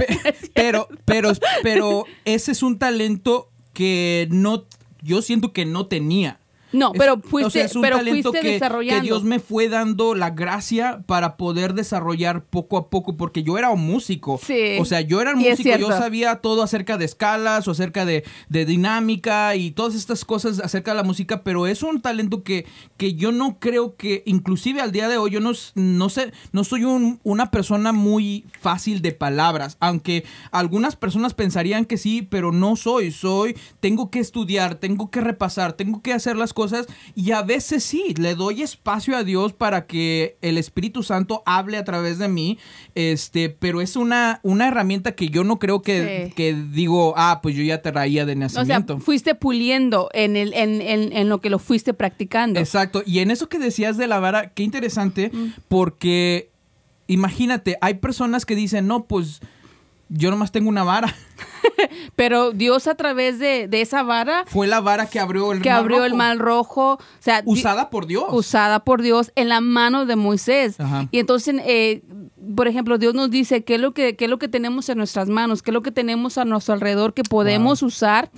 Pero, 0.54 0.88
pero, 1.04 1.32
pero 1.62 2.04
ese 2.24 2.52
es 2.52 2.62
un 2.62 2.78
talento 2.78 3.50
que 3.74 4.28
no, 4.30 4.64
yo 5.02 5.20
siento 5.20 5.52
que 5.52 5.66
no 5.66 5.86
tenía. 5.86 6.39
No, 6.72 6.92
pero 6.92 7.20
fuiste, 7.20 7.62
es 7.62 7.74
un 7.74 7.82
pero 7.82 7.96
talento 7.96 8.32
que, 8.32 8.42
desarrollando. 8.42 9.02
que 9.02 9.06
Dios 9.06 9.24
me 9.24 9.40
fue 9.40 9.68
dando 9.68 10.14
la 10.14 10.30
gracia 10.30 11.02
para 11.06 11.36
poder 11.36 11.74
desarrollar 11.74 12.44
poco 12.44 12.76
a 12.76 12.90
poco, 12.90 13.16
porque 13.16 13.42
yo 13.42 13.58
era 13.58 13.70
un 13.70 13.84
músico. 13.84 14.40
Sí. 14.44 14.76
O 14.78 14.84
sea, 14.84 15.00
yo 15.00 15.20
era 15.20 15.32
un 15.32 15.40
músico, 15.40 15.76
yo 15.76 15.88
sabía 15.88 16.36
todo 16.36 16.62
acerca 16.62 16.96
de 16.96 17.04
escalas 17.04 17.66
o 17.66 17.72
acerca 17.72 18.04
de, 18.04 18.24
dinámica 18.48 19.56
y 19.56 19.72
todas 19.72 19.94
estas 19.94 20.24
cosas 20.24 20.60
acerca 20.60 20.92
de 20.92 20.98
la 20.98 21.02
música, 21.02 21.42
pero 21.42 21.66
es 21.66 21.82
un 21.82 22.00
talento 22.00 22.42
que, 22.42 22.66
que 22.96 23.14
yo 23.14 23.32
no 23.32 23.58
creo 23.58 23.96
que, 23.96 24.22
inclusive 24.26 24.80
al 24.80 24.92
día 24.92 25.08
de 25.08 25.16
hoy, 25.16 25.30
yo 25.30 25.40
no, 25.40 25.52
no 25.74 26.08
sé, 26.08 26.32
no 26.52 26.64
soy 26.64 26.84
una 26.84 27.50
persona 27.50 27.92
muy 27.92 28.44
fácil 28.60 29.02
de 29.02 29.12
palabras, 29.12 29.76
aunque 29.80 30.24
algunas 30.50 30.96
personas 30.96 31.34
pensarían 31.34 31.84
que 31.84 31.96
sí, 31.96 32.22
pero 32.22 32.52
no 32.52 32.76
soy, 32.76 33.10
soy, 33.10 33.56
tengo 33.80 34.10
que 34.10 34.20
estudiar, 34.20 34.76
tengo 34.76 35.10
que 35.10 35.20
repasar, 35.20 35.72
tengo 35.72 36.02
que 36.02 36.12
hacer 36.12 36.36
las 36.36 36.52
cosas 36.52 36.59
cosas 36.60 36.86
y 37.14 37.30
a 37.30 37.40
veces 37.40 37.82
sí, 37.82 38.12
le 38.18 38.34
doy 38.34 38.60
espacio 38.60 39.16
a 39.16 39.24
Dios 39.24 39.54
para 39.54 39.86
que 39.86 40.36
el 40.42 40.58
Espíritu 40.58 41.02
Santo 41.02 41.42
hable 41.46 41.78
a 41.78 41.84
través 41.84 42.18
de 42.18 42.28
mí, 42.28 42.58
este, 42.94 43.48
pero 43.48 43.80
es 43.80 43.96
una, 43.96 44.40
una 44.42 44.68
herramienta 44.68 45.12
que 45.12 45.30
yo 45.30 45.42
no 45.42 45.58
creo 45.58 45.80
que, 45.80 46.34
que 46.36 46.52
digo, 46.52 47.14
ah, 47.16 47.40
pues 47.42 47.56
yo 47.56 47.62
ya 47.62 47.80
te 47.80 47.90
traía 47.92 48.26
de 48.26 48.36
nacimiento. 48.36 48.94
O 48.94 48.96
sea, 48.98 49.04
fuiste 49.04 49.34
puliendo 49.34 50.10
en, 50.12 50.36
el, 50.36 50.52
en, 50.52 50.82
en, 50.82 51.28
lo 51.30 51.40
que 51.40 51.48
lo 51.48 51.58
fuiste 51.58 51.94
practicando. 51.94 52.60
Exacto, 52.60 53.02
y 53.06 53.20
en 53.20 53.30
eso 53.30 53.48
que 53.48 53.58
decías 53.58 53.96
de 53.96 54.06
la 54.06 54.20
vara, 54.20 54.50
qué 54.50 54.62
interesante, 54.62 55.30
mm. 55.32 55.54
porque 55.68 56.50
imagínate, 57.06 57.78
hay 57.80 57.94
personas 57.94 58.44
que 58.44 58.54
dicen, 58.54 58.86
no, 58.86 59.06
pues 59.06 59.40
yo 60.10 60.30
nomás 60.30 60.52
tengo 60.52 60.68
una 60.68 60.84
vara. 60.84 61.14
Pero 62.16 62.50
Dios 62.50 62.86
a 62.86 62.96
través 62.96 63.38
de, 63.38 63.68
esa 63.72 64.02
vara... 64.02 64.44
Fue 64.46 64.66
la 64.66 64.80
vara 64.80 65.06
que 65.06 65.20
abrió 65.20 65.52
el 65.52 65.62
que 65.62 65.70
abrió 65.70 66.04
el 66.04 66.14
mal 66.14 66.38
rojo. 66.38 66.94
O 66.94 66.98
sea, 67.20 67.42
usada 67.46 67.88
por 67.90 68.06
Dios. 68.06 68.26
Usada 68.30 68.84
por 68.84 69.02
Dios 69.02 69.32
en 69.36 69.48
la 69.48 69.60
mano 69.60 70.04
de 70.06 70.16
Moisés. 70.16 70.76
Y 71.10 71.20
entonces 71.20 71.56
eh, 71.64 72.02
por 72.56 72.68
ejemplo, 72.68 72.96
Dios 72.96 73.14
nos 73.14 73.30
dice 73.30 73.64
qué 73.64 73.74
es 73.74 73.80
lo 73.80 73.92
que, 73.92 74.16
qué 74.16 74.24
es 74.24 74.30
lo 74.30 74.38
que 74.38 74.48
tenemos 74.48 74.88
en 74.88 74.98
nuestras 74.98 75.28
manos, 75.28 75.62
qué 75.62 75.70
es 75.70 75.74
lo 75.74 75.82
que 75.82 75.92
tenemos 75.92 76.38
a 76.38 76.44
nuestro 76.44 76.74
alrededor 76.74 77.12
que 77.12 77.22
podemos 77.22 77.82
usar 77.82 78.30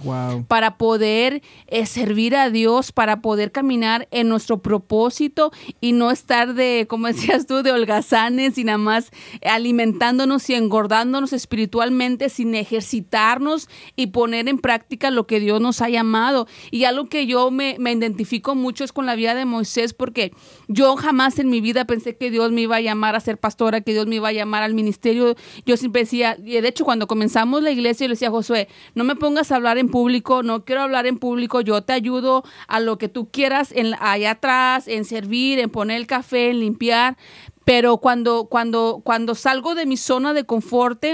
para 0.48 0.76
poder 0.76 1.42
eh, 1.68 1.86
servir 1.86 2.34
a 2.34 2.50
Dios, 2.50 2.90
para 2.90 3.20
poder 3.20 3.52
caminar 3.52 4.08
en 4.10 4.28
nuestro 4.28 4.60
propósito 4.60 5.52
y 5.80 5.92
no 5.92 6.10
estar 6.10 6.54
de, 6.54 6.86
como 6.88 7.06
decías 7.06 7.46
tú, 7.46 7.62
de 7.62 7.70
holgazanes 7.70 8.58
y 8.58 8.64
nada 8.64 8.78
más 8.78 9.10
alimentándonos 9.44 10.50
y 10.50 10.54
engordándonos 10.54 11.32
espiritualmente 11.32 12.28
sin 12.28 12.54
ejercitarnos 12.54 13.68
y 13.94 14.08
poner 14.08 14.48
en 14.48 14.58
práctica 14.58 15.10
lo 15.10 15.26
que 15.26 15.38
Dios 15.38 15.60
nos 15.60 15.80
ha 15.80 15.88
llamado. 15.88 16.48
Y 16.70 16.84
algo 16.84 17.08
que 17.08 17.26
yo 17.26 17.50
me, 17.50 17.76
me 17.78 17.92
identifico 17.92 18.54
mucho 18.54 18.82
es 18.82 18.92
con 18.92 19.06
la 19.06 19.14
vida 19.14 19.34
de 19.34 19.44
Moisés 19.44 19.94
porque 19.94 20.32
yo 20.66 20.96
jamás 20.96 21.38
en 21.38 21.50
mi 21.50 21.60
vida 21.60 21.84
pensé 21.84 22.16
que 22.16 22.30
Dios 22.30 22.50
me 22.50 22.62
iba 22.62 22.76
a 22.76 22.80
llamar 22.80 23.14
a 23.14 23.20
ser 23.20 23.38
pastora, 23.38 23.80
que 23.80 23.91
Dios 23.92 24.06
me 24.06 24.16
iba 24.16 24.28
a 24.28 24.32
llamar 24.32 24.62
al 24.62 24.74
ministerio. 24.74 25.34
Yo 25.66 25.76
siempre 25.76 26.02
decía, 26.02 26.36
y 26.42 26.60
de 26.60 26.68
hecho 26.68 26.84
cuando 26.84 27.06
comenzamos 27.06 27.62
la 27.62 27.70
iglesia, 27.70 28.04
yo 28.04 28.08
le 28.08 28.14
decía 28.14 28.28
a 28.28 28.32
Josué, 28.32 28.68
no 28.94 29.04
me 29.04 29.16
pongas 29.16 29.52
a 29.52 29.56
hablar 29.56 29.78
en 29.78 29.88
público, 29.88 30.42
no 30.42 30.64
quiero 30.64 30.82
hablar 30.82 31.06
en 31.06 31.18
público, 31.18 31.60
yo 31.60 31.82
te 31.82 31.92
ayudo 31.92 32.44
a 32.68 32.80
lo 32.80 32.98
que 32.98 33.08
tú 33.08 33.30
quieras 33.30 33.72
en, 33.72 33.94
allá 34.00 34.32
atrás, 34.32 34.88
en 34.88 35.04
servir, 35.04 35.58
en 35.58 35.70
poner 35.70 35.96
el 35.96 36.06
café, 36.06 36.50
en 36.50 36.60
limpiar. 36.60 37.16
Pero 37.64 37.98
cuando, 37.98 38.46
cuando, 38.46 39.00
cuando 39.04 39.34
salgo 39.34 39.74
de 39.74 39.86
mi 39.86 39.96
zona 39.96 40.34
de 40.34 40.44
confort, 40.44 41.04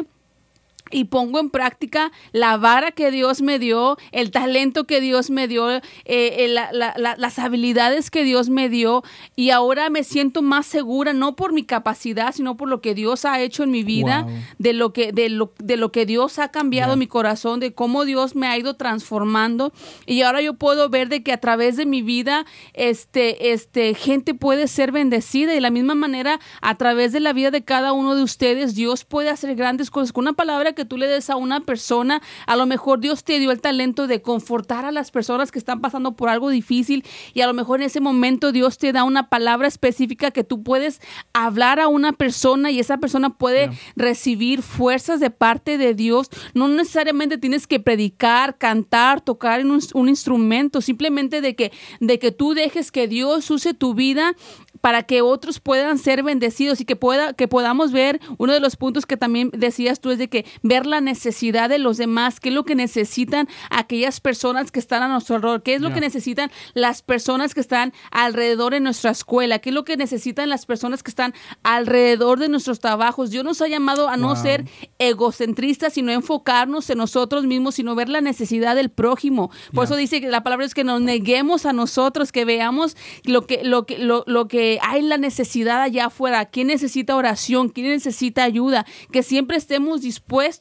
y 0.90 1.04
pongo 1.04 1.40
en 1.40 1.50
práctica 1.50 2.12
la 2.32 2.56
vara 2.56 2.92
que 2.92 3.10
Dios 3.10 3.42
me 3.42 3.58
dio, 3.58 3.96
el 4.12 4.30
talento 4.30 4.84
que 4.84 5.00
Dios 5.00 5.30
me 5.30 5.48
dio, 5.48 5.70
eh, 5.70 5.82
eh, 6.06 6.48
las 6.48 7.38
habilidades 7.38 8.10
que 8.10 8.24
Dios 8.24 8.48
me 8.48 8.68
dio 8.68 9.02
y 9.36 9.50
ahora 9.50 9.90
me 9.90 10.04
siento 10.04 10.42
más 10.42 10.66
segura 10.66 11.12
no 11.12 11.36
por 11.36 11.52
mi 11.52 11.64
capacidad, 11.64 12.34
sino 12.34 12.56
por 12.56 12.68
lo 12.68 12.80
que 12.80 12.94
Dios 12.94 13.24
ha 13.24 13.40
hecho 13.40 13.62
en 13.62 13.70
mi 13.70 13.82
vida, 13.82 14.26
de 14.58 14.72
lo 14.72 14.92
que 14.92 15.12
de 15.12 15.28
lo, 15.28 15.52
de 15.58 15.76
lo 15.76 15.92
que 15.92 16.06
Dios 16.06 16.38
ha 16.38 16.48
cambiado 16.48 16.96
mi 16.96 17.06
corazón, 17.06 17.60
de 17.60 17.72
cómo 17.72 18.04
Dios 18.04 18.34
me 18.34 18.46
ha 18.46 18.58
ido 18.58 18.74
transformando. 18.74 19.72
Y 20.06 20.22
ahora 20.22 20.42
yo 20.42 20.54
puedo 20.54 20.88
ver 20.88 21.08
de 21.08 21.22
que 21.22 21.32
a 21.32 21.38
través 21.38 21.76
de 21.76 21.86
mi 21.86 22.02
vida 22.02 22.46
este 22.74 23.52
este 23.52 23.94
gente 23.94 24.34
puede 24.34 24.68
ser 24.68 24.92
bendecida 24.92 25.52
y 25.52 25.56
de 25.56 25.60
la 25.60 25.70
misma 25.70 25.94
manera 25.94 26.40
a 26.60 26.74
través 26.76 27.12
de 27.12 27.20
la 27.20 27.32
vida 27.32 27.50
de 27.50 27.64
cada 27.64 27.92
uno 27.92 28.14
de 28.14 28.22
ustedes 28.22 28.74
Dios 28.74 29.04
puede 29.04 29.30
hacer 29.30 29.54
grandes 29.54 29.90
cosas. 29.90 30.12
Con 30.12 30.24
una 30.24 30.32
palabra 30.32 30.72
que 30.78 30.84
tú 30.84 30.96
le 30.96 31.08
des 31.08 31.28
a 31.28 31.34
una 31.34 31.58
persona, 31.58 32.22
a 32.46 32.54
lo 32.54 32.64
mejor 32.64 33.00
Dios 33.00 33.24
te 33.24 33.40
dio 33.40 33.50
el 33.50 33.60
talento 33.60 34.06
de 34.06 34.22
confortar 34.22 34.84
a 34.84 34.92
las 34.92 35.10
personas 35.10 35.50
que 35.50 35.58
están 35.58 35.80
pasando 35.80 36.12
por 36.12 36.28
algo 36.28 36.50
difícil 36.50 37.04
y 37.34 37.40
a 37.40 37.48
lo 37.48 37.52
mejor 37.52 37.80
en 37.80 37.86
ese 37.86 37.98
momento 37.98 38.52
Dios 38.52 38.78
te 38.78 38.92
da 38.92 39.02
una 39.02 39.28
palabra 39.28 39.66
específica 39.66 40.30
que 40.30 40.44
tú 40.44 40.62
puedes 40.62 41.00
hablar 41.32 41.80
a 41.80 41.88
una 41.88 42.12
persona 42.12 42.70
y 42.70 42.78
esa 42.78 42.98
persona 42.98 43.30
puede 43.30 43.70
recibir 43.96 44.62
fuerzas 44.62 45.18
de 45.18 45.30
parte 45.30 45.78
de 45.78 45.94
Dios. 45.94 46.28
No 46.54 46.68
necesariamente 46.68 47.38
tienes 47.38 47.66
que 47.66 47.80
predicar, 47.80 48.56
cantar, 48.56 49.20
tocar 49.20 49.58
en 49.58 49.72
un, 49.72 49.80
un 49.94 50.08
instrumento, 50.08 50.80
simplemente 50.80 51.40
de 51.40 51.56
que, 51.56 51.72
de 51.98 52.20
que 52.20 52.30
tú 52.30 52.54
dejes 52.54 52.92
que 52.92 53.08
Dios 53.08 53.50
use 53.50 53.74
tu 53.74 53.94
vida 53.94 54.36
para 54.80 55.02
que 55.02 55.22
otros 55.22 55.60
puedan 55.60 55.98
ser 55.98 56.22
bendecidos 56.22 56.80
y 56.80 56.84
que 56.84 56.96
pueda 56.96 57.32
que 57.32 57.48
podamos 57.48 57.92
ver 57.92 58.20
uno 58.38 58.52
de 58.52 58.60
los 58.60 58.76
puntos 58.76 59.06
que 59.06 59.16
también 59.16 59.50
decías 59.52 60.00
tú 60.00 60.10
es 60.10 60.18
de 60.18 60.28
que 60.28 60.44
ver 60.68 60.86
la 60.86 61.00
necesidad 61.00 61.68
de 61.68 61.78
los 61.78 61.96
demás, 61.96 62.40
qué 62.40 62.50
es 62.50 62.54
lo 62.54 62.64
que 62.64 62.74
necesitan 62.74 63.48
aquellas 63.70 64.20
personas 64.20 64.70
que 64.70 64.78
están 64.78 65.02
a 65.02 65.08
nuestro 65.08 65.36
alrededor, 65.36 65.62
qué 65.62 65.74
es 65.74 65.80
lo 65.80 65.92
que 65.92 66.00
necesitan 66.00 66.50
las 66.74 67.02
personas 67.02 67.54
que 67.54 67.60
están 67.60 67.92
alrededor 68.10 68.74
de 68.74 68.80
nuestra 68.80 69.10
escuela, 69.10 69.58
qué 69.58 69.70
es 69.70 69.74
lo 69.74 69.84
que 69.84 69.96
necesitan 69.96 70.48
las 70.48 70.66
personas 70.66 71.02
que 71.02 71.10
están 71.10 71.34
alrededor 71.62 72.38
de 72.38 72.48
nuestros 72.48 72.80
trabajos. 72.80 73.30
Dios 73.30 73.44
nos 73.44 73.62
ha 73.62 73.68
llamado 73.68 74.08
a 74.08 74.16
no 74.16 74.36
ser 74.36 74.66
egocentristas, 74.98 75.94
sino 75.94 76.12
enfocarnos 76.12 76.90
en 76.90 76.98
nosotros 76.98 77.44
mismos, 77.44 77.76
sino 77.76 77.94
ver 77.94 78.08
la 78.08 78.20
necesidad 78.20 78.76
del 78.76 78.90
prójimo. 78.90 79.50
Por 79.72 79.84
eso 79.84 79.96
dice 79.96 80.20
que 80.20 80.28
la 80.28 80.42
palabra 80.42 80.66
es 80.66 80.74
que 80.74 80.84
nos 80.84 81.00
neguemos 81.00 81.64
a 81.64 81.72
nosotros, 81.72 82.30
que 82.30 82.44
veamos 82.44 82.96
lo 83.24 83.46
que 83.46 83.64
lo 83.64 83.86
que 83.86 83.98
lo, 83.98 84.24
lo 84.26 84.48
que 84.48 84.78
hay 84.82 85.00
la 85.00 85.16
necesidad 85.16 85.80
allá 85.80 86.06
afuera, 86.06 86.44
quién 86.46 86.66
necesita 86.66 87.16
oración, 87.16 87.70
quién 87.70 87.88
necesita 87.88 88.44
ayuda, 88.44 88.84
que 89.10 89.22
siempre 89.22 89.56
estemos 89.56 90.02
dispuestos 90.02 90.57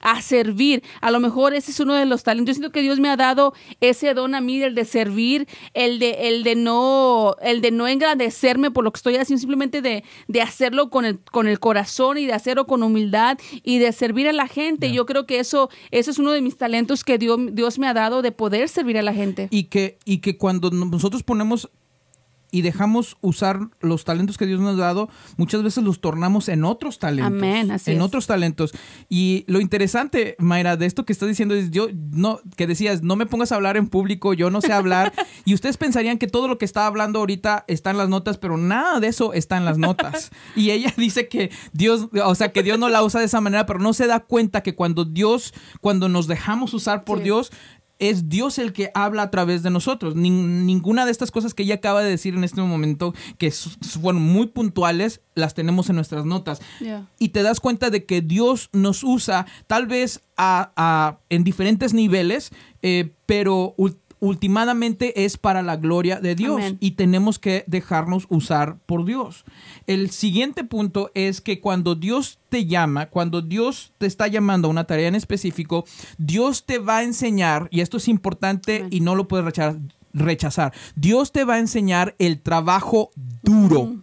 a 0.00 0.22
servir. 0.22 0.82
A 1.00 1.10
lo 1.10 1.20
mejor 1.20 1.54
ese 1.54 1.70
es 1.70 1.80
uno 1.80 1.94
de 1.94 2.06
los 2.06 2.22
talentos. 2.22 2.48
Yo 2.48 2.60
siento 2.60 2.72
que 2.72 2.82
Dios 2.82 3.00
me 3.00 3.08
ha 3.08 3.16
dado 3.16 3.54
ese 3.80 4.14
don 4.14 4.34
a 4.34 4.40
mí, 4.40 4.62
el 4.62 4.74
de 4.74 4.84
servir, 4.84 5.46
el 5.74 5.98
de, 5.98 6.28
el 6.28 6.44
de 6.44 6.54
no, 6.54 7.36
el 7.42 7.60
de 7.60 7.70
no 7.70 7.88
engrandecerme 7.88 8.70
por 8.70 8.84
lo 8.84 8.92
que 8.92 8.98
estoy 8.98 9.16
haciendo, 9.16 9.40
simplemente 9.40 9.82
de, 9.82 10.04
de 10.28 10.42
hacerlo 10.42 10.90
con 10.90 11.04
el, 11.04 11.18
con 11.20 11.48
el 11.48 11.58
corazón 11.58 12.18
y 12.18 12.26
de 12.26 12.32
hacerlo 12.32 12.66
con 12.66 12.82
humildad 12.82 13.38
y 13.62 13.78
de 13.78 13.92
servir 13.92 14.28
a 14.28 14.32
la 14.32 14.46
gente. 14.46 14.92
Yo 14.92 15.06
creo 15.06 15.26
que 15.26 15.38
eso, 15.38 15.70
eso 15.90 16.10
es 16.10 16.18
uno 16.18 16.32
de 16.32 16.40
mis 16.40 16.56
talentos 16.56 17.04
que 17.04 17.18
Dios, 17.18 17.38
Dios 17.52 17.78
me 17.78 17.88
ha 17.88 17.94
dado 17.94 18.22
de 18.22 18.32
poder 18.32 18.68
servir 18.68 18.98
a 18.98 19.02
la 19.02 19.14
gente. 19.14 19.48
Y 19.50 19.64
que, 19.64 19.98
y 20.04 20.18
que 20.18 20.36
cuando 20.36 20.70
nosotros 20.70 21.22
ponemos 21.22 21.70
y 22.52 22.62
dejamos 22.62 23.16
usar 23.22 23.58
los 23.80 24.04
talentos 24.04 24.36
que 24.38 24.46
Dios 24.46 24.60
nos 24.60 24.76
ha 24.78 24.82
dado, 24.82 25.08
muchas 25.36 25.64
veces 25.64 25.82
los 25.82 26.00
tornamos 26.00 26.48
en 26.48 26.64
otros 26.64 27.00
talentos. 27.00 27.26
Amén, 27.32 27.70
así 27.72 27.90
En 27.90 27.96
es. 27.96 28.02
otros 28.04 28.26
talentos. 28.28 28.72
Y 29.08 29.44
lo 29.48 29.60
interesante, 29.60 30.36
Mayra, 30.38 30.76
de 30.76 30.86
esto 30.86 31.04
que 31.04 31.12
estás 31.12 31.28
diciendo 31.28 31.54
es 31.54 31.70
yo, 31.70 31.88
no, 32.12 32.40
que 32.56 32.66
decías, 32.66 33.02
no 33.02 33.16
me 33.16 33.26
pongas 33.26 33.50
a 33.50 33.56
hablar 33.56 33.76
en 33.76 33.88
público, 33.88 34.34
yo 34.34 34.50
no 34.50 34.60
sé 34.60 34.72
hablar. 34.72 35.12
y 35.44 35.54
ustedes 35.54 35.78
pensarían 35.78 36.18
que 36.18 36.26
todo 36.28 36.46
lo 36.46 36.58
que 36.58 36.64
está 36.66 36.86
hablando 36.86 37.18
ahorita 37.18 37.64
está 37.66 37.90
en 37.90 37.96
las 37.98 38.08
notas, 38.10 38.38
pero 38.38 38.56
nada 38.58 39.00
de 39.00 39.08
eso 39.08 39.32
está 39.32 39.56
en 39.56 39.64
las 39.64 39.78
notas. 39.78 40.30
y 40.54 40.70
ella 40.70 40.92
dice 40.96 41.28
que 41.28 41.50
Dios, 41.72 42.08
o 42.22 42.34
sea, 42.34 42.52
que 42.52 42.62
Dios 42.62 42.78
no 42.78 42.88
la 42.90 43.02
usa 43.02 43.18
de 43.18 43.26
esa 43.26 43.40
manera, 43.40 43.64
pero 43.64 43.78
no 43.78 43.94
se 43.94 44.06
da 44.06 44.20
cuenta 44.20 44.62
que 44.62 44.74
cuando 44.74 45.06
Dios, 45.06 45.54
cuando 45.80 46.10
nos 46.10 46.26
dejamos 46.26 46.74
usar 46.74 47.04
por 47.04 47.18
Sí. 47.18 47.24
Dios, 47.24 47.50
es 48.10 48.28
Dios 48.28 48.58
el 48.58 48.72
que 48.72 48.90
habla 48.94 49.22
a 49.22 49.30
través 49.30 49.62
de 49.62 49.70
nosotros. 49.70 50.16
Nin- 50.16 50.64
ninguna 50.66 51.04
de 51.04 51.12
estas 51.12 51.30
cosas 51.30 51.54
que 51.54 51.62
ella 51.62 51.76
acaba 51.76 52.02
de 52.02 52.10
decir 52.10 52.34
en 52.34 52.42
este 52.42 52.60
momento, 52.60 53.14
que 53.38 53.50
fueron 53.52 54.20
muy 54.20 54.48
puntuales, 54.48 55.20
las 55.36 55.54
tenemos 55.54 55.88
en 55.88 55.96
nuestras 55.96 56.24
notas. 56.24 56.60
Yeah. 56.80 57.08
Y 57.18 57.28
te 57.28 57.42
das 57.42 57.60
cuenta 57.60 57.90
de 57.90 58.04
que 58.04 58.20
Dios 58.20 58.70
nos 58.72 59.04
usa 59.04 59.46
tal 59.68 59.86
vez 59.86 60.20
a- 60.36 60.72
a- 60.76 61.20
en 61.30 61.44
diferentes 61.44 61.94
niveles, 61.94 62.50
eh, 62.82 63.14
pero 63.26 63.74
ul- 64.22 64.32
últimamente 64.42 65.24
es 65.24 65.36
para 65.36 65.62
la 65.62 65.76
gloria 65.76 66.20
de 66.20 66.34
Dios 66.34 66.56
Amén. 66.56 66.76
y 66.80 66.92
tenemos 66.92 67.38
que 67.38 67.64
dejarnos 67.66 68.26
usar 68.28 68.76
por 68.86 69.04
Dios. 69.04 69.44
El 69.86 70.10
siguiente 70.10 70.64
punto 70.64 71.10
es 71.14 71.40
que 71.40 71.60
cuando 71.60 71.94
Dios 71.94 72.38
te 72.48 72.66
llama, 72.66 73.06
cuando 73.06 73.42
Dios 73.42 73.92
te 73.98 74.06
está 74.06 74.26
llamando 74.28 74.68
a 74.68 74.70
una 74.70 74.84
tarea 74.84 75.08
en 75.08 75.14
específico, 75.14 75.84
Dios 76.18 76.64
te 76.64 76.78
va 76.78 76.98
a 76.98 77.02
enseñar, 77.02 77.68
y 77.70 77.80
esto 77.80 77.96
es 77.96 78.08
importante 78.08 78.76
Amén. 78.76 78.88
y 78.92 79.00
no 79.00 79.14
lo 79.14 79.28
puedes 79.28 79.44
rechazar, 79.44 79.80
rechazar, 80.12 80.72
Dios 80.94 81.32
te 81.32 81.44
va 81.44 81.54
a 81.54 81.58
enseñar 81.58 82.14
el 82.18 82.40
trabajo 82.40 83.10
duro. 83.42 83.96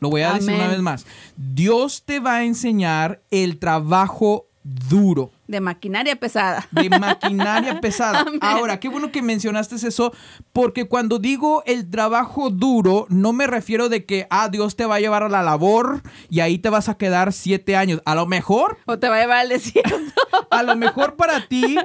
Lo 0.00 0.08
voy 0.10 0.22
a 0.22 0.32
decir 0.34 0.54
una 0.54 0.68
vez 0.68 0.80
más. 0.80 1.04
Dios 1.36 2.02
te 2.04 2.20
va 2.20 2.36
a 2.36 2.44
enseñar 2.44 3.20
el 3.30 3.58
trabajo 3.58 4.46
duro 4.62 5.30
De 5.50 5.60
maquinaria 5.60 6.14
pesada. 6.14 6.68
de 6.70 6.88
maquinaria 6.88 7.80
pesada. 7.80 8.24
Ahora, 8.40 8.78
qué 8.78 8.88
bueno 8.88 9.10
que 9.10 9.20
mencionaste 9.20 9.74
eso, 9.74 10.12
porque 10.52 10.86
cuando 10.86 11.18
digo 11.18 11.64
el 11.66 11.90
trabajo 11.90 12.50
duro, 12.50 13.06
no 13.08 13.32
me 13.32 13.48
refiero 13.48 13.88
de 13.88 14.04
que, 14.04 14.28
ah, 14.30 14.48
Dios 14.48 14.76
te 14.76 14.86
va 14.86 14.94
a 14.94 15.00
llevar 15.00 15.24
a 15.24 15.28
la 15.28 15.42
labor 15.42 16.02
y 16.28 16.38
ahí 16.38 16.58
te 16.58 16.70
vas 16.70 16.88
a 16.88 16.96
quedar 16.96 17.32
siete 17.32 17.76
años. 17.76 18.00
A 18.04 18.14
lo 18.14 18.26
mejor, 18.26 18.78
O 18.86 18.98
te 18.98 19.08
va 19.08 19.16
a 19.16 19.20
llevar 19.22 19.38
al 19.38 19.48
desierto. 19.48 19.96
a 20.50 20.62
lo 20.62 20.76
mejor 20.76 21.16
para 21.16 21.46
ti, 21.48 21.76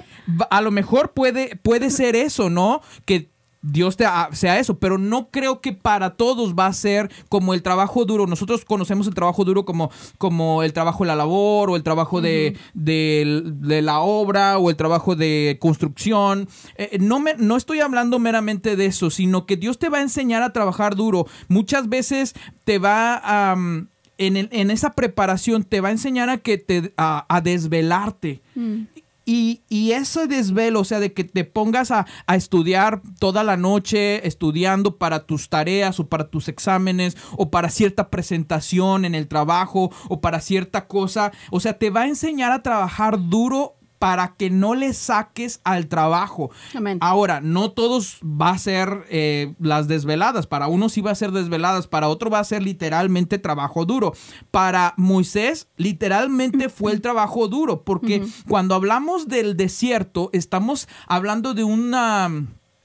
a 0.50 0.62
lo 0.62 0.70
mejor 0.70 1.14
puede, 1.14 1.56
puede 1.56 1.90
ser 1.90 2.16
eso, 2.16 2.52
¿no? 2.52 2.82
Que 3.06 3.32
Dios 3.68 3.98
te 3.98 4.06
ha- 4.06 4.30
sea 4.32 4.60
eso, 4.60 4.78
pero 4.78 4.98
no 4.98 5.30
creo 5.32 5.60
que 5.60 5.74
para 5.74 6.12
todos 6.16 6.54
va 6.54 6.68
a 6.68 6.74
ser 6.74 7.12
como 7.30 7.54
el 7.54 7.64
trabajo 7.64 8.06
duro. 8.06 8.28
Nosotros 8.28 8.64
conocemos 8.64 9.08
el 9.08 9.16
trabajo 9.16 9.44
duro 9.44 9.66
como, 9.66 9.90
como 10.18 10.62
el 10.64 10.72
trabajo 10.72 11.04
de 11.04 11.08
la 11.08 11.16
labor 11.16 11.70
o 11.72 11.76
el 11.76 11.82
trabajo 11.84 12.22
de, 12.22 12.58
de- 12.76 13.42
de 13.46 13.82
la 13.82 14.02
obra 14.02 14.58
o 14.60 14.70
el 14.70 14.76
trabajo 14.76 15.16
de 15.16 15.58
construcción. 15.60 16.48
Eh, 16.78 16.98
no, 17.00 17.20
me, 17.20 17.34
no 17.38 17.58
estoy 17.58 17.80
hablando 17.80 18.20
meramente 18.20 18.76
de 18.76 18.86
eso, 18.86 19.10
sino 19.10 19.46
que 19.46 19.58
Dios 19.58 19.80
te 19.80 19.90
va 19.90 19.98
a 19.98 20.02
enseñar 20.02 20.44
a 20.44 20.54
trabajar 20.54 20.96
duro. 20.96 21.26
Muchas 21.48 21.90
veces 21.90 22.34
te 22.66 22.78
va 22.78 23.20
a... 23.24 23.54
en, 24.18 24.38
el- 24.38 24.50
en 24.52 24.70
esa 24.72 24.94
preparación 24.94 25.64
te 25.64 25.82
va 25.82 25.90
a 25.90 25.92
enseñar 25.92 26.30
a 26.30 26.38
que 26.38 26.58
te 26.58 26.94
a, 26.98 27.26
a 27.28 27.42
desvelarte. 27.42 28.42
Y, 29.26 29.64
y 29.70 29.92
ese 29.92 30.28
desvelo, 30.28 30.82
o 30.82 30.86
sea, 30.86 31.00
de 31.00 31.14
que 31.14 31.24
te 31.24 31.44
pongas 31.44 31.92
a, 31.92 32.06
a 32.28 32.36
estudiar 32.36 33.02
toda 33.20 33.44
la 33.44 33.58
noche, 33.58 34.28
estudiando 34.28 34.98
para 34.98 35.26
tus 35.26 35.50
tareas 35.50 36.00
o 36.00 36.08
para 36.08 36.30
tus 36.30 36.48
exámenes 36.48 37.18
o 37.38 37.50
para 37.50 37.70
cierta 37.70 38.10
presentación 38.10 39.04
en 39.06 39.16
el 39.16 39.28
trabajo 39.28 39.92
o 40.10 40.22
para 40.22 40.40
cierta 40.40 40.88
cosa, 40.88 41.32
o 41.52 41.60
sea, 41.60 41.78
te 41.78 41.90
va 41.90 42.02
a 42.02 42.08
enseñar 42.08 42.52
a 42.52 42.62
trabajar 42.62 43.18
duro 43.30 43.75
para 44.00 44.36
que 44.36 44.50
no 44.50 44.76
le 44.76 44.94
saques 44.94 45.62
al 45.64 45.88
trabajo. 45.88 46.52
Amén. 46.76 46.98
Ahora, 47.02 47.42
no 47.42 47.72
todos 47.72 48.20
va 48.24 48.50
a 48.52 48.58
ser 48.58 49.06
eh, 49.10 49.54
las 49.60 49.88
desveladas. 49.88 50.48
Para 50.48 50.68
unos 50.68 50.94
sí 50.94 51.02
va 51.02 51.12
a 51.12 51.16
ser 51.16 51.32
desveladas, 51.32 51.88
para 51.88 52.08
otro 52.08 52.30
va 52.30 52.40
a 52.40 52.44
ser 52.44 52.64
literalmente 52.64 53.38
trabajo 53.38 53.86
duro. 53.86 54.14
Para 54.52 54.94
Moisés, 54.98 55.68
literalmente 55.78 56.70
fue 56.70 56.92
el 56.92 57.02
trabajo 57.02 57.48
duro, 57.48 57.84
porque 57.84 58.26
cuando 58.48 58.76
hablamos 58.76 59.28
del 59.28 59.58
desierto, 59.58 60.30
estamos 60.34 60.88
hablando 61.08 61.54
de 61.54 61.64
una 61.64 62.32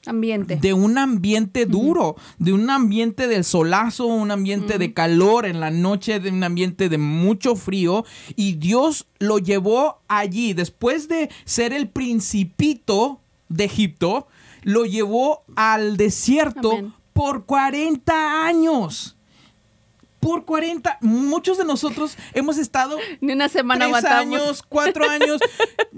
Ambiente. 0.06 0.56
de 0.56 0.72
un 0.72 0.96
ambiente 0.96 1.66
duro, 1.66 2.16
de 2.38 2.52
un 2.54 2.70
ambiente 2.70 3.28
del 3.28 3.44
solazo, 3.44 4.06
un 4.06 4.30
ambiente 4.30 4.78
de 4.78 4.94
calor 4.94 5.44
en 5.44 5.60
la 5.60 5.70
noche, 5.70 6.20
de 6.20 6.30
un 6.30 6.42
ambiente 6.42 6.88
de 6.88 6.96
mucho 6.98 7.54
frío. 7.54 8.04
Y 8.34 8.54
Dios 8.54 9.06
lo 9.18 9.38
llevó 9.38 10.00
allí, 10.08 10.54
después 10.54 11.08
de 11.08 11.28
ser 11.44 11.72
el 11.74 11.88
principito 11.88 13.20
de 13.48 13.64
Egipto, 13.64 14.26
lo 14.62 14.84
llevó 14.86 15.42
al 15.56 15.96
desierto 15.96 16.72
Amén. 16.72 16.94
por 17.12 17.44
40 17.44 18.46
años. 18.46 19.16
Por 20.20 20.44
40, 20.44 20.98
muchos 21.00 21.56
de 21.56 21.64
nosotros 21.64 22.14
hemos 22.34 22.58
estado 22.58 22.98
Ni 23.22 23.32
una 23.32 23.48
semana 23.48 23.86
tres 23.86 24.04
aguantamos. 24.04 24.40
años, 24.40 24.62
cuatro 24.68 25.04
años, 25.10 25.40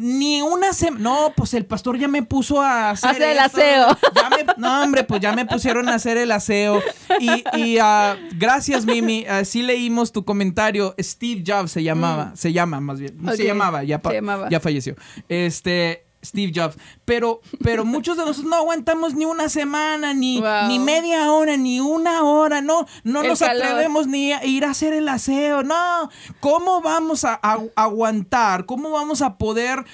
ni 0.02 0.42
una 0.42 0.72
semana. 0.72 1.02
No, 1.02 1.32
pues 1.36 1.54
el 1.54 1.64
pastor 1.64 1.96
ya 1.98 2.08
me 2.08 2.22
puso 2.22 2.60
a 2.60 2.90
hacer, 2.90 3.10
Hacer 3.10 3.22
el 3.22 3.38
esto. 3.38 3.42
aseo. 3.58 3.98
Ya 4.14 4.30
me- 4.30 4.46
no, 4.56 4.82
hombre, 4.82 5.04
pues 5.04 5.20
ya 5.20 5.32
me 5.32 5.46
pusieron 5.46 5.88
a 5.88 5.94
hacer 5.94 6.16
el 6.16 6.30
aseo. 6.32 6.82
Y, 7.20 7.44
y, 7.58 7.78
ah, 7.80 8.16
gracias, 8.36 8.84
Mimi. 8.84 9.24
Ah, 9.28 9.44
sí 9.44 9.62
leímos 9.62 10.12
tu 10.12 10.24
comentario. 10.24 10.94
Steve 10.98 11.44
Jobs 11.46 11.70
se 11.72 11.82
llamaba, 11.82 12.32
se 12.34 12.52
llama 12.52 12.80
más 12.80 12.98
bien. 13.00 13.16
Mm. 13.18 13.28
Ok, 13.28 13.34
Se 13.36 13.44
llamaba, 13.44 13.84
ya, 13.84 14.00
se 14.04 14.12
llamaba. 14.14 14.48
ya 14.50 14.60
falleció. 14.60 14.96
Este. 15.28 16.04
Steve 16.24 16.52
Jobs. 16.54 16.76
Pero, 17.04 17.40
pero 17.62 17.84
muchos 17.84 18.16
de 18.16 18.24
nosotros 18.24 18.48
no 18.50 18.56
aguantamos 18.56 19.14
ni 19.14 19.24
una 19.24 19.48
semana, 19.48 20.14
ni, 20.14 20.40
Wow. 20.40 20.68
ni 20.68 20.78
media 20.78 21.30
hora, 21.32 21.56
ni 21.56 21.80
una 21.80 22.22
hora. 22.22 22.60
No, 22.60 22.86
no 23.04 23.22
El 23.22 23.28
nos 23.28 23.40
calor. 23.40 23.62
atrevemos 23.64 24.06
ni 24.06 24.32
a 24.32 24.44
ir 24.44 24.64
a 24.64 24.70
hacer 24.70 24.92
el 24.92 25.08
aseo. 25.08 25.62
No. 25.62 26.08
¿Cómo 26.40 26.80
vamos 26.80 27.24
a, 27.24 27.38
a- 27.42 27.58
aguantar? 27.76 28.66
¿Cómo 28.66 28.90
vamos 28.90 29.20
a 29.22 29.36
poder 29.36 29.84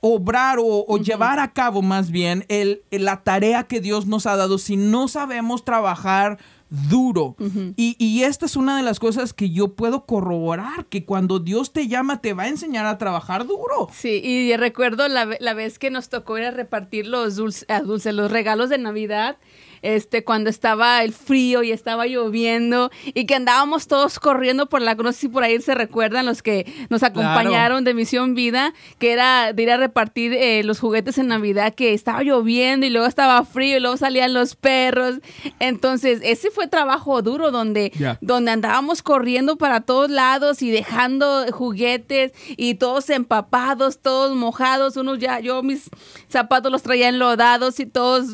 obrar 0.00 0.58
o, 0.58 0.84
o 0.86 0.98
llevar 0.98 1.40
a 1.40 1.52
cabo 1.52 1.82
más 1.82 2.10
bien 2.10 2.44
el, 2.48 2.82
el- 2.90 3.04
la 3.04 3.22
tarea 3.24 3.64
que 3.64 3.80
Dios 3.80 4.06
nos 4.06 4.26
ha 4.26 4.36
dado 4.36 4.58
si 4.58 4.76
no 4.76 5.08
sabemos 5.08 5.64
trabajar 5.64 6.38
duro? 6.70 7.36
y, 7.76 7.96
y 7.98 8.22
esta 8.24 8.46
es 8.46 8.56
una 8.56 8.76
de 8.76 8.82
las 8.82 8.98
cosas 8.98 9.32
que 9.32 9.50
yo 9.50 9.74
puedo 9.74 10.04
corroborar, 10.06 10.86
que 10.86 11.04
cuando 11.04 11.38
Dios 11.38 11.72
te 11.72 11.88
llama 11.88 12.20
te 12.20 12.32
va 12.32 12.44
a 12.44 12.48
enseñar 12.48 12.86
a 12.86 12.98
trabajar 12.98 13.46
duro. 13.46 13.88
Sí, 13.92 14.20
y 14.24 14.56
recuerdo 14.56 15.08
la, 15.08 15.36
la 15.40 15.54
vez 15.54 15.78
que 15.78 15.90
nos 15.90 16.08
tocó 16.08 16.38
ir 16.38 16.44
a 16.44 16.50
repartir 16.50 17.06
los 17.06 17.36
dulces, 17.36 17.66
dulces, 17.84 18.14
los 18.14 18.30
regalos 18.30 18.70
de 18.70 18.78
Navidad, 18.78 19.36
este, 19.82 20.24
cuando 20.24 20.50
estaba 20.50 21.02
el 21.02 21.12
frío 21.12 21.62
y 21.62 21.72
estaba 21.72 22.06
lloviendo 22.06 22.90
y 23.04 23.26
que 23.26 23.34
andábamos 23.34 23.86
todos 23.86 24.18
corriendo 24.18 24.66
por 24.68 24.82
la, 24.82 24.94
no 24.94 25.12
sé 25.12 25.20
si 25.20 25.28
por 25.28 25.42
ahí 25.42 25.60
se 25.60 25.74
recuerdan 25.74 26.26
los 26.26 26.42
que 26.42 26.66
nos 26.90 27.02
acompañaron 27.02 27.84
de 27.84 27.94
Misión 27.94 28.34
Vida, 28.34 28.74
que 28.98 29.12
era 29.12 29.52
de 29.52 29.62
ir 29.62 29.70
a 29.70 29.76
repartir 29.76 30.32
eh, 30.32 30.62
los 30.64 30.80
juguetes 30.80 31.18
en 31.18 31.28
Navidad, 31.28 31.74
que 31.74 31.94
estaba 31.94 32.22
lloviendo 32.22 32.86
y 32.86 32.90
luego 32.90 33.06
estaba 33.06 33.44
frío 33.44 33.76
y 33.76 33.80
luego 33.80 33.96
salían 33.96 34.34
los 34.34 34.56
perros. 34.56 35.20
Entonces, 35.60 36.20
ese 36.22 36.50
fue 36.50 36.68
trabajo 36.68 37.22
duro 37.22 37.50
donde, 37.50 37.92
Ya. 37.98 38.18
donde 38.20 38.50
andábamos 38.50 39.02
corriendo 39.02 39.56
para 39.56 39.80
todos 39.80 40.10
lados 40.10 40.62
y 40.62 40.70
dejando 40.70 41.46
juguetes 41.52 42.32
y 42.56 42.74
todos 42.74 43.10
empapados, 43.10 44.00
todos 44.00 44.34
mojados, 44.36 44.96
unos 44.96 45.18
ya, 45.18 45.40
yo 45.40 45.62
mis 45.62 45.88
zapatos 46.28 46.70
los 46.72 46.82
traía 46.82 47.08
enlodados 47.08 47.80
y 47.80 47.86
todos, 47.86 48.26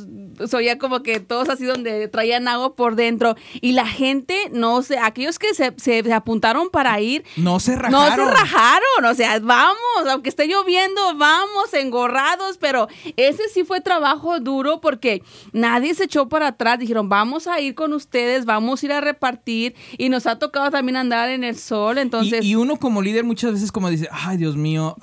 se 0.46 0.56
oía 0.56 0.78
como 0.78 1.02
que 1.02 1.20
todos 1.32 1.48
así 1.48 1.64
donde 1.64 2.08
traían 2.08 2.46
agua 2.46 2.74
por 2.76 2.94
dentro. 2.94 3.36
Y 3.62 3.72
la 3.72 3.86
gente, 3.86 4.36
no 4.52 4.82
sé, 4.82 4.98
aquellos 4.98 5.38
que 5.38 5.54
se, 5.54 5.72
se- 5.78 6.02
se 6.02 6.12
apuntaron 6.12 6.68
para 6.68 7.00
ir, 7.00 7.24
No 7.36 7.58
se 7.58 7.72
no 7.76 7.82
rajaron. 7.82 8.26
se 8.28 8.34
rajaron, 8.34 9.04
o 9.10 9.14
sea, 9.14 9.38
vamos, 9.40 9.76
aunque 10.10 10.28
esté 10.28 10.46
lloviendo, 10.46 11.00
vamos, 11.16 11.72
engorrados, 11.72 12.58
pero 12.58 12.88
ese 13.16 13.48
sí 13.48 13.64
fue 13.64 13.80
trabajo 13.80 14.40
duro 14.40 14.80
porque 14.82 15.22
nadie 15.52 15.94
se 15.94 16.04
echó 16.04 16.28
para 16.28 16.48
atrás, 16.48 16.78
dijeron, 16.78 17.08
vamos 17.08 17.46
a 17.46 17.58
ir 17.60 17.74
con 17.74 17.92
ustedes 17.94 18.02
ustedes, 18.12 18.44
vamos 18.44 18.82
a 18.82 18.86
ir 18.86 18.92
a 18.92 19.00
repartir 19.00 19.74
y 19.96 20.08
nos 20.10 20.26
ha 20.26 20.38
tocado 20.38 20.70
también 20.70 20.96
andar 20.96 21.30
en 21.30 21.44
el 21.44 21.56
sol, 21.56 21.96
entonces... 21.98 22.44
Y, 22.44 22.56
uno 22.56 22.76
como 22.76 23.00
líder 23.00 23.24
muchas 23.24 23.52
veces 23.52 23.72
como 23.72 23.88
dice, 23.88 24.06
ay 24.12 24.36
Dios 24.36 24.56
mío, 24.56 24.96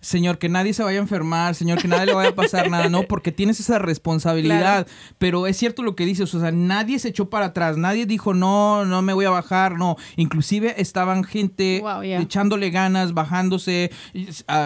Señor, 0.00 0.38
que 0.38 0.48
nadie 0.48 0.72
se 0.72 0.82
vaya 0.82 0.98
a 0.98 1.02
enfermar, 1.02 1.54
Señor, 1.54 1.80
que 1.80 1.86
nadie 1.86 2.06
le 2.06 2.14
vaya 2.14 2.30
a 2.30 2.34
pasar 2.34 2.68
nada, 2.70 2.88
no, 2.88 3.02
porque 3.02 3.30
tienes 3.30 3.60
esa 3.60 3.78
responsabilidad, 3.78 4.86
pero 5.18 5.46
es 5.46 5.58
cierto 5.60 5.82
lo 5.82 5.94
que 5.94 6.04
dices, 6.04 6.34
o 6.34 6.40
sea, 6.40 6.50
nadie 6.50 6.98
se 6.98 7.08
echó 7.08 7.30
para 7.30 7.46
atrás, 7.46 7.76
nadie 7.76 8.06
dijo, 8.06 8.34
no, 8.34 8.84
no 8.84 9.02
me 9.02 9.12
voy 9.12 9.26
a 9.26 9.30
bajar, 9.30 9.78
no, 9.78 9.96
inclusive 10.16 10.74
estaban 10.78 11.22
gente 11.22 11.82
echándole 12.02 12.70
ganas, 12.70 13.14
bajándose, 13.14 13.90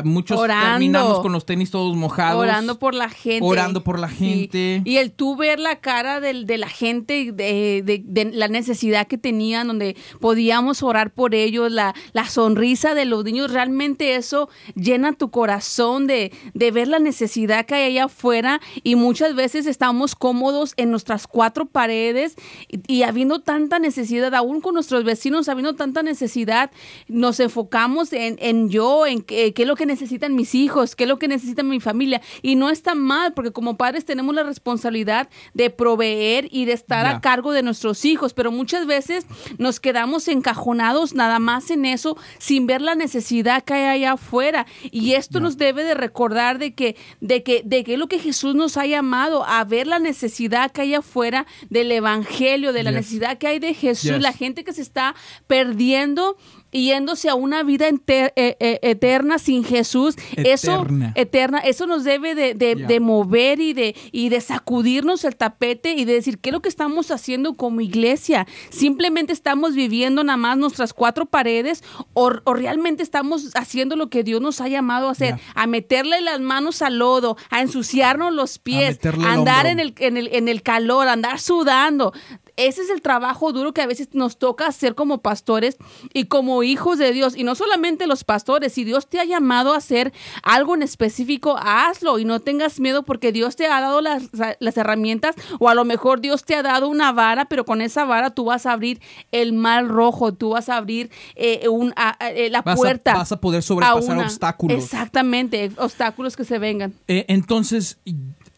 muchos 0.05 0.41
terminamos 0.47 1.21
con 1.21 1.33
los 1.33 1.45
tenis 1.45 1.71
todos 1.71 1.97
mojados. 1.97 2.41
Orando 2.41 2.79
por 2.79 2.95
la 2.95 3.11
gente. 3.11 3.45
Orando 3.45 3.85
por 3.85 3.99
la 3.99 4.09
gente. 4.09 4.83
Y 4.85 4.97
el 4.97 5.13
tú 5.13 5.37
ver 5.37 5.59
la 5.59 5.81
cara 5.81 6.21
de, 6.21 6.45
de 6.45 6.59
la 6.59 6.69
gente, 6.69 7.33
de, 7.33 7.83
de, 7.85 8.31
la 8.33 8.49
necesidad 8.49 9.07
que 9.07 9.19
tenían, 9.19 9.67
donde 9.67 9.97
podíamos 10.21 10.83
orar 10.83 11.13
por 11.13 11.35
ellos, 11.35 11.71
la, 11.71 11.95
la 12.13 12.29
sonrisa 12.29 12.95
de 12.95 13.05
los 13.05 13.25
niños, 13.25 13.53
realmente 13.53 14.15
eso 14.15 14.49
llena 14.77 15.13
tu 15.13 15.31
corazón 15.31 16.07
de, 16.07 16.33
de 16.55 16.71
ver 16.71 16.89
la 16.89 17.01
necesidad 17.01 17.67
que 17.67 17.75
hay 17.75 17.85
allá 17.85 18.05
afuera 18.05 18.61
y 18.85 18.95
muchas 18.95 19.35
veces 19.35 19.67
estamos 19.67 20.15
cómodos 20.15 20.75
en 20.77 20.84
nuestras 20.91 21.27
cuatro 21.27 21.67
paredes 21.67 22.37
y, 22.69 23.03
habiendo 23.03 23.41
tanta 23.41 23.79
necesidad, 23.79 24.35
aún 24.35 24.61
con 24.61 24.75
nuestros 24.75 25.05
vecinos, 25.05 25.49
habiendo 25.49 25.75
tanta 25.75 26.03
necesidad, 26.03 26.71
nos 27.09 27.41
enfocamos 27.41 28.13
en, 28.13 28.37
en 28.41 28.69
yo, 28.69 29.07
en 29.07 29.23
qué, 29.23 29.53
qué, 29.53 29.63
es 29.63 29.69
lo 29.69 29.77
que 29.77 29.87
necesitan 29.87 30.35
mis 30.35 30.55
hijos, 30.55 30.97
qué 30.97 31.05
es 31.05 31.09
lo 31.09 31.19
que 31.19 31.29
necesita 31.29 31.63
mi 31.63 31.81
familia. 31.81 32.21
Y 32.43 32.57
no 32.57 32.71
está 32.71 32.95
mal, 32.95 33.35
porque 33.35 33.53
como 33.53 33.77
padres 33.77 34.05
tenemos 34.05 34.35
la 34.35 34.43
responsabilidad 34.43 35.29
de 35.55 35.71
proveer 35.71 36.49
y 36.51 36.65
de 36.65 36.73
estar 36.73 37.07
a 37.07 37.21
cargo 37.21 37.53
de 37.53 37.63
nuestros 37.63 38.05
hijos, 38.05 38.35
pero 38.35 38.51
muchas 38.51 38.87
veces 38.87 39.27
nos 39.59 39.81
quedamos 39.81 40.29
encajonados 40.29 41.15
nada 41.15 41.39
más 41.39 41.71
en 41.71 41.85
eso 41.85 42.17
sin 42.39 42.67
ver 42.67 42.81
la 42.81 42.95
necesidad 42.95 43.63
que 43.63 43.75
hay 43.75 43.85
allá 43.85 44.13
afuera. 44.13 44.67
Y 44.91 45.13
esto 45.13 45.41
nos 45.41 45.57
debe 45.57 45.85
de 45.85 45.95
recordar 45.95 46.59
de 46.59 46.75
que, 46.75 46.97
de 47.21 47.43
que, 47.43 47.63
de 47.65 47.85
que 47.85 47.95
es 47.95 47.99
lo 47.99 48.09
que 48.09 48.19
Jesús 48.19 48.55
nos 48.55 48.77
ha 48.77 48.87
llamado 48.87 49.45
a 49.45 49.65
ver 49.65 49.87
la 49.87 49.99
necesidad 49.99 50.71
que 50.75 50.83
hay 50.83 50.95
afuera 50.95 51.47
del 51.71 51.91
evangelio, 51.91 52.75
de 52.75 52.83
la 52.83 52.91
necesidad 52.91 53.39
que 53.39 53.47
hay 53.47 53.59
de 53.59 53.73
Jesús, 53.73 54.21
la 54.21 54.35
gente 54.35 54.65
que 54.65 54.75
se 54.75 54.83
está 54.83 55.15
perdiendo 55.47 56.37
yéndose 56.83 57.29
a 57.29 57.35
una 57.35 57.63
vida 57.63 57.89
eh, 57.89 58.33
eh, 58.37 58.79
eterna 58.83 59.39
sin 59.39 59.65
Jesús, 59.65 60.17
eso 60.37 60.87
eterna, 61.15 61.59
eso 61.61 61.87
nos 61.87 62.05
debe 62.05 62.35
de, 62.35 63.01
mover 63.01 63.61
y 63.61 63.73
de, 63.73 63.95
y 64.13 64.29
de 64.29 64.41
sacudirnos 64.41 65.25
el 65.25 65.37
tapete 65.37 65.93
y 65.93 66.05
de 66.05 66.15
decir 66.15 66.39
qué 66.39 66.51
es 66.51 66.53
lo 66.53 66.61
que 66.61 66.69
estamos 66.69 67.11
haciendo 67.11 67.55
como 67.55 67.81
iglesia. 67.81 68.47
Simplemente 68.71 69.33
estamos 69.33 69.75
viviendo 69.75 70.25
nada 70.25 70.37
más 70.37 70.59
nuestras 70.59 70.93
cuatro 70.93 71.27
paredes 71.27 71.85
o, 72.13 72.31
realmente 72.31 73.03
estamos 73.03 73.51
haciendo 73.55 73.97
lo 73.97 74.09
que 74.09 74.25
Dios 74.25 74.41
nos 74.41 74.61
ha 74.61 74.69
llamado 74.69 75.09
a 75.09 75.13
hacer, 75.13 75.37
a 75.55 75.67
meterle 75.67 76.21
las 76.21 76.41
manos 76.41 76.83
al 76.83 76.99
lodo, 76.99 77.37
a 77.51 77.61
ensuciarnos 77.61 78.33
los 78.33 78.59
pies, 78.59 78.99
a, 79.05 79.33
andar 79.33 79.67
en 79.67 79.79
el, 79.81 79.95
en, 79.99 80.17
el, 80.17 80.29
en 80.33 80.49
el 80.49 80.63
calor, 80.63 81.09
a 81.09 81.13
andar 81.13 81.41
sudando 81.41 82.13
ese 82.57 82.83
es 82.83 82.91
el 82.91 83.03
trabajo 83.03 83.53
duro 83.53 83.73
que 83.73 83.83
a 83.83 83.87
veces 83.87 84.09
nos 84.13 84.39
toca 84.39 84.67
hacer 84.67 84.95
como 84.95 85.19
pastores 85.19 85.77
y 86.13 86.27
como 86.27 86.63
hijos 86.63 86.99
de 86.99 87.13
Dios. 87.13 87.37
Y 87.37 87.45
no 87.45 87.55
solamente 87.55 88.07
los 88.07 88.25
pastores, 88.25 88.73
si 88.73 88.85
Dios 88.85 89.09
te 89.09 89.19
ha 89.21 89.25
llamado 89.25 89.75
a 89.75 89.79
hacer 89.79 90.13
algo 90.43 90.75
en 90.75 90.83
específico, 90.83 91.57
hazlo 91.59 92.19
y 92.19 92.25
no 92.25 92.41
tengas 92.41 92.81
miedo 92.81 93.03
porque 93.05 93.33
Dios 93.33 93.57
te 93.57 93.67
ha 93.67 93.81
dado 93.81 94.01
las, 94.01 94.31
herramientas 94.77 95.37
o 95.59 95.69
a 95.69 95.75
lo 95.75 95.85
mejor 95.85 96.21
Dios 96.21 96.45
te 96.45 96.55
ha 96.55 96.63
dado 96.63 96.89
una 96.89 97.13
vara, 97.13 97.47
pero 97.47 97.65
con 97.65 97.81
esa 97.81 98.05
vara 98.05 98.31
tú 98.31 98.47
vas 98.47 98.67
a 98.67 98.73
abrir 98.73 99.01
el 99.33 99.53
mal 99.53 99.89
rojo, 99.89 100.33
tú 100.33 100.51
vas 100.51 100.69
a 100.69 100.77
abrir 100.77 101.11
eh, 101.37 101.69
un, 101.69 101.95
eh, 102.21 102.51
la 102.51 102.63
puerta. 102.63 103.15
vas 103.15 103.33
a 103.33 103.41
poder 103.41 103.63
sobrepasar 103.63 104.19
obstáculos. 104.19 104.79
Exactamente, 104.79 105.71
obstáculos 105.77 106.37
que 106.37 106.45
se 106.45 106.59
vengan. 106.59 106.95
Eh, 107.09 107.25
entonces, 107.29 107.99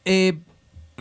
eh, 0.05 0.39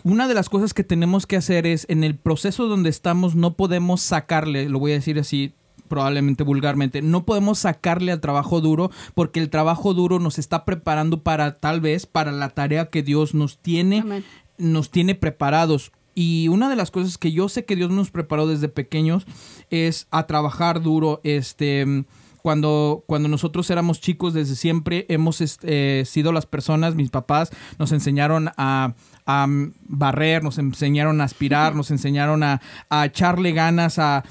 una 0.03 0.27
de 0.27 0.33
las 0.33 0.49
cosas 0.49 0.73
que 0.73 0.83
tenemos 0.83 1.25
que 1.25 1.37
hacer 1.37 1.65
es, 1.65 1.85
en 1.89 2.03
el 2.03 2.15
proceso 2.15 2.67
donde 2.67 2.89
estamos, 2.89 3.35
no 3.35 3.55
podemos 3.55 4.01
sacarle, 4.01 4.69
lo 4.69 4.79
voy 4.79 4.91
a 4.91 4.95
decir 4.95 5.19
así, 5.19 5.53
probablemente 5.87 6.43
vulgarmente, 6.43 7.01
no 7.01 7.25
podemos 7.25 7.59
sacarle 7.59 8.11
al 8.11 8.21
trabajo 8.21 8.61
duro 8.61 8.91
porque 9.13 9.39
el 9.39 9.49
trabajo 9.49 9.93
duro 9.93 10.19
nos 10.19 10.39
está 10.39 10.65
preparando 10.65 11.21
para 11.21 11.55
tal 11.55 11.81
vez 11.81 12.05
para 12.05 12.31
la 12.31 12.49
tarea 12.49 12.89
que 12.89 13.03
Dios 13.03 13.33
nos 13.33 13.59
tiene, 13.59 14.23
nos 14.57 14.89
tiene 14.89 15.15
preparados. 15.15 15.91
Y 16.17 16.47
una 16.47 16.69
de 16.69 16.77
las 16.77 16.91
cosas 16.91 17.17
que 17.17 17.33
yo 17.33 17.49
sé 17.49 17.65
que 17.65 17.75
Dios 17.75 17.91
nos 17.91 18.09
preparó 18.09 18.47
desde 18.47 18.69
pequeños 18.69 19.25
es 19.69 20.07
a 20.11 20.27
trabajar 20.27 20.81
duro, 20.81 21.19
este 21.23 22.05
cuando, 22.45 23.03
cuando 23.07 23.27
nosotros 23.27 23.67
éramos 23.71 23.99
chicos, 23.99 24.35
desde 24.35 24.53
siempre 24.55 25.07
hemos 25.09 25.41
eh, 25.63 26.03
sido 26.05 26.31
las 26.31 26.45
personas, 26.45 26.93
mis 26.93 27.09
papás 27.09 27.49
nos 27.79 27.91
enseñaron 27.91 28.51
a, 28.55 28.93
a 29.25 29.47
barrer, 29.87 30.43
nos 30.43 30.57
enseñaron 30.57 31.21
a 31.21 31.23
aspirar, 31.23 31.75
nos 31.75 31.91
enseñaron 31.91 32.43
a, 32.43 32.61
echarle 33.05 33.51
ganas, 33.51 33.97
a, 33.99 34.23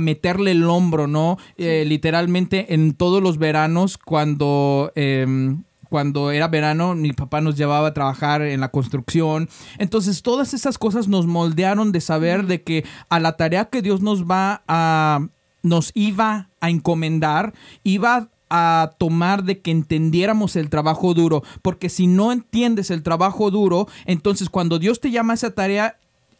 meterle 0.00 0.52
el 0.52 0.64
hombro, 0.64 1.06
¿no? 1.06 1.38
Eh, 1.56 1.84
literalmente 1.86 2.74
en 2.74 2.94
todos 2.94 3.22
los 3.22 3.38
veranos 3.38 3.98
cuando... 3.98 4.92
Em, 4.94 5.62
cuando 5.90 6.30
era 6.30 6.46
verano, 6.46 6.94
mi 6.94 7.12
papá 7.12 7.40
nos 7.40 7.56
llevaba 7.56 7.88
a 7.88 7.94
trabajar 7.94 8.42
en 8.42 8.60
la 8.60 8.68
construcción. 8.68 9.48
Entonces, 9.76 10.22
todas 10.22 10.54
esas 10.54 10.78
cosas 10.78 11.08
nos 11.08 11.26
moldearon 11.26 11.90
de 11.90 12.00
saber 12.00 12.46
de 12.46 12.62
que 12.62 12.84
a 13.08 13.18
la 13.18 13.36
tarea 13.36 13.64
que 13.64 13.82
Dios 13.82 14.00
nos 14.00 14.24
va 14.24 14.62
a 14.68 15.26
nos 15.62 15.90
iba 15.94 16.48
a 16.60 16.70
encomendar, 16.70 17.52
iba 17.82 18.28
a 18.50 18.92
tomar 18.98 19.44
de 19.44 19.60
que 19.60 19.70
entendiéramos 19.70 20.56
el 20.56 20.68
trabajo 20.68 21.14
duro, 21.14 21.42
porque 21.62 21.88
si 21.88 22.06
no 22.06 22.32
entiendes 22.32 22.90
el 22.90 23.02
trabajo 23.02 23.50
duro, 23.50 23.88
entonces 24.04 24.50
cuando 24.50 24.78
Dios 24.78 25.00
te 25.00 25.10
llama 25.10 25.32
a 25.32 25.34
esa 25.34 25.54
tarea, 25.54 25.96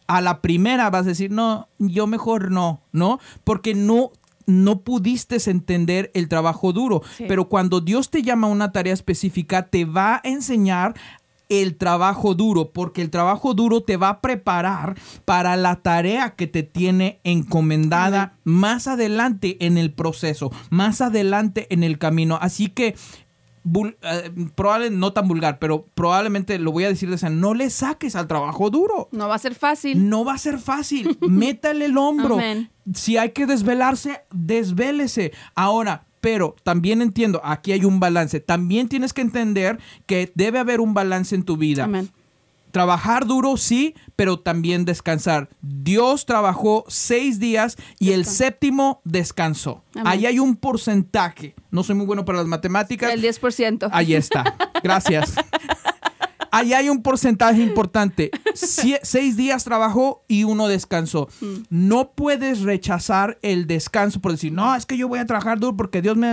a 0.07 0.21
la 0.21 0.41
primera 0.43 0.91
vas 0.91 1.07
a 1.07 1.11
decir, 1.11 1.31
no, 1.31 1.69
yo 1.79 2.07
mejor 2.09 2.51
no, 2.51 2.83
¿no? 2.93 3.21
Porque 3.45 3.75
no 3.75 4.11
no 4.47 4.81
pudiste 4.81 5.37
entender 5.49 6.11
el 6.13 6.29
trabajo 6.29 6.73
duro, 6.73 7.03
pero 7.29 7.49
cuando 7.49 7.81
Dios 7.81 8.11
te 8.11 8.23
llama 8.23 8.49
a 8.49 8.51
una 8.51 8.73
tarea 8.73 8.93
específica, 8.93 9.69
te 9.69 9.85
va 9.85 10.17
a 10.17 10.21
enseñar 10.25 10.95
el 11.51 11.77
trabajo 11.77 12.35
duro, 12.35 12.73
porque 12.73 13.03
el 13.03 13.11
trabajo 13.11 13.53
duro 13.53 13.83
te 13.83 13.99
va 13.99 14.09
a 14.09 14.21
preparar 14.23 14.97
para 15.27 15.57
la 15.57 15.83
tarea 15.83 16.37
que 16.37 16.47
te 16.47 16.63
tiene 16.63 17.21
encomendada 17.25 18.39
más 18.45 18.87
adelante 18.87 19.59
en 19.67 19.77
el 19.77 19.93
proceso, 19.93 20.51
más 20.71 21.01
adelante 21.03 21.67
en 21.71 21.83
el 21.83 21.99
camino. 21.99 22.39
Así 22.41 22.69
que 22.69 22.95
eh, 23.63 24.31
probablemente 24.55 24.99
no 24.99 25.13
tan 25.13 25.29
vulgar, 25.29 25.59
pero 25.59 25.87
probablemente 25.95 26.59
lo 26.59 26.73
voy 26.73 26.85
a 26.85 26.89
decir 26.89 27.11
de 27.11 27.17
esa, 27.17 27.29
no 27.29 27.53
le 27.53 27.69
saques 27.69 28.17
al 28.17 28.27
trabajo 28.27 28.71
duro. 28.71 29.09
No 29.13 29.29
va 29.29 29.35
a 29.35 29.39
ser 29.39 29.55
fácil. 29.55 30.09
No 30.09 30.25
va 30.25 30.35
a 30.35 30.39
ser 30.39 30.59
fácil. 30.59 31.19
Métale 31.29 31.87
el 31.87 31.99
hombro. 31.99 32.39
Si 32.95 33.17
hay 33.19 33.31
que 33.31 33.47
desvelarse, 33.47 34.25
desvélese. 34.31 35.33
Ahora, 35.55 36.07
pero 36.21 36.57
también 36.63 37.03
entiendo, 37.03 37.41
aquí 37.45 37.73
hay 37.73 37.85
un 37.85 38.01
balance. 38.01 38.41
También 38.41 38.89
tienes 38.89 39.13
que 39.13 39.21
entender 39.21 39.79
que 40.07 40.33
debe 40.35 40.59
haber 40.59 40.81
un 40.81 40.95
balance 40.95 41.35
en 41.35 41.43
tu 41.43 41.57
vida. 41.57 41.89
Trabajar 42.71 43.27
duro, 43.27 43.57
sí, 43.57 43.95
pero 44.15 44.39
también 44.39 44.85
descansar. 44.85 45.49
Dios 45.61 46.25
trabajó 46.25 46.85
seis 46.87 47.41
días 47.41 47.77
y 47.99 48.13
el 48.13 48.25
séptimo 48.25 49.01
descansó. 49.05 49.83
Ahí 50.05 50.27
hay 50.27 50.39
un 50.39 50.55
porcentaje. 50.55 51.57
No 51.71 51.83
soy 51.83 51.97
muy 51.97 52.07
bueno 52.07 52.25
para 52.25 52.39
las 52.39 52.47
matemáticas. 52.47 53.13
El 53.13 53.23
10%. 53.23 53.89
Ahí 53.91 54.15
está. 54.15 54.57
Gracias. 54.83 55.35
ahí 56.53 56.73
hay 56.73 56.89
un 56.89 57.03
porcentaje 57.03 57.63
importante. 57.63 58.31
seis 58.55 59.37
días 59.37 59.65
trabajó 59.65 60.25
y 60.29 60.45
uno 60.45 60.69
descansó. 60.69 61.29
Mm. 61.41 61.55
No 61.71 62.13
puedes 62.13 62.61
rechazar 62.63 63.39
el 63.43 63.67
descanso 63.67 64.21
por 64.21 64.33
decir, 64.33 64.53
no, 64.53 64.75
es 64.75 64.87
que 64.87 64.97
yo 64.97 65.09
voy 65.09 65.19
a 65.19 65.27
trabajar 65.27 65.59
duro 65.59 65.77
porque 65.77 66.03
Dios 66.03 66.17
me... 66.17 66.31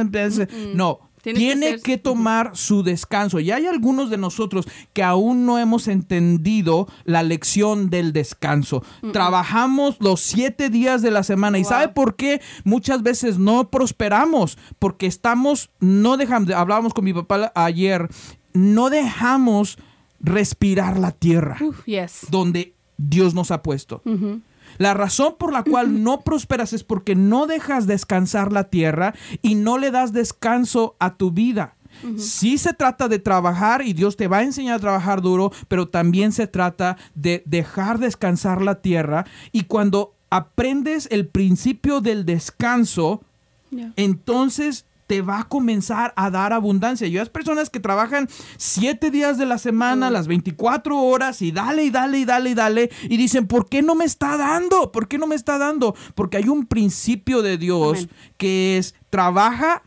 No, 0.73 1.07
tiene 1.33 1.79
que, 1.79 1.97
tomar 1.97 2.51
su 2.53 2.83
descanso. 2.83 3.39
Y 3.39 3.51
hay 3.51 3.65
algunos 3.65 4.09
de 4.09 4.17
nosotros 4.17 4.67
que 4.93 5.03
aún 5.03 5.45
no 5.45 5.57
hemos 5.57 5.87
entendido 5.87 6.87
la 7.03 7.23
lección 7.23 7.89
del 7.89 8.13
descanso. 8.13 8.83
Trabajamos 9.11 9.97
los 9.99 10.21
siete 10.21 10.69
días 10.69 11.01
de 11.01 11.11
la 11.11 11.23
semana. 11.23 11.59
¿Y 11.59 11.63
sabe 11.63 11.89
por 11.89 12.15
qué 12.15 12.41
muchas 12.63 13.03
veces 13.03 13.39
no 13.39 13.69
prosperamos? 13.69 14.57
Porque 14.79 15.07
estamos, 15.07 15.69
no 15.79 16.17
dejamos, 16.17 16.51
hablábamos 16.51 16.93
con 16.93 17.05
mi 17.05 17.13
papá 17.13 17.51
ayer, 17.55 18.07
no 18.53 18.89
dejamos 18.89 19.77
respirar 20.19 20.97
la 20.97 21.11
tierra 21.11 21.57
donde 22.29 22.73
Dios 22.97 23.33
nos 23.33 23.51
ha 23.51 23.61
puesto. 23.63 24.01
La 24.77 24.93
razón 24.93 25.35
por 25.39 25.53
la 25.53 25.63
cual 25.63 26.03
no 26.03 26.21
prosperas 26.21 26.73
es 26.73 26.83
porque 26.83 27.15
no 27.15 27.47
dejas 27.47 27.87
descansar 27.87 28.51
la 28.51 28.65
tierra 28.65 29.13
y 29.41 29.55
no 29.55 29.77
le 29.77 29.91
das 29.91 30.11
descanso 30.13 30.95
a 30.99 31.15
tu 31.15 31.31
vida. 31.31 31.75
Sí 32.17 32.57
se 32.59 32.73
trata 32.73 33.07
de 33.07 33.17
trabajar 33.17 33.81
y 33.81 33.93
Dios 33.93 34.17
te 34.17 34.27
va 34.27 34.37
a 34.39 34.43
enseñar 34.43 34.75
a 34.75 34.79
trabajar 34.79 35.21
duro, 35.21 35.51
pero 35.67 35.87
también 35.87 36.31
se 36.31 36.45
trata 36.45 36.97
de 37.15 37.41
dejar 37.45 37.97
descansar 37.97 38.61
la 38.61 38.81
tierra 38.81 39.25
y 39.51 39.63
cuando 39.63 40.13
aprendes 40.29 41.07
el 41.11 41.27
principio 41.27 42.01
del 42.01 42.25
descanso, 42.25 43.21
Yeah. 43.69 43.91
entonces 43.97 44.85
te 45.07 45.21
va 45.21 45.39
a 45.39 45.47
comenzar 45.47 46.13
a 46.15 46.29
dar 46.29 46.53
abundancia. 46.53 47.07
Yo 47.07 47.21
hay 47.21 47.29
personas 47.29 47.69
que 47.69 47.79
trabajan 47.79 48.27
siete 48.57 49.09
días 49.09 49.37
de 49.37 49.45
la 49.45 49.57
semana, 49.57 50.09
las 50.09 50.27
24 50.27 50.97
horas, 51.01 51.41
y 51.41 51.51
dale, 51.51 51.85
y 51.85 51.89
dale, 51.89 52.19
y 52.19 52.25
dale, 52.25 52.49
y 52.49 52.53
dale, 52.53 52.91
y 53.03 53.17
dicen, 53.17 53.47
¿por 53.47 53.67
qué 53.69 53.81
no 53.81 53.95
me 53.95 54.05
está 54.05 54.37
dando? 54.37 54.91
¿Por 54.91 55.07
qué 55.07 55.17
no 55.17 55.25
me 55.27 55.35
está 55.35 55.57
dando? 55.57 55.95
Porque 56.13 56.37
hay 56.37 56.49
un 56.49 56.65
principio 56.65 57.41
de 57.41 57.57
Dios 57.57 57.97
Amén. 57.99 58.09
que 58.37 58.77
es 58.77 58.95
trabaja, 59.09 59.81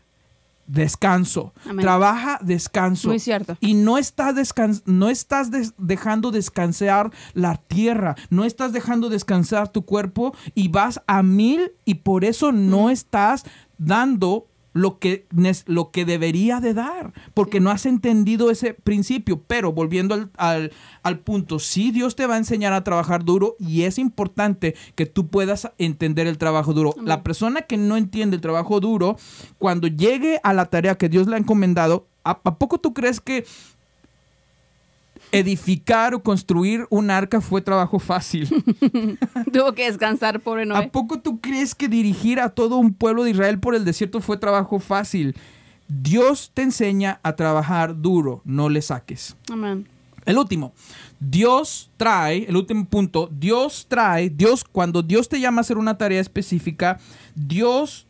descanso. 0.67 1.53
Amén. 1.65 1.81
Trabaja, 1.83 2.39
descanso. 2.41 3.09
Muy 3.09 3.19
cierto. 3.19 3.57
Y 3.59 3.73
no, 3.73 3.97
está 3.97 4.31
descans- 4.33 4.83
no 4.85 5.09
estás 5.09 5.51
des- 5.51 5.73
dejando 5.77 6.31
descansar 6.31 7.11
la 7.33 7.57
tierra, 7.57 8.15
no 8.29 8.45
estás 8.45 8.71
dejando 8.71 9.09
descansar 9.09 9.69
tu 9.71 9.83
cuerpo 9.85 10.33
y 10.55 10.69
vas 10.69 11.01
a 11.07 11.23
mil 11.23 11.73
y 11.85 11.95
por 11.95 12.23
eso 12.25 12.51
no 12.51 12.89
estás 12.89 13.43
dando 13.77 14.47
lo 14.73 14.99
que, 14.99 15.25
lo 15.65 15.91
que 15.91 16.05
debería 16.05 16.59
de 16.61 16.73
dar, 16.73 17.13
porque 17.33 17.59
no 17.59 17.71
has 17.71 17.85
entendido 17.85 18.49
ese 18.51 18.73
principio. 18.73 19.41
Pero 19.47 19.71
volviendo 19.73 20.13
al, 20.13 20.29
al- 20.37 20.71
al 21.03 21.19
punto, 21.19 21.59
sí 21.59 21.91
Dios 21.91 22.15
te 22.15 22.25
va 22.27 22.35
a 22.35 22.37
enseñar 22.37 22.73
a 22.73 22.83
trabajar 22.83 23.25
duro 23.25 23.55
y 23.59 23.83
es 23.83 23.97
importante 23.97 24.75
que 24.95 25.05
tú 25.05 25.27
puedas 25.27 25.71
entender 25.77 26.27
el 26.27 26.37
trabajo 26.37 26.73
duro. 26.73 26.93
La 27.03 27.23
persona 27.23 27.63
que 27.63 27.77
no 27.77 27.97
entiende 27.97 28.35
el 28.35 28.41
trabajo 28.41 28.79
duro, 28.79 29.17
cuando 29.57 29.87
llegue 29.87 30.39
a 30.43 30.53
la 30.53 30.65
tarea 30.67 30.97
que 30.97 31.09
Dios 31.09 31.27
le 31.27 31.35
ha 31.35 31.39
encomendado, 31.39 32.07
¿a, 32.23 32.39
a 32.43 32.55
poco 32.57 32.77
tú 32.79 32.93
crees 32.93 33.19
que 33.19 33.45
edificar 35.31 36.13
o 36.13 36.21
construir 36.23 36.85
un 36.89 37.11
arca 37.11 37.41
fue 37.41 37.61
trabajo 37.61 37.99
fácil? 37.99 38.47
Tuvo 39.53 39.73
que 39.73 39.85
descansar, 39.85 40.39
pobre 40.39 40.63
¿A 40.63 40.65
Noé. 40.65 40.89
poco 40.89 41.19
tú 41.19 41.39
crees 41.39 41.75
que 41.75 41.87
dirigir 41.87 42.39
a 42.39 42.49
todo 42.49 42.77
un 42.77 42.93
pueblo 42.93 43.23
de 43.23 43.31
Israel 43.31 43.59
por 43.59 43.75
el 43.75 43.85
desierto 43.85 44.21
fue 44.21 44.37
trabajo 44.37 44.79
fácil? 44.79 45.35
Dios 45.87 46.51
te 46.53 46.61
enseña 46.61 47.19
a 47.23 47.35
trabajar 47.35 48.01
duro, 48.01 48.41
no 48.45 48.69
le 48.69 48.81
saques. 48.81 49.35
Amén. 49.51 49.87
El 50.25 50.37
último, 50.37 50.73
Dios 51.19 51.89
trae, 51.97 52.45
el 52.47 52.55
último 52.55 52.85
punto, 52.85 53.29
Dios 53.31 53.87
trae, 53.89 54.29
Dios, 54.29 54.63
cuando 54.63 55.01
Dios 55.01 55.27
te 55.27 55.39
llama 55.39 55.59
a 55.59 55.61
hacer 55.61 55.77
una 55.77 55.97
tarea 55.97 56.21
específica, 56.21 56.99
Dios 57.35 58.05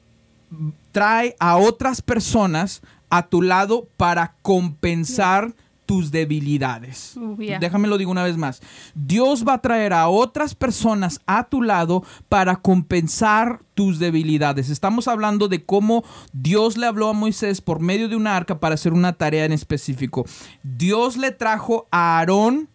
trae 0.92 1.36
a 1.40 1.56
otras 1.56 2.02
personas 2.02 2.82
a 3.10 3.28
tu 3.28 3.42
lado 3.42 3.88
para 3.98 4.36
compensar 4.42 5.54
tus 5.92 6.10
debilidades. 6.10 7.18
Uh, 7.18 7.36
yeah. 7.36 7.60
Déjame 7.60 7.90
lo 7.90 7.98
digo 7.98 8.12
una 8.12 8.24
vez 8.24 8.38
más. 8.38 8.62
Dios 8.96 9.44
va 9.46 9.56
a 9.56 9.62
traer 9.62 9.92
a 9.92 10.08
otras 10.08 10.56
personas 10.56 11.20
a 11.26 11.44
tu 11.50 11.62
lado 11.62 12.02
para 12.30 12.56
compensar 12.56 13.60
tus 13.74 14.00
debilidades. 14.00 14.70
Estamos 14.70 15.10
hablando 15.10 15.50
de 15.50 15.66
cómo 15.66 16.06
Dios 16.32 16.78
le 16.78 16.86
habló 16.86 17.10
a 17.10 17.14
Moisés 17.14 17.60
por 17.60 17.82
medio 17.82 18.08
de 18.08 18.16
una 18.16 18.38
arca 18.38 18.62
para 18.62 18.76
hacer 18.76 18.94
una 18.94 19.12
tarea 19.12 19.44
en 19.44 19.52
específico. 19.52 20.24
Dios 20.64 21.18
le 21.18 21.32
trajo 21.32 21.90
a 21.92 22.20
Aarón, 22.20 22.70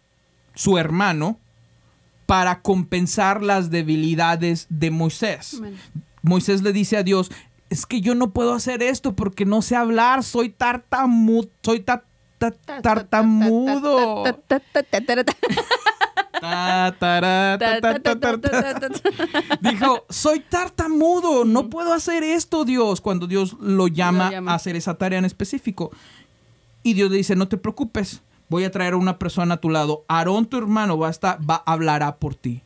su 0.55 0.77
hermano, 0.77 1.39
para 2.27 2.61
compensar 2.61 3.43
las 3.43 3.71
debilidades 3.71 4.67
de 4.69 4.91
Moisés. 4.91 5.62
Moisés 6.21 6.61
le 6.61 6.75
dice 6.75 6.99
a 6.99 7.03
Dios, 7.03 7.31
es 7.71 7.87
que 7.87 8.03
yo 8.03 8.14
no 8.14 8.35
puedo 8.35 8.53
hacer 8.53 8.83
esto 8.83 9.17
porque 9.17 9.47
no 9.47 9.62
sé 9.62 9.75
hablar, 9.75 10.23
soy 10.23 10.51
tartamudo, 10.51 11.49
soy 11.62 11.81
ta- 11.81 12.05
tartamudo. 12.39 14.24
Dijo, 19.61 20.05
soy 20.09 20.41
tartamudo, 20.41 21.45
no 21.45 21.68
puedo 21.70 21.93
hacer 21.93 22.22
esto, 22.22 22.64
Dios, 22.64 23.01
cuando 23.01 23.26
Dios 23.26 23.57
lo 23.61 23.89
llama, 23.89 24.26
Lo 24.26 24.30
llama. 24.32 24.53
a 24.53 24.55
hacer 24.57 24.76
esa 24.76 24.95
tarea 24.95 25.18
en 25.18 25.24
específico. 25.24 25.91
Y 26.82 26.95
Dios 26.95 27.11
le 27.11 27.16
dice, 27.16 27.37
no 27.37 27.49
te 27.49 27.57
preocupes, 27.57 28.22
voy 28.49 28.64
a 28.64 28.70
traer 28.70 28.95
a 28.95 28.97
una 28.97 29.18
persona 29.18 29.55
a 29.55 29.57
tu 29.59 29.70
lado. 29.70 30.05
Aarón, 30.09 30.47
tu 30.47 30.57
hermano, 30.59 30.99
va 30.99 31.09
a, 31.09 31.11
estar, 31.11 31.39
va, 31.49 31.62
hablará 31.66 32.16
por 32.16 32.34
ti. 32.34 32.62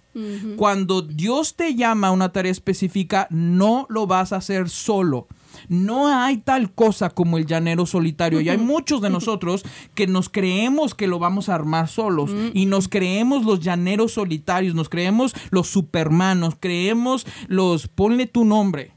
Cuando 0.56 1.02
Dios 1.02 1.54
te 1.54 1.76
llama 1.76 2.08
a 2.08 2.10
una 2.10 2.32
tarea 2.32 2.50
específica, 2.50 3.28
no 3.30 3.86
lo 3.88 4.08
vas 4.08 4.32
a 4.32 4.36
hacer 4.36 4.68
solo. 4.68 5.28
No 5.70 6.08
hay 6.08 6.38
tal 6.38 6.72
cosa 6.72 7.10
como 7.10 7.38
el 7.38 7.46
llanero 7.46 7.86
solitario. 7.86 8.40
Y 8.40 8.48
hay 8.48 8.58
muchos 8.58 9.00
de 9.00 9.08
nosotros 9.10 9.64
que 9.94 10.08
nos 10.08 10.28
creemos 10.28 10.96
que 10.96 11.06
lo 11.06 11.20
vamos 11.20 11.48
a 11.48 11.54
armar 11.54 11.86
solos. 11.86 12.32
Y 12.52 12.66
nos 12.66 12.88
creemos 12.88 13.44
los 13.44 13.60
llaneros 13.60 14.14
solitarios, 14.14 14.74
nos 14.74 14.88
creemos 14.88 15.32
los 15.52 15.68
supermanos, 15.68 16.56
creemos 16.58 17.24
los, 17.46 17.86
ponle 17.86 18.26
tu 18.26 18.44
nombre. 18.44 18.90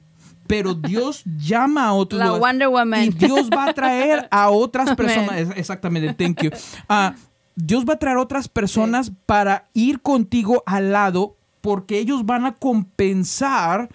Pero 0.48 0.74
Dios 0.74 1.22
llama 1.38 1.86
a 1.86 1.94
otros. 1.94 2.18
La 2.18 2.26
lugares. 2.26 2.42
Wonder 2.42 2.68
Woman. 2.70 3.04
Y 3.04 3.10
Dios 3.10 3.52
va 3.56 3.66
a 3.66 3.74
traer 3.74 4.28
a 4.32 4.50
otras 4.50 4.96
personas. 4.96 5.50
Exactamente, 5.56 6.12
thank 6.16 6.42
you. 6.42 6.50
Ah, 6.90 7.14
Dios 7.56 7.86
va 7.88 7.94
a 7.94 8.00
traer 8.00 8.18
otras 8.18 8.48
personas 8.48 9.12
para 9.28 9.70
ir 9.76 10.02
contigo 10.02 10.64
al 10.66 10.92
lado 10.92 11.36
porque 11.62 12.00
ellos 12.00 12.26
van 12.26 12.48
a 12.48 12.56
compensar 12.56 13.90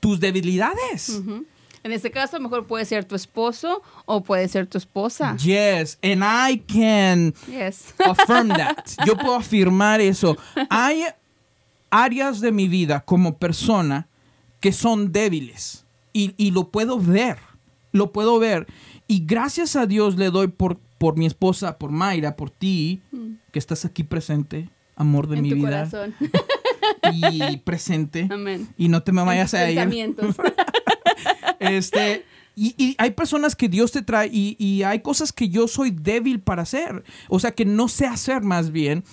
tus 0.00 0.20
debilidades. 0.20 1.22
En 1.82 1.92
este 1.92 2.10
caso, 2.10 2.38
mejor 2.40 2.66
puede 2.66 2.84
ser 2.84 3.04
tu 3.04 3.14
esposo 3.14 3.82
o 4.04 4.22
puede 4.22 4.48
ser 4.48 4.66
tu 4.66 4.78
esposa. 4.78 5.36
Yes, 5.36 5.98
and 6.02 6.22
I 6.24 6.58
can 6.58 7.34
Yes. 7.46 7.94
affirm 8.04 8.48
that. 8.56 8.86
Yo 9.06 9.16
puedo 9.16 9.36
afirmar 9.36 10.00
eso. 10.00 10.36
Hay 10.70 11.04
áreas 11.90 12.40
de 12.40 12.52
mi 12.52 12.68
vida 12.68 13.00
como 13.00 13.38
persona 13.38 14.08
que 14.60 14.72
son 14.72 15.12
débiles 15.12 15.84
y, 16.12 16.34
y 16.36 16.50
lo 16.50 16.70
puedo 16.70 16.98
ver, 16.98 17.38
lo 17.92 18.12
puedo 18.12 18.38
ver. 18.38 18.66
Y 19.06 19.24
gracias 19.24 19.76
a 19.76 19.86
Dios 19.86 20.16
le 20.16 20.30
doy 20.30 20.48
por, 20.48 20.78
por 20.98 21.16
mi 21.16 21.26
esposa, 21.26 21.78
por 21.78 21.90
Mayra, 21.92 22.36
por 22.36 22.50
ti, 22.50 23.00
que 23.52 23.58
estás 23.58 23.84
aquí 23.84 24.02
presente, 24.02 24.68
amor 24.96 25.28
de 25.28 25.36
en 25.36 25.42
mi 25.42 25.50
tu 25.50 25.54
vida, 25.56 25.88
corazón. 25.88 26.14
y 27.12 27.56
presente. 27.58 28.28
Amén. 28.30 28.68
Y 28.76 28.88
no 28.88 29.02
te 29.02 29.12
me 29.12 29.22
vayas 29.22 29.54
a 29.54 29.70
ir. 29.70 29.78
Este, 31.60 32.24
y, 32.54 32.74
y 32.76 32.96
hay 32.98 33.10
personas 33.12 33.54
que 33.54 33.68
Dios 33.68 33.92
te 33.92 34.02
trae 34.02 34.28
y, 34.32 34.56
y 34.58 34.82
hay 34.82 35.00
cosas 35.00 35.32
que 35.32 35.48
yo 35.48 35.68
soy 35.68 35.90
débil 35.90 36.40
para 36.40 36.62
hacer. 36.62 37.04
O 37.28 37.38
sea, 37.38 37.52
que 37.52 37.64
no 37.64 37.88
sé 37.88 38.06
hacer 38.06 38.42
más 38.42 38.72
bien. 38.72 39.04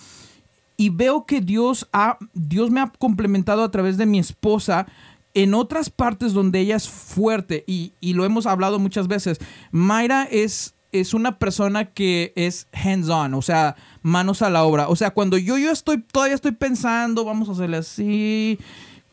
Y 0.77 0.89
veo 0.89 1.25
que 1.25 1.41
Dios, 1.41 1.87
ha, 1.93 2.17
Dios 2.33 2.71
me 2.71 2.81
ha 2.81 2.91
complementado 2.97 3.63
a 3.63 3.71
través 3.71 3.97
de 3.97 4.05
mi 4.05 4.19
esposa 4.19 4.87
en 5.35 5.53
otras 5.53 5.89
partes 5.89 6.33
donde 6.33 6.59
ella 6.59 6.75
es 6.75 6.89
fuerte. 6.89 7.63
Y, 7.67 7.93
y 7.99 8.13
lo 8.13 8.25
hemos 8.25 8.45
hablado 8.47 8.79
muchas 8.79 9.07
veces. 9.07 9.37
Mayra 9.71 10.23
es, 10.23 10.73
es 10.91 11.13
una 11.13 11.37
persona 11.37 11.85
que 11.85 12.33
es 12.35 12.67
hands-on, 12.73 13.33
o 13.35 13.41
sea, 13.41 13.75
manos 14.01 14.41
a 14.41 14.49
la 14.49 14.63
obra. 14.63 14.87
O 14.87 14.95
sea, 14.95 15.11
cuando 15.11 15.37
yo, 15.37 15.57
yo 15.57 15.71
estoy, 15.71 16.01
todavía 16.01 16.35
estoy 16.35 16.53
pensando, 16.53 17.25
vamos 17.25 17.47
a 17.49 17.51
hacerle 17.51 17.77
así. 17.77 18.57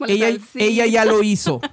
Ella, 0.08 0.30
salsita. 0.30 0.64
ella 0.64 0.86
ya 0.86 1.04
lo 1.04 1.22
hizo. 1.22 1.60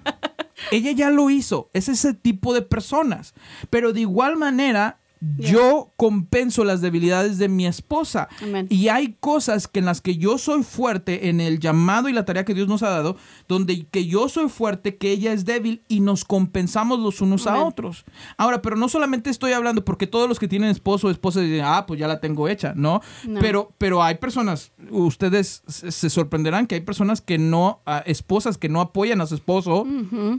Ella 0.72 0.92
ya 0.92 1.10
lo 1.10 1.30
hizo. 1.30 1.70
Es 1.74 1.90
ese 1.90 2.14
tipo 2.14 2.54
de 2.54 2.62
personas. 2.62 3.34
Pero 3.70 3.94
de 3.94 4.02
igual 4.02 4.38
manera, 4.38 4.99
yo 5.38 5.92
compenso 5.98 6.64
las 6.64 6.82
debilidades 6.82 7.38
de 7.38 7.50
mi 7.50 7.66
esposa. 7.68 8.30
Y 8.70 8.88
hay 8.88 9.18
cosas 9.20 9.68
que 9.68 9.80
en 9.80 9.86
las 9.86 10.00
que 10.02 10.16
yo 10.18 10.38
soy 10.38 10.64
fuerte 10.64 11.30
en 11.30 11.42
el 11.42 11.60
llamado 11.60 12.08
y 12.08 12.14
la 12.14 12.24
tarea 12.26 12.46
que 12.46 12.54
Dios 12.54 12.68
nos 12.68 12.84
ha 12.84 12.90
dado, 12.90 13.18
donde 13.48 13.86
que 13.88 14.06
yo 14.06 14.30
soy 14.30 14.48
fuerte, 14.50 14.98
que 14.98 15.12
ella 15.12 15.34
es 15.34 15.44
débil 15.46 15.84
y 15.88 16.00
nos 16.00 16.24
compensamos 16.24 17.00
los 17.00 17.20
unos 17.22 17.48
a 17.48 17.62
otros. 17.64 18.06
Ahora, 18.38 18.62
pero 18.62 18.76
no 18.78 18.88
solamente 18.88 19.30
estoy 19.30 19.52
hablando 19.52 19.84
porque 19.84 20.08
todos 20.08 20.30
los 20.30 20.40
que 20.40 20.48
tienen 20.48 20.70
esposo 20.70 21.08
o 21.08 21.12
esposa 21.12 21.42
dicen, 21.42 21.66
ah, 21.66 21.86
pues 21.86 22.00
ya 22.00 22.08
la 22.08 22.22
tengo 22.22 22.48
hecha, 22.48 22.74
¿no? 22.76 23.02
No. 23.28 23.40
Pero, 23.42 23.74
pero 23.78 24.02
hay 24.04 24.16
personas, 24.16 24.72
ustedes 24.90 25.64
se 25.68 26.10
sorprenderán 26.10 26.66
que 26.68 26.76
hay 26.76 26.82
personas 26.82 27.22
que 27.22 27.38
no, 27.38 27.82
ah, 27.86 28.04
esposas 28.06 28.58
que 28.58 28.70
no 28.70 28.80
apoyan 28.82 29.20
a 29.22 29.28
su 29.28 29.36
esposo, 29.36 29.86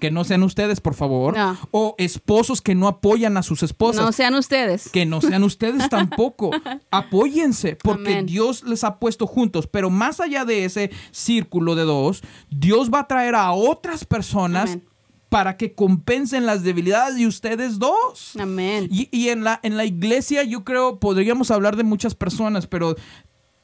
que 0.01 0.11
no 0.11 0.25
sean 0.25 0.43
ustedes, 0.43 0.81
por 0.81 0.95
favor, 0.95 1.37
No. 1.37 1.59
o 1.71 1.95
esposos 1.99 2.61
que 2.63 2.75
no 2.75 2.89
apoyan 2.89 3.37
a 3.37 3.43
sus 3.43 3.63
esposas. 3.63 4.05
No 4.05 4.13
sean 4.13 4.35
ustedes. 4.35 4.70
Que 4.93 5.07
no 5.07 5.21
sean 5.21 5.43
ustedes 5.43 5.89
tampoco. 5.91 6.51
Apóyense, 6.91 7.77
porque 7.77 8.13
Amén. 8.13 8.27
Dios 8.27 8.63
les 8.65 8.85
ha 8.85 8.99
puesto 8.99 9.27
juntos. 9.27 9.67
Pero 9.67 9.91
más 9.91 10.21
allá 10.21 10.45
de 10.45 10.65
ese 10.65 10.91
círculo 11.11 11.75
de 11.75 11.83
dos, 11.85 12.23
Dios 12.51 12.91
va 12.93 13.01
a 13.01 13.09
traer 13.09 13.35
a 13.35 13.53
otras 13.53 14.05
personas 14.05 14.71
Amén. 14.71 14.85
para 15.29 15.57
que 15.57 15.75
compensen 15.75 16.47
las 16.47 16.63
debilidades 16.63 17.17
de 17.17 17.27
ustedes 17.27 17.79
dos. 17.79 18.37
Amén. 18.39 18.89
Y, 18.91 19.09
y 19.11 19.29
en, 19.29 19.45
la, 19.45 19.61
en 19.63 19.77
la 19.77 19.85
iglesia 19.85 20.43
yo 20.45 20.65
creo, 20.65 20.99
podríamos 20.99 21.51
hablar 21.51 21.77
de 21.77 21.85
muchas 21.85 22.15
personas, 22.15 22.67
pero 22.67 22.97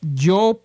yo 0.01 0.63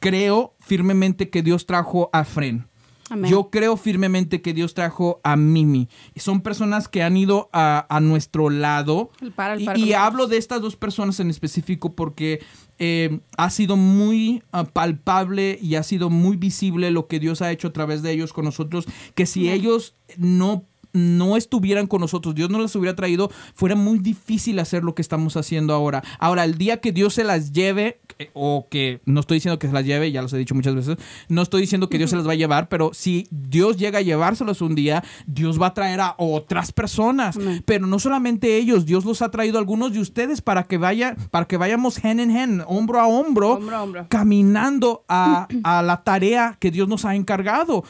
creo 0.00 0.54
firmemente 0.60 1.30
que 1.30 1.42
Dios 1.42 1.66
trajo 1.66 2.10
a 2.12 2.24
Fren. 2.24 2.66
Amén. 3.12 3.30
Yo 3.30 3.50
creo 3.50 3.76
firmemente 3.76 4.40
que 4.40 4.54
Dios 4.54 4.72
trajo 4.74 5.20
a 5.22 5.36
Mimi. 5.36 5.88
Son 6.16 6.40
personas 6.40 6.88
que 6.88 7.02
han 7.02 7.16
ido 7.16 7.50
a, 7.52 7.86
a 7.94 8.00
nuestro 8.00 8.48
lado. 8.48 9.10
El 9.20 9.32
par, 9.32 9.52
el 9.52 9.60
Y- 9.62 9.66
par 9.66 9.76
hablo 9.96 10.26
de 10.26 10.38
estas 10.38 10.62
dos 10.62 10.76
personas 10.76 11.20
en 11.20 11.28
específico 11.28 11.94
porque 11.94 12.40
eh, 12.78 13.20
ha 13.36 13.50
sido 13.50 13.76
muy 13.76 14.42
ah, 14.52 14.64
palpable 14.64 15.58
y 15.60 15.74
ha 15.74 15.82
sido 15.82 16.08
muy 16.10 16.36
visible 16.36 16.90
lo 16.90 17.06
que 17.06 17.20
Dios 17.20 17.42
ha 17.42 17.50
hecho 17.52 17.68
a 17.68 17.72
través 17.72 18.02
de 18.02 18.12
ellos 18.12 18.32
con 18.32 18.44
nosotros, 18.46 18.86
que 19.14 19.26
si 19.26 19.50
ellos 19.50 19.94
no 20.16 20.64
no 20.92 21.36
estuvieran 21.36 21.86
con 21.86 22.00
nosotros, 22.00 22.34
Dios 22.34 22.50
no 22.50 22.58
las 22.58 22.74
hubiera 22.76 22.94
traído, 22.96 23.30
fuera 23.54 23.74
muy 23.76 23.98
difícil 23.98 24.58
hacer 24.58 24.84
lo 24.84 24.94
que 24.94 25.02
estamos 25.02 25.36
haciendo 25.36 25.74
ahora. 25.74 26.02
Ahora, 26.18 26.44
el 26.44 26.58
día 26.58 26.80
que 26.80 26.92
Dios 26.92 27.14
se 27.14 27.24
las 27.24 27.52
lleve, 27.52 28.00
eh, 28.18 28.30
o 28.34 28.66
que 28.70 29.00
no 29.06 29.20
estoy 29.20 29.36
diciendo 29.36 29.58
que 29.58 29.68
se 29.68 29.72
las 29.72 29.84
lleve, 29.84 30.12
ya 30.12 30.22
los 30.22 30.32
he 30.32 30.38
dicho 30.38 30.54
muchas 30.54 30.74
veces, 30.74 30.96
no 31.28 31.42
estoy 31.42 31.62
diciendo 31.62 31.88
que 31.88 31.98
Dios 31.98 32.10
se 32.10 32.16
las 32.16 32.26
va 32.26 32.32
a 32.32 32.36
llevar, 32.36 32.68
pero 32.68 32.90
si 32.92 33.26
Dios 33.30 33.76
llega 33.76 34.00
a 34.00 34.02
llevárselos 34.02 34.60
un 34.60 34.74
día, 34.74 35.02
Dios 35.26 35.60
va 35.60 35.68
a 35.68 35.74
traer 35.74 36.00
a 36.00 36.14
otras 36.18 36.72
personas. 36.72 37.36
Amén. 37.36 37.62
Pero 37.64 37.86
no 37.86 37.98
solamente 37.98 38.56
ellos, 38.56 38.84
Dios 38.86 39.04
los 39.04 39.22
ha 39.22 39.30
traído 39.30 39.56
a 39.56 39.60
algunos 39.60 39.92
de 39.92 40.00
ustedes 40.00 40.42
para 40.42 40.64
que 40.64 40.78
vaya, 40.78 41.16
para 41.30 41.46
que 41.46 41.56
vayamos 41.56 42.04
hand 42.04 42.20
in 42.20 42.36
hand, 42.36 42.64
hombro 42.66 43.00
a 43.00 43.06
hombro, 43.06 43.54
Hombro 43.54 43.76
a 43.76 43.82
hombro. 43.82 44.06
caminando 44.08 45.04
a, 45.08 45.48
a 45.64 45.82
la 45.82 46.02
tarea 46.04 46.56
que 46.60 46.70
Dios 46.70 46.88
nos 46.88 47.04
ha 47.04 47.14
encargado. 47.14 47.84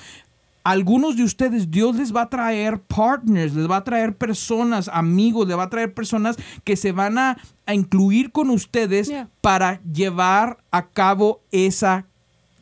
Algunos 0.64 1.16
de 1.16 1.24
ustedes, 1.24 1.70
Dios 1.70 1.96
les 1.96 2.14
va 2.14 2.22
a 2.22 2.28
traer 2.30 2.80
partners, 2.80 3.54
les 3.54 3.68
va 3.68 3.78
a 3.78 3.84
traer 3.84 4.14
personas, 4.16 4.88
amigos, 4.92 5.48
les 5.48 5.56
va 5.58 5.64
a 5.64 5.70
traer 5.70 5.92
personas 5.92 6.36
que 6.64 6.76
se 6.76 6.92
van 6.92 7.18
a, 7.18 7.36
a 7.66 7.74
incluir 7.74 8.30
con 8.30 8.48
ustedes 8.50 9.08
Yeah. 9.08 9.28
para 9.40 9.80
llevar 9.92 10.58
a 10.70 10.86
cabo 10.86 11.40
esa 11.50 12.06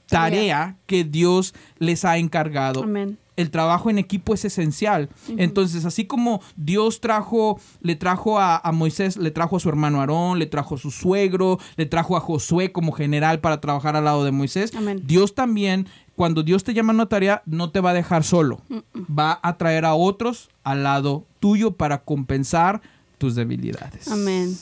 tarea 0.09 0.77
que 0.87 1.05
Dios 1.05 1.55
les 1.79 2.05
ha 2.05 2.19
encargado 2.19 2.83
Amén. 2.83 3.17
el 3.37 3.51
trabajo 3.51 3.91
en 3.91 3.99
equipo 3.99 4.35
es 4.35 4.45
esencial. 4.45 5.09
Entonces, 5.37 5.85
así 5.85 6.05
como 6.05 6.43
Dios 6.57 7.01
trajo, 7.01 7.61
le 7.81 7.95
trajo 7.95 8.39
a, 8.39 8.57
a 8.59 8.73
Moisés, 8.73 9.17
le 9.17 9.31
trajo 9.31 9.57
a 9.57 9.61
su 9.61 9.69
hermano 9.69 10.01
Aarón, 10.01 10.39
le 10.39 10.47
trajo 10.47 10.75
a 10.75 10.79
su 10.79 10.91
suegro, 10.91 11.59
le 11.77 11.87
trajo 11.87 12.17
a 12.17 12.21
Josué 12.21 12.73
como 12.73 12.93
general 12.93 13.41
para 13.41 13.61
trabajar 13.61 13.95
al 13.97 14.05
lado 14.05 14.25
de 14.25 14.33
Moisés, 14.33 14.73
Amén. 14.77 15.01
Dios 15.07 15.35
también, 15.35 15.87
cuando 16.21 16.43
Dios 16.43 16.65
te 16.65 16.75
llama 16.75 16.93
a 16.93 16.97
una 16.97 17.07
tarea, 17.07 17.43
no 17.47 17.71
te 17.71 17.81
va 17.81 17.93
a 17.93 17.95
dejar 17.95 18.25
solo. 18.25 18.61
Va 18.95 19.41
a 19.43 19.57
traer 19.57 19.87
a 19.87 19.95
otros 19.95 20.51
al 20.65 20.83
lado 20.83 21.25
tuyo 21.39 21.71
para 21.71 22.03
compensar 22.05 22.83
tus 23.17 23.37
debilidades. 23.37 24.07
Amén. 24.07 24.55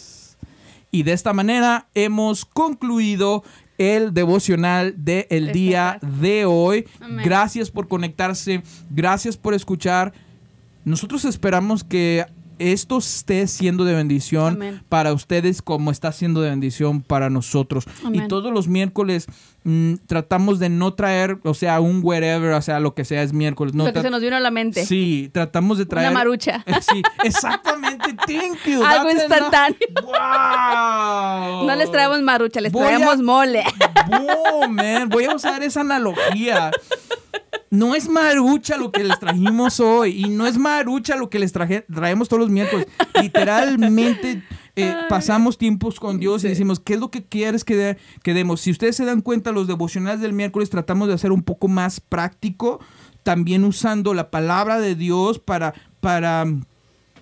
Y 0.92 1.02
de 1.02 1.12
esta 1.12 1.32
manera 1.32 1.88
hemos 1.94 2.44
concluido 2.44 3.42
el 3.76 4.14
devocional 4.14 4.94
del 4.98 5.26
el 5.30 5.46
Este 5.48 5.59
día 5.59 5.98
de 6.20 6.44
hoy. 6.44 6.86
Amén. 7.00 7.24
Gracias 7.24 7.72
por 7.72 7.88
conectarse, 7.88 8.62
gracias 8.90 9.36
por 9.36 9.52
escuchar. 9.52 10.12
Nosotros 10.84 11.24
esperamos 11.24 11.82
que 11.82 12.24
esto 12.59 12.98
esté 12.98 13.46
siendo 13.46 13.84
de 13.84 13.94
bendición 13.94 14.54
Amén. 14.54 14.82
para 14.88 15.12
ustedes 15.12 15.62
como 15.62 15.90
está 15.90 16.12
siendo 16.12 16.40
de 16.42 16.50
bendición 16.50 17.02
para 17.02 17.30
nosotros. 17.30 17.84
Amén. 18.04 18.24
Y 18.24 18.28
todos 18.28 18.52
los 18.52 18.68
miércoles 18.68 19.26
mm, 19.64 19.94
tratamos 20.06 20.59
de 20.59 20.68
no 20.68 20.94
traer, 20.94 21.38
o 21.44 21.54
sea, 21.54 21.80
un 21.80 22.00
wherever, 22.02 22.52
o 22.52 22.62
sea, 22.62 22.80
lo 22.80 22.94
que 22.94 23.04
sea 23.04 23.22
es 23.22 23.32
miércoles. 23.32 23.74
No, 23.74 23.84
Lo 23.86 23.92
que 23.92 24.00
tra- 24.00 24.02
se 24.02 24.11
nos 24.11 24.20
vino 24.20 24.36
a 24.36 24.40
la 24.40 24.50
mente. 24.50 24.84
Sí, 24.86 25.30
tratamos 25.32 25.78
de 25.78 25.86
traer... 25.86 26.09
Una 26.11 26.18
marucha. 26.18 26.64
Sí, 26.80 27.02
exactamente. 27.24 28.14
Thank 28.26 28.64
you. 28.66 28.82
Algo 28.84 29.11
instantáneo. 29.11 29.76
Wow. 30.02 31.66
No 31.66 31.74
les 31.76 31.90
traemos 31.90 32.20
marucha, 32.22 32.61
les 32.61 32.72
Voy 32.72 32.82
a- 32.84 32.88
traemos 32.88 33.18
mole. 33.22 33.64
Boom, 34.09 34.74
man. 34.74 35.09
Voy 35.09 35.24
a 35.24 35.34
usar 35.34 35.62
esa 35.62 35.80
analogía. 35.80 36.70
No 37.70 37.94
es 37.94 38.08
marucha 38.08 38.76
lo 38.76 38.90
que 38.92 39.04
les 39.04 39.18
trajimos 39.20 39.78
hoy 39.80 40.24
y 40.24 40.28
no 40.30 40.46
es 40.46 40.56
marucha 40.58 41.16
lo 41.16 41.28
que 41.30 41.38
les 41.38 41.52
traje, 41.52 41.84
traemos 41.92 42.28
todos 42.28 42.40
los 42.40 42.50
miércoles. 42.50 42.86
Literalmente 43.20 44.42
eh, 44.76 44.94
pasamos 45.08 45.58
tiempos 45.58 46.00
con 46.00 46.18
Dios 46.18 46.44
y 46.44 46.48
decimos, 46.48 46.80
¿qué 46.80 46.94
es 46.94 47.00
lo 47.00 47.10
que 47.10 47.24
quieres 47.24 47.64
que, 47.64 47.76
de- 47.76 47.98
que 48.22 48.34
demos? 48.34 48.60
Si 48.60 48.70
ustedes 48.70 48.96
se 48.96 49.04
dan 49.04 49.20
cuenta, 49.20 49.52
los 49.52 49.66
devocionales 49.66 50.20
del 50.20 50.32
miércoles 50.32 50.70
tratamos 50.70 51.08
de 51.08 51.14
hacer 51.14 51.32
un 51.32 51.42
poco 51.42 51.68
más 51.68 52.00
práctico, 52.00 52.80
también 53.22 53.64
usando 53.64 54.14
la 54.14 54.30
palabra 54.30 54.80
de 54.80 54.94
Dios 54.94 55.38
para... 55.38 55.74
para 56.00 56.46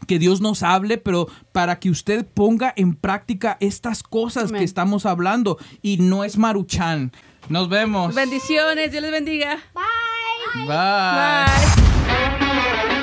que 0.06 0.18
Dios 0.20 0.40
nos 0.40 0.62
hable, 0.62 0.98
pero 0.98 1.26
para 1.50 1.80
que 1.80 1.90
usted 1.90 2.24
ponga 2.26 2.72
en 2.76 2.94
práctica 2.94 3.56
estas 3.58 4.04
cosas 4.04 4.52
que 4.52 4.62
estamos 4.62 5.04
hablando. 5.04 5.58
Y 5.82 5.96
no 5.96 6.22
es 6.22 6.36
maruchan. 6.38 7.10
Nos 7.48 7.68
vemos. 7.68 8.14
Bendiciones, 8.14 8.92
Dios 8.92 9.02
les 9.02 9.10
bendiga. 9.10 9.58
Bye. 10.64 11.46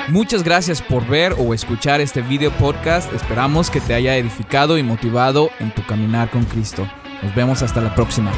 Muchas 0.08 0.42
gracias 0.42 0.82
por 0.82 1.06
ver 1.06 1.34
o 1.38 1.54
escuchar 1.54 2.00
este 2.00 2.22
video 2.22 2.50
podcast. 2.52 3.12
Esperamos 3.12 3.70
que 3.70 3.80
te 3.80 3.94
haya 3.94 4.16
edificado 4.16 4.78
y 4.78 4.82
motivado 4.82 5.50
en 5.60 5.74
tu 5.74 5.84
caminar 5.86 6.30
con 6.30 6.44
Cristo. 6.44 6.86
Nos 7.22 7.34
vemos 7.34 7.62
hasta 7.62 7.80
la 7.80 7.94
próxima. 7.94 8.30